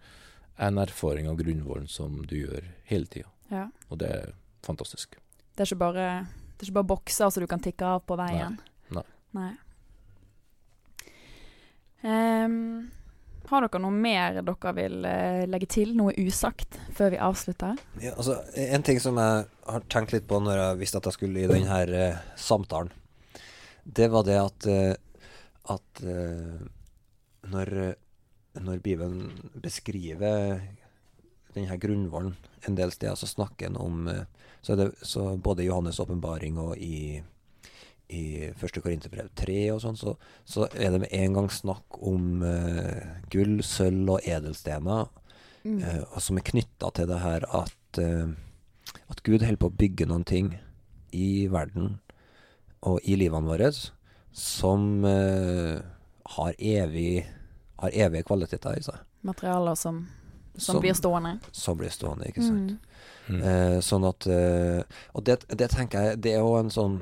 er 0.56 0.70
en 0.70 0.80
erfaring 0.80 1.28
av 1.28 1.40
grunnvollen 1.42 1.90
som 1.92 2.22
du 2.30 2.38
gjør 2.44 2.70
hele 2.88 3.10
tida. 3.10 3.28
ja. 3.52 3.68
Og 3.90 4.00
det 4.00 4.10
er 4.14 4.32
fantastisk. 4.64 5.18
Det 5.54 5.66
er 5.66 5.70
ikke 5.70 5.82
bare, 5.84 6.08
det 6.56 6.64
er 6.64 6.70
ikke 6.70 6.80
bare 6.80 6.92
bokser 6.94 7.30
som 7.30 7.44
du 7.44 7.50
kan 7.50 7.62
tikke 7.62 7.86
av 7.86 8.06
på 8.08 8.16
veien. 8.18 8.56
Nei. 8.96 9.04
Nei. 9.36 9.52
Ehm, 12.04 12.90
har 13.50 13.66
dere 13.66 13.82
noe 13.84 13.96
mer 13.96 14.40
dere 14.42 14.74
vil 14.78 15.08
uh, 15.08 15.44
legge 15.50 15.70
til? 15.72 15.94
Noe 15.98 16.16
usagt 16.20 16.80
før 16.96 17.14
vi 17.14 17.22
avslutter? 17.22 17.80
Ja, 18.02 18.16
altså, 18.16 18.40
en 18.60 18.86
ting 18.86 19.00
som 19.04 19.20
jeg 19.22 19.48
har 19.68 19.88
tenkt 19.92 20.16
litt 20.16 20.28
på 20.30 20.40
når 20.44 20.60
jeg 20.60 20.82
visste 20.84 21.00
at 21.00 21.10
jeg 21.10 21.18
skulle 21.18 21.44
i 21.44 21.50
denne 21.52 21.82
uh, 21.90 22.22
samtalen, 22.40 22.94
det 23.84 24.08
var 24.12 24.28
det 24.28 24.40
at, 24.40 24.70
uh, 24.72 24.94
at 25.74 26.04
eh, 26.04 26.64
når, 27.52 27.70
når 28.60 28.80
Bibelen 28.84 29.52
beskriver 29.64 30.62
denne 31.56 31.78
grunnvollen 31.80 32.36
en 32.68 32.78
del 32.78 32.92
steder, 32.92 33.16
så 33.20 33.30
snakker 33.30 33.70
en 33.70 33.80
om 33.80 34.08
eh, 34.08 34.26
så 34.64 34.76
det 34.80 34.94
så 35.02 35.38
Både 35.38 35.64
i 35.64 35.70
Johannes' 35.70 36.00
åpenbaring 36.02 36.58
og 36.58 36.78
i, 36.78 37.22
i 38.10 38.52
første 38.60 38.82
Korinterbrev 38.84 39.30
3 39.40 39.72
og 39.74 39.80
sånn, 39.82 39.96
så, 39.98 40.16
så 40.46 40.68
er 40.76 40.92
det 40.92 41.00
med 41.06 41.14
en 41.16 41.34
gang 41.38 41.50
snakk 41.52 41.98
om 42.04 42.44
uh, 42.44 43.20
gull, 43.32 43.62
sølv 43.64 44.18
og 44.18 44.26
edelstener 44.28 45.08
Mm. 45.64 45.78
uh, 45.80 46.18
som 46.20 46.36
er 46.36 46.44
knytta 46.44 46.90
til 46.92 47.08
det 47.08 47.22
her 47.24 47.46
at, 47.56 48.00
uh, 48.04 48.34
at 49.08 49.22
Gud 49.24 49.46
holder 49.46 49.56
på 49.62 49.70
å 49.70 49.76
bygge 49.80 50.06
noen 50.10 50.26
ting 50.28 50.50
i 51.16 51.48
verden 51.48 52.02
og 52.84 53.00
i 53.08 53.16
livene 53.16 53.48
våre 53.48 53.70
som 54.36 55.06
har, 55.06 56.54
evig, 56.60 57.24
har 57.80 57.96
evige 57.96 58.26
kvaliteter 58.28 58.76
i 58.76 58.84
seg. 58.84 59.00
Materialer 59.24 59.76
som, 59.80 60.02
som, 60.58 60.74
Som- 60.76 60.82
blir 60.84 60.94
stående. 61.00 61.38
Som 61.56 61.78
blir 61.80 61.90
stående, 61.96 62.28
ikke 62.28 62.44
sant. 62.44 62.76
Mm. 62.76 63.38
Mm. 63.38 63.40
Eh, 63.48 63.78
sånn 63.80 64.04
at 64.04 64.26
eh, 64.28 64.84
Og 65.16 65.24
det, 65.24 65.38
det 65.48 65.70
tenker 65.72 66.10
jeg 66.10 66.18
Det 66.26 66.34
er 66.36 66.42
jo 66.44 66.58
en 66.60 66.68
sånn 66.76 66.98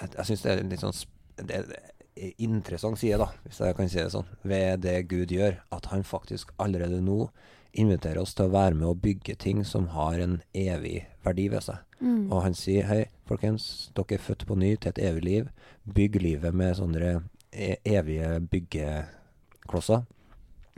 Jeg, 0.00 0.26
syns 0.26 0.44
det 0.44 0.52
er 0.52 0.62
litt 0.66 0.84
sånn 0.84 0.96
det 1.40 1.56
er 1.56 2.34
interessant 2.42 2.98
side, 3.00 3.16
da, 3.20 3.30
hvis 3.46 3.60
jeg 3.62 3.76
kan 3.78 3.88
si 3.88 3.96
det 4.00 4.10
sånn, 4.12 4.28
ved 4.44 4.82
det 4.84 4.96
Gud 5.08 5.32
gjør. 5.32 5.60
At 5.72 5.88
han 5.92 6.02
faktisk 6.04 6.52
allerede 6.60 6.98
nå 7.04 7.30
inviterer 7.72 8.20
oss 8.20 8.34
til 8.36 8.50
å 8.50 8.52
være 8.52 8.76
med 8.76 8.88
å 8.90 8.98
bygge 8.98 9.38
ting 9.40 9.62
som 9.64 9.86
har 9.94 10.18
en 10.20 10.40
evig 10.52 11.06
verdi 11.24 11.46
ved 11.52 11.64
seg. 11.64 11.80
Mm. 12.00 12.26
Og 12.26 12.42
han 12.44 12.56
sier 12.58 12.88
hei, 12.90 13.02
folkens, 13.30 13.88
dere 13.96 14.18
er 14.18 14.24
født 14.26 14.44
på 14.48 14.58
ny 14.58 14.74
til 14.74 14.92
et 14.92 15.02
evig 15.10 15.24
liv. 15.24 15.50
Bygg 15.88 16.20
livet 16.20 16.56
med 16.56 16.76
sånne 16.76 17.20
e 17.50 17.76
evige 17.88 18.34
byggeklosser 18.50 20.04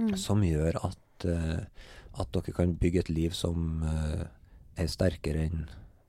Mm. 0.03 0.17
som 0.17 0.43
gjør 0.45 0.79
at, 0.89 1.27
uh, 1.29 1.61
at 2.21 2.33
dere 2.35 2.55
kan 2.57 2.75
bygge 2.81 3.05
et 3.05 3.13
liv 3.13 3.37
som 3.37 3.85
uh, 3.85 4.25
er 4.77 4.91
sterkere 4.91 5.47
enn 5.49 5.67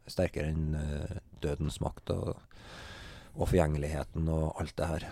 sterkere 0.10 0.52
enn 0.52 0.76
uh, 0.76 1.20
dødens 1.44 1.80
makt 1.84 2.12
og, 2.16 2.34
og 3.36 3.48
forgjengeligheten 3.50 4.28
og 4.30 4.60
alt 4.62 4.76
det 4.78 4.88
her. 4.88 5.06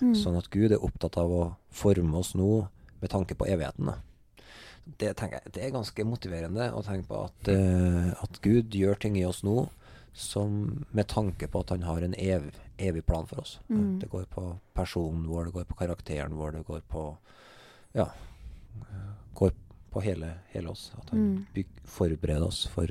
Mm. 0.00 0.14
Sånn 0.14 0.36
at 0.38 0.50
Gud 0.50 0.72
er 0.72 0.82
opptatt 0.84 1.16
av 1.18 1.30
å 1.30 1.56
forme 1.70 2.16
oss 2.18 2.34
nå 2.38 2.68
med 3.00 3.10
tanke 3.10 3.34
på 3.38 3.46
evigheten. 3.46 3.92
Det, 4.98 5.10
jeg, 5.20 5.40
det 5.52 5.62
er 5.66 5.70
ganske 5.74 6.04
motiverende 6.08 6.70
å 6.72 6.82
tenke 6.82 7.08
på 7.10 7.24
at, 7.26 7.48
uh, 7.52 8.12
at 8.22 8.38
Gud 8.42 8.72
gjør 8.74 8.94
ting 8.98 9.18
i 9.20 9.24
oss 9.28 9.42
nå 9.44 9.68
som 10.18 10.84
med 10.90 11.06
tanke 11.12 11.46
på 11.46 11.60
at 11.60 11.70
han 11.74 11.82
har 11.86 12.02
en 12.02 12.14
ev, 12.18 12.48
evig 12.78 13.04
plan 13.06 13.26
for 13.28 13.42
oss. 13.42 13.58
Mm. 13.68 13.98
Det 14.00 14.08
går 14.10 14.24
på 14.32 14.46
personen 14.74 15.26
vår, 15.28 15.44
det 15.50 15.52
går 15.58 15.66
på 15.68 15.76
karakteren 15.78 16.34
vår, 16.38 16.52
det 16.58 16.64
går 16.66 16.80
på 16.88 17.04
Ja. 17.94 18.08
Går 19.34 19.52
på 19.92 20.00
hele, 20.02 20.32
hele 20.52 20.68
oss. 20.70 20.90
At 20.98 21.10
han 21.10 21.46
Mm. 21.54 21.64
forbereder 21.84 22.46
oss 22.46 22.66
for, 22.66 22.86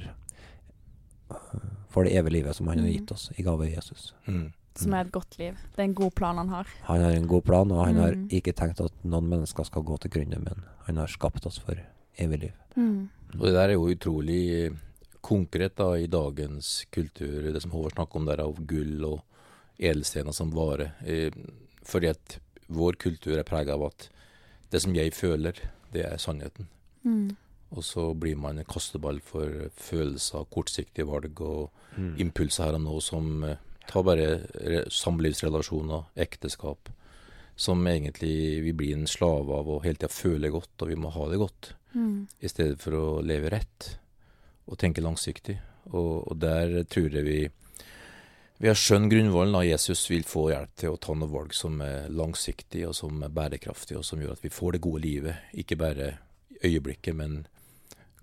for 1.90 2.04
det 2.04 2.16
evige 2.18 2.32
livet 2.40 2.56
som 2.56 2.68
han 2.68 2.80
har 2.80 2.86
Mm. 2.88 2.94
gitt 2.94 3.12
oss 3.12 3.32
i 3.38 3.44
gave 3.44 3.68
i 3.68 3.74
Jesus. 3.76 4.14
Mm. 4.28 4.54
Som 4.80 4.94
er 4.94 5.02
et 5.06 5.12
godt 5.12 5.38
liv. 5.40 5.54
Det 5.76 5.80
er 5.80 5.84
en 5.90 5.94
god 5.98 6.12
plan 6.16 6.38
han 6.38 6.50
har. 6.50 6.68
Han 6.88 7.02
har 7.02 7.12
en 7.18 7.28
god 7.28 7.44
plan, 7.44 7.72
og 7.72 7.86
han 7.86 7.96
har 7.96 8.12
Mm. 8.16 8.28
ikke 8.30 8.54
tenkt 8.54 8.80
at 8.84 8.92
noen 9.04 9.28
mennesker 9.30 9.66
skal 9.66 9.82
gå 9.84 9.98
til 10.00 10.12
grunne, 10.12 10.40
men 10.44 10.64
han 10.86 10.98
har 10.98 11.08
skapt 11.08 11.46
oss 11.46 11.58
for 11.60 11.76
evig 12.20 12.40
liv. 12.40 12.52
Mm. 12.76 13.10
Og 13.34 13.40
det 13.46 13.54
der 13.54 13.70
er 13.70 13.74
jo 13.74 13.88
utrolig 13.90 14.78
konkret 15.22 15.76
da 15.76 15.94
i 15.98 16.08
dagens 16.08 16.86
kultur, 16.92 17.52
det 17.54 17.62
som 17.62 17.72
Håvard 17.72 17.94
snakker 17.96 18.16
om 18.16 18.26
der 18.26 18.40
av 18.42 18.56
gull 18.68 19.04
og 19.06 19.22
edelstener 19.80 20.34
som 20.34 20.52
vare. 20.52 20.92
Eh, 21.06 21.32
fordi 21.84 22.08
at 22.10 22.40
vår 22.70 22.94
kultur 22.98 23.38
er 23.38 23.44
prega 23.44 23.74
av 23.74 23.84
at 23.90 24.10
det 24.72 24.82
som 24.82 24.94
jeg 24.94 25.12
føler, 25.14 25.54
det 25.94 26.06
er 26.06 26.18
sannheten. 26.18 26.68
Mm. 27.06 27.36
Og 27.76 27.84
så 27.84 28.14
blir 28.18 28.38
man 28.38 28.58
en 28.60 28.66
kasteball 28.66 29.20
for 29.22 29.70
følelser, 29.76 30.46
kortsiktige 30.52 31.06
valg 31.08 31.42
og 31.42 31.70
Mm. 31.98 32.16
impulser 32.20 32.66
her 32.66 32.76
og 32.76 32.82
nå 32.82 33.02
som 33.02 33.58
tar 33.88 34.06
bare 34.08 34.86
samlivsrelasjoner, 34.94 36.10
ekteskap, 36.28 36.92
som 37.58 37.82
egentlig 37.90 38.62
vi 38.62 38.74
blir 38.78 38.94
en 38.98 39.10
slave 39.10 39.56
av 39.56 39.70
og 39.74 39.84
hele 39.86 39.98
tida 39.98 40.14
føler 40.14 40.54
godt, 40.54 40.76
og 40.82 40.92
vi 40.92 41.00
må 41.00 41.14
ha 41.16 41.30
det 41.32 41.42
godt 41.42 41.74
Mm. 41.98 42.28
i 42.40 42.50
stedet 42.50 42.82
for 42.82 42.94
å 42.94 43.06
leve 43.26 43.50
rett 43.50 43.94
og 44.68 44.78
tenke 44.78 45.02
langsiktig. 45.02 45.56
Og, 45.94 46.28
og 46.28 46.36
der 46.38 46.84
tror 46.92 47.14
jeg 47.16 47.26
vi 47.26 47.40
vi 48.58 48.70
har 48.72 48.78
skjønt 48.78 49.12
grunnvollen 49.12 49.54
av 49.54 49.68
Jesus 49.68 50.08
vil 50.10 50.24
få 50.26 50.48
hjelp 50.50 50.72
til 50.82 50.96
å 50.96 50.98
ta 50.98 51.14
noen 51.14 51.30
valg 51.30 51.52
som 51.54 51.76
er 51.86 52.08
langsiktige 52.10 52.88
og 52.90 52.96
som 52.98 53.22
er 53.22 53.30
bærekraftige, 53.30 54.00
og 54.00 54.06
som 54.08 54.18
gjør 54.18 54.34
at 54.34 54.42
vi 54.42 54.50
får 54.50 54.74
det 54.74 54.82
gode 54.82 55.02
livet. 55.04 55.44
Ikke 55.54 55.78
bare 55.78 56.08
øyeblikket, 56.66 57.14
men 57.20 57.44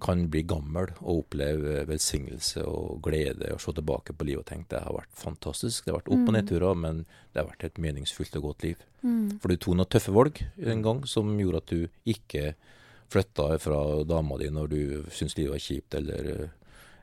kan 0.05 0.27
bli 0.29 0.43
gammel 0.45 0.91
og 1.01 1.23
oppleve 1.25 1.87
velsignelse 1.89 2.61
og 2.69 2.99
glede 3.07 3.49
og 3.55 3.61
se 3.65 3.73
tilbake 3.73 4.13
på 4.13 4.27
livet 4.29 4.43
og 4.45 4.49
tenke 4.51 4.69
det 4.75 4.83
har 4.85 4.93
vært 4.93 5.15
fantastisk. 5.17 5.85
Det 5.87 5.93
har 5.95 6.01
vært 6.03 6.11
opp- 6.13 6.29
og 6.29 6.33
Mm. 6.35 6.37
nedturer, 6.37 6.75
men 6.77 6.99
det 7.33 7.41
har 7.41 7.47
vært 7.49 7.65
et 7.65 7.79
meningsfullt 7.81 8.37
og 8.37 8.43
godt 8.43 8.63
liv. 8.65 8.77
Mm. 9.03 9.39
For 9.41 9.49
du 9.49 9.57
tok 9.57 9.75
noen 9.77 9.89
tøffe 9.89 10.13
valg 10.13 10.43
en 10.61 10.83
gang 10.83 11.05
som 11.07 11.39
gjorde 11.39 11.57
at 11.63 11.67
du 11.67 11.89
ikke 12.07 12.55
flytta 13.09 13.59
fra 13.61 14.05
dama 14.05 14.37
di 14.39 14.49
når 14.51 14.69
du 14.69 15.03
syntes 15.11 15.37
livet 15.39 15.51
var 15.53 15.59
kjipt, 15.59 15.95
eller, 15.95 16.51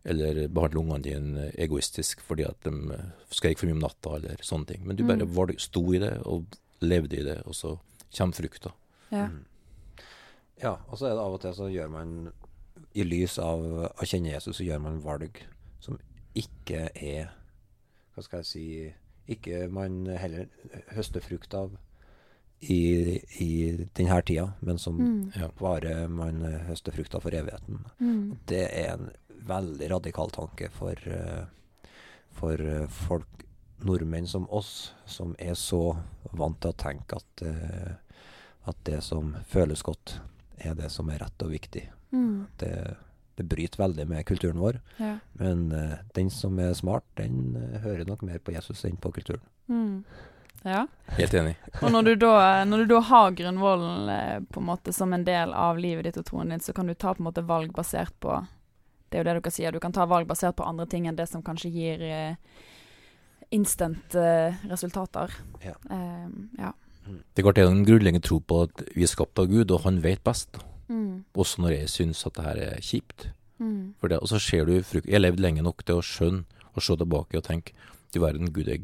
eller 0.05 0.47
behandla 0.47 0.79
ungene 0.81 1.01
dine 1.03 1.51
egoistisk 1.57 2.19
fordi 2.21 2.43
at 2.47 2.59
de 2.61 2.71
skreik 3.31 3.57
for 3.57 3.65
mye 3.67 3.77
om 3.77 3.79
natta, 3.85 4.15
eller 4.15 4.35
sånne 4.41 4.67
ting. 4.67 4.85
Men 4.85 4.95
du 4.95 5.03
bare 5.03 5.25
Mm. 5.25 5.33
valg, 5.33 5.59
sto 5.59 5.81
i 5.93 5.97
det 5.99 6.21
og 6.25 6.45
levde 6.81 7.17
i 7.19 7.23
det, 7.23 7.41
og 7.47 7.53
så 7.53 7.79
kommer 8.15 8.33
frukta. 8.33 8.71
Ja. 9.11 9.27
Mm. 9.27 9.45
Ja, 10.61 10.77
og 10.89 10.97
så 10.99 11.05
er 11.07 11.15
det 11.15 11.19
av 11.25 11.33
og 11.33 11.41
til 11.41 11.53
så 11.53 11.71
gjør 11.71 11.89
man 11.89 12.31
I 12.93 13.05
lys 13.07 13.37
av 13.39 13.61
å 13.63 14.05
kjenne 14.05 14.33
Jesus, 14.33 14.57
så 14.57 14.65
gjør 14.65 14.81
man 14.83 14.99
valg 15.03 15.39
som 15.81 15.99
ikke 16.37 16.89
er 16.95 17.31
Hva 18.11 18.23
skal 18.23 18.41
jeg 18.41 18.49
si 18.49 18.65
Ikke 19.31 19.65
man 19.71 20.03
heller 20.07 20.49
høster 20.95 21.23
frukt 21.23 21.53
av 21.55 21.77
i, 22.61 23.17
i 23.41 23.87
denne 23.97 24.19
tida, 24.21 24.51
men 24.59 24.77
som 24.77 24.99
Mm. 25.01 25.31
Bare 25.57 26.07
man 26.07 26.43
høster 26.67 26.93
frukt 26.93 27.15
av 27.15 27.23
for 27.25 27.33
evigheten. 27.33 27.79
Mm. 27.99 28.37
Det 28.45 28.67
er 28.67 28.91
en 28.93 29.09
veldig 29.47 29.87
radikal 29.89 30.29
tanke 30.29 30.69
for, 30.69 30.93
for 32.37 32.61
folk, 33.07 33.45
nordmenn 33.81 34.27
som 34.27 34.45
oss, 34.53 34.93
som 35.05 35.33
er 35.39 35.55
så 35.57 35.97
vant 36.37 36.59
til 36.61 36.69
å 36.69 36.77
tenke 36.77 37.17
at, 37.17 37.43
at 38.69 38.83
det 38.85 39.01
som 39.01 39.33
føles 39.49 39.81
godt, 39.81 40.19
er 40.57 40.77
det 40.77 40.91
som 40.93 41.09
er 41.09 41.23
rett 41.23 41.41
og 41.41 41.55
viktig. 41.55 41.87
Mm. 42.11 42.47
Det, 42.59 42.97
det 43.39 43.45
bryter 43.47 43.79
veldig 43.81 44.07
med 44.09 44.25
kulturen 44.27 44.59
vår, 44.59 44.81
Ja. 44.99 45.15
men 45.39 45.71
uh, 45.71 45.95
den 46.15 46.29
som 46.29 46.59
er 46.59 46.73
smart, 46.77 47.05
den 47.15 47.55
uh, 47.55 47.79
hører 47.83 48.05
nok 48.05 48.21
mer 48.27 48.39
på 48.43 48.53
Jesus 48.55 48.83
enn 48.85 48.99
på 49.01 49.11
kulturen. 49.15 49.41
Mm. 49.71 50.03
ja. 50.67 50.85
Helt 51.17 51.33
enig. 51.33 51.55
Og 51.81 51.91
når 51.93 52.09
du 52.09 52.15
da, 52.25 52.33
når 52.67 52.83
du 52.83 52.93
da 52.93 52.99
har 53.07 53.31
grunnvollen 53.37 54.09
eh, 54.11 54.39
på 54.51 54.59
en 54.59 54.67
måte 54.67 54.93
som 54.93 55.13
en 55.15 55.23
del 55.23 55.53
av 55.55 55.79
livet 55.79 56.05
ditt 56.09 56.19
og 56.19 56.27
troen 56.27 56.51
din, 56.51 56.59
så 56.59 56.73
kan 56.75 56.87
du 56.87 56.93
ta 56.93 57.13
på 57.15 57.23
en 57.23 57.29
måte 57.29 57.45
valg 57.47 57.71
basert 57.73 58.13
på 58.19 58.35
Det 59.09 59.17
er 59.19 59.23
jo 59.23 59.27
det 59.27 59.33
dere 59.41 59.51
sier, 59.51 59.71
du 59.71 59.79
kan 59.83 59.91
ta 59.91 60.05
valg 60.07 60.27
basert 60.27 60.55
på 60.55 60.63
andre 60.67 60.85
ting 60.87 61.07
enn 61.07 61.17
det 61.17 61.27
som 61.27 61.41
kanskje 61.43 61.71
gir 61.71 62.03
eh, 62.03 62.35
instant 63.51 64.15
eh, 64.15 64.55
resultater. 64.71 65.33
Ja. 65.63 65.73
Ja. 66.57 66.71
Det 67.35 67.43
går 67.43 67.57
til 67.57 67.67
en 67.67 67.83
grunnleggende 67.83 68.23
tro 68.23 68.39
på 68.39 68.61
at 68.67 68.83
vi 68.95 69.03
er 69.03 69.11
skapt 69.11 69.39
av 69.41 69.49
Gud, 69.51 69.71
og 69.71 69.83
han 69.83 69.99
vet 70.03 70.23
best. 70.23 70.61
Mm. 70.91 71.23
Også 71.39 71.61
når 71.63 71.75
jeg 71.77 71.89
syns 71.93 72.25
at 72.27 72.35
det 72.35 72.43
her 72.49 72.59
er 72.67 72.81
kjipt. 72.83 73.29
Mm. 73.61 73.93
For 74.01 74.11
det, 74.11 74.19
og 74.19 74.27
så 74.27 74.39
ser 74.43 74.65
du 74.67 74.75
frukt. 74.83 75.07
Jeg 75.07 75.15
har 75.15 75.23
levd 75.23 75.39
lenge 75.39 75.63
nok 75.63 75.85
til 75.87 76.01
å 76.01 76.03
skjønne 76.05 76.43
og 76.75 76.83
se 76.83 76.95
tilbake 76.99 77.39
og 77.39 77.45
tenke 77.47 77.71
du 78.11 78.19
verden, 78.19 78.49
Gud 78.51 78.67
er 78.67 78.81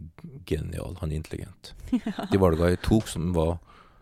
genial, 0.47 0.95
han 1.01 1.11
er 1.11 1.17
intelligent. 1.19 1.73
De 2.31 2.39
valgene 2.39 2.69
jeg 2.77 2.79
tok 2.85 3.09
som 3.11 3.33
var 3.35 3.57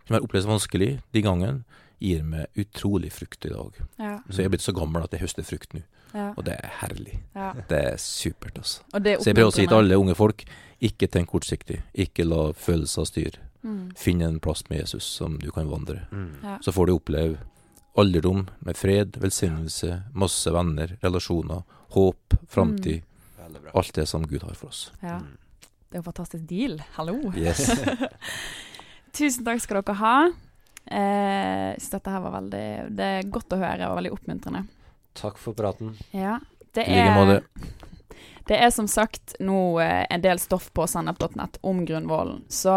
som 0.05 0.13
jeg 0.19 0.21
opplevde 0.27 0.51
vanskelig 0.51 0.87
de 1.17 1.21
gangene, 1.25 1.63
gir 1.97 2.19
meg 2.27 2.45
utrolig 2.61 3.09
frukt 3.15 3.45
i 3.47 3.49
dag. 3.49 3.79
Ja. 3.97 4.11
Så 4.29 4.43
jeg 4.43 4.45
er 4.45 4.51
blitt 4.53 4.61
så 4.65 4.73
gammel 4.77 5.01
at 5.01 5.15
jeg 5.15 5.23
høster 5.23 5.47
frukt 5.47 5.73
nå, 5.73 5.81
Ja. 6.13 6.27
og 6.37 6.45
det 6.45 6.53
er 6.61 6.69
herlig. 6.83 7.15
ja. 7.35 7.47
Det 7.67 7.79
er 7.93 7.97
supert, 7.97 8.55
altså. 8.61 8.83
Og 8.93 9.01
det 9.03 9.13
er 9.15 9.17
Så 9.23 9.31
jeg 9.31 9.35
prøver 9.39 9.49
å 9.49 9.55
si 9.55 9.65
til 9.65 9.77
alle 9.79 9.97
unge 9.97 10.13
folk, 10.15 10.43
ikke 10.79 11.07
tenk 11.09 11.27
kortsiktig. 11.33 11.81
Ikke 11.95 12.23
la 12.23 12.51
følelser 12.53 13.03
styre. 13.09 13.41
Mm. 13.63 13.95
Finn 13.97 14.21
en 14.21 14.39
plass 14.39 14.61
med 14.69 14.79
Jesus 14.83 15.03
som 15.03 15.39
du 15.41 15.49
kan 15.51 15.67
vandre. 15.71 16.05
Mm. 16.11 16.29
Ja. 16.43 16.57
Så 16.61 16.71
får 16.71 16.85
du 16.85 16.93
oppleve 16.99 17.37
alderdom 17.97 18.45
med 18.59 18.77
fred, 18.77 19.17
velsignelse, 19.21 20.01
masse 20.13 20.51
venner, 20.51 20.97
relasjoner, 21.01 21.63
håp, 21.95 22.33
framtid. 22.49 23.03
Mm. 23.39 23.69
Alt 23.73 23.93
det 23.95 24.05
som 24.09 24.25
Gud 24.27 24.43
har 24.43 24.53
for 24.53 24.73
oss. 24.73 24.91
ja. 25.01 25.19
Mm. 25.23 25.37
Det 25.85 25.99
er 25.99 26.01
jo 26.01 26.07
fantastisk 26.09 26.47
deal. 26.49 26.81
Hallo. 26.97 27.13
Yes. 27.39 27.69
Tusen 29.15 29.45
takk 29.45 29.61
skal 29.63 29.77
dere 29.79 29.93
ha. 30.01 30.15
Eh, 30.85 31.69
synes 31.77 31.93
dette 31.93 32.11
her 32.11 32.21
var 32.21 32.33
veldig 32.35 32.63
Det 32.93 33.05
er 33.05 33.29
godt 33.31 33.55
å 33.55 33.59
høre 33.61 33.87
og 33.87 33.95
veldig 34.01 34.11
oppmuntrende. 34.11 34.65
Takk 35.15 35.39
for 35.39 35.55
praten. 35.55 35.93
Ja. 36.11 36.39
Det 36.75 36.83
I 36.83 36.97
like 36.99 37.13
måte. 37.15 37.37
Det 38.45 38.57
er 38.59 38.73
som 38.75 38.89
sagt 38.91 39.37
nå 39.39 39.79
eh, 39.79 40.03
en 40.09 40.25
del 40.25 40.41
stoff 40.41 40.67
på 40.75 40.83
sennep.nett 40.89 41.61
om 41.63 41.85
Grunnvollen. 41.87 42.43
Så 42.51 42.75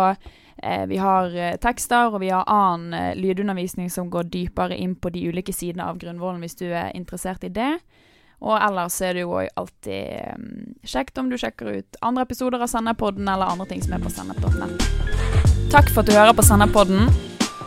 vi 0.89 0.97
har 0.97 1.37
eh, 1.37 1.57
tekster, 1.63 2.11
og 2.13 2.21
vi 2.21 2.31
har 2.33 2.45
annen 2.51 2.95
eh, 2.95 3.17
lydundervisning 3.17 3.91
som 3.91 4.11
går 4.11 4.31
dypere 4.33 4.77
inn 4.77 4.97
på 4.97 5.13
de 5.15 5.29
ulike 5.29 5.53
sidene 5.55 5.87
av 5.87 5.99
Grunnvollen, 5.99 6.43
hvis 6.43 6.59
du 6.59 6.67
er 6.69 6.91
interessert 6.97 7.45
i 7.47 7.53
det. 7.53 7.79
Og 8.39 8.55
ellers 8.55 9.01
er 9.03 9.17
det 9.17 9.25
jo 9.25 9.39
alltid 9.39 9.95
eh, 9.95 10.37
kjekt 10.87 11.19
om 11.19 11.31
du 11.31 11.39
sjekker 11.39 11.73
ut 11.81 11.99
andre 12.03 12.27
episoder 12.27 12.63
av 12.63 12.71
Senderpodden 12.71 13.29
eller 13.29 13.51
andre 13.51 13.67
ting 13.71 13.83
som 13.83 13.97
er 13.97 14.05
på 14.05 14.13
sennep.nett. 14.15 14.87
Takk 15.73 15.91
for 15.93 16.03
at 16.03 16.11
du 16.11 16.15
hører 16.17 16.37
på 16.37 16.47
Senderpodden. 16.47 17.11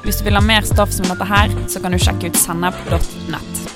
Hvis 0.06 0.20
du 0.20 0.26
vil 0.26 0.40
ha 0.40 0.44
mer 0.44 0.66
stoff 0.66 0.94
som 0.96 1.06
dette 1.12 1.28
her, 1.28 1.52
så 1.70 1.84
kan 1.84 1.94
du 1.94 2.00
sjekke 2.02 2.32
ut 2.32 2.40
sennep.nett. 2.40 3.68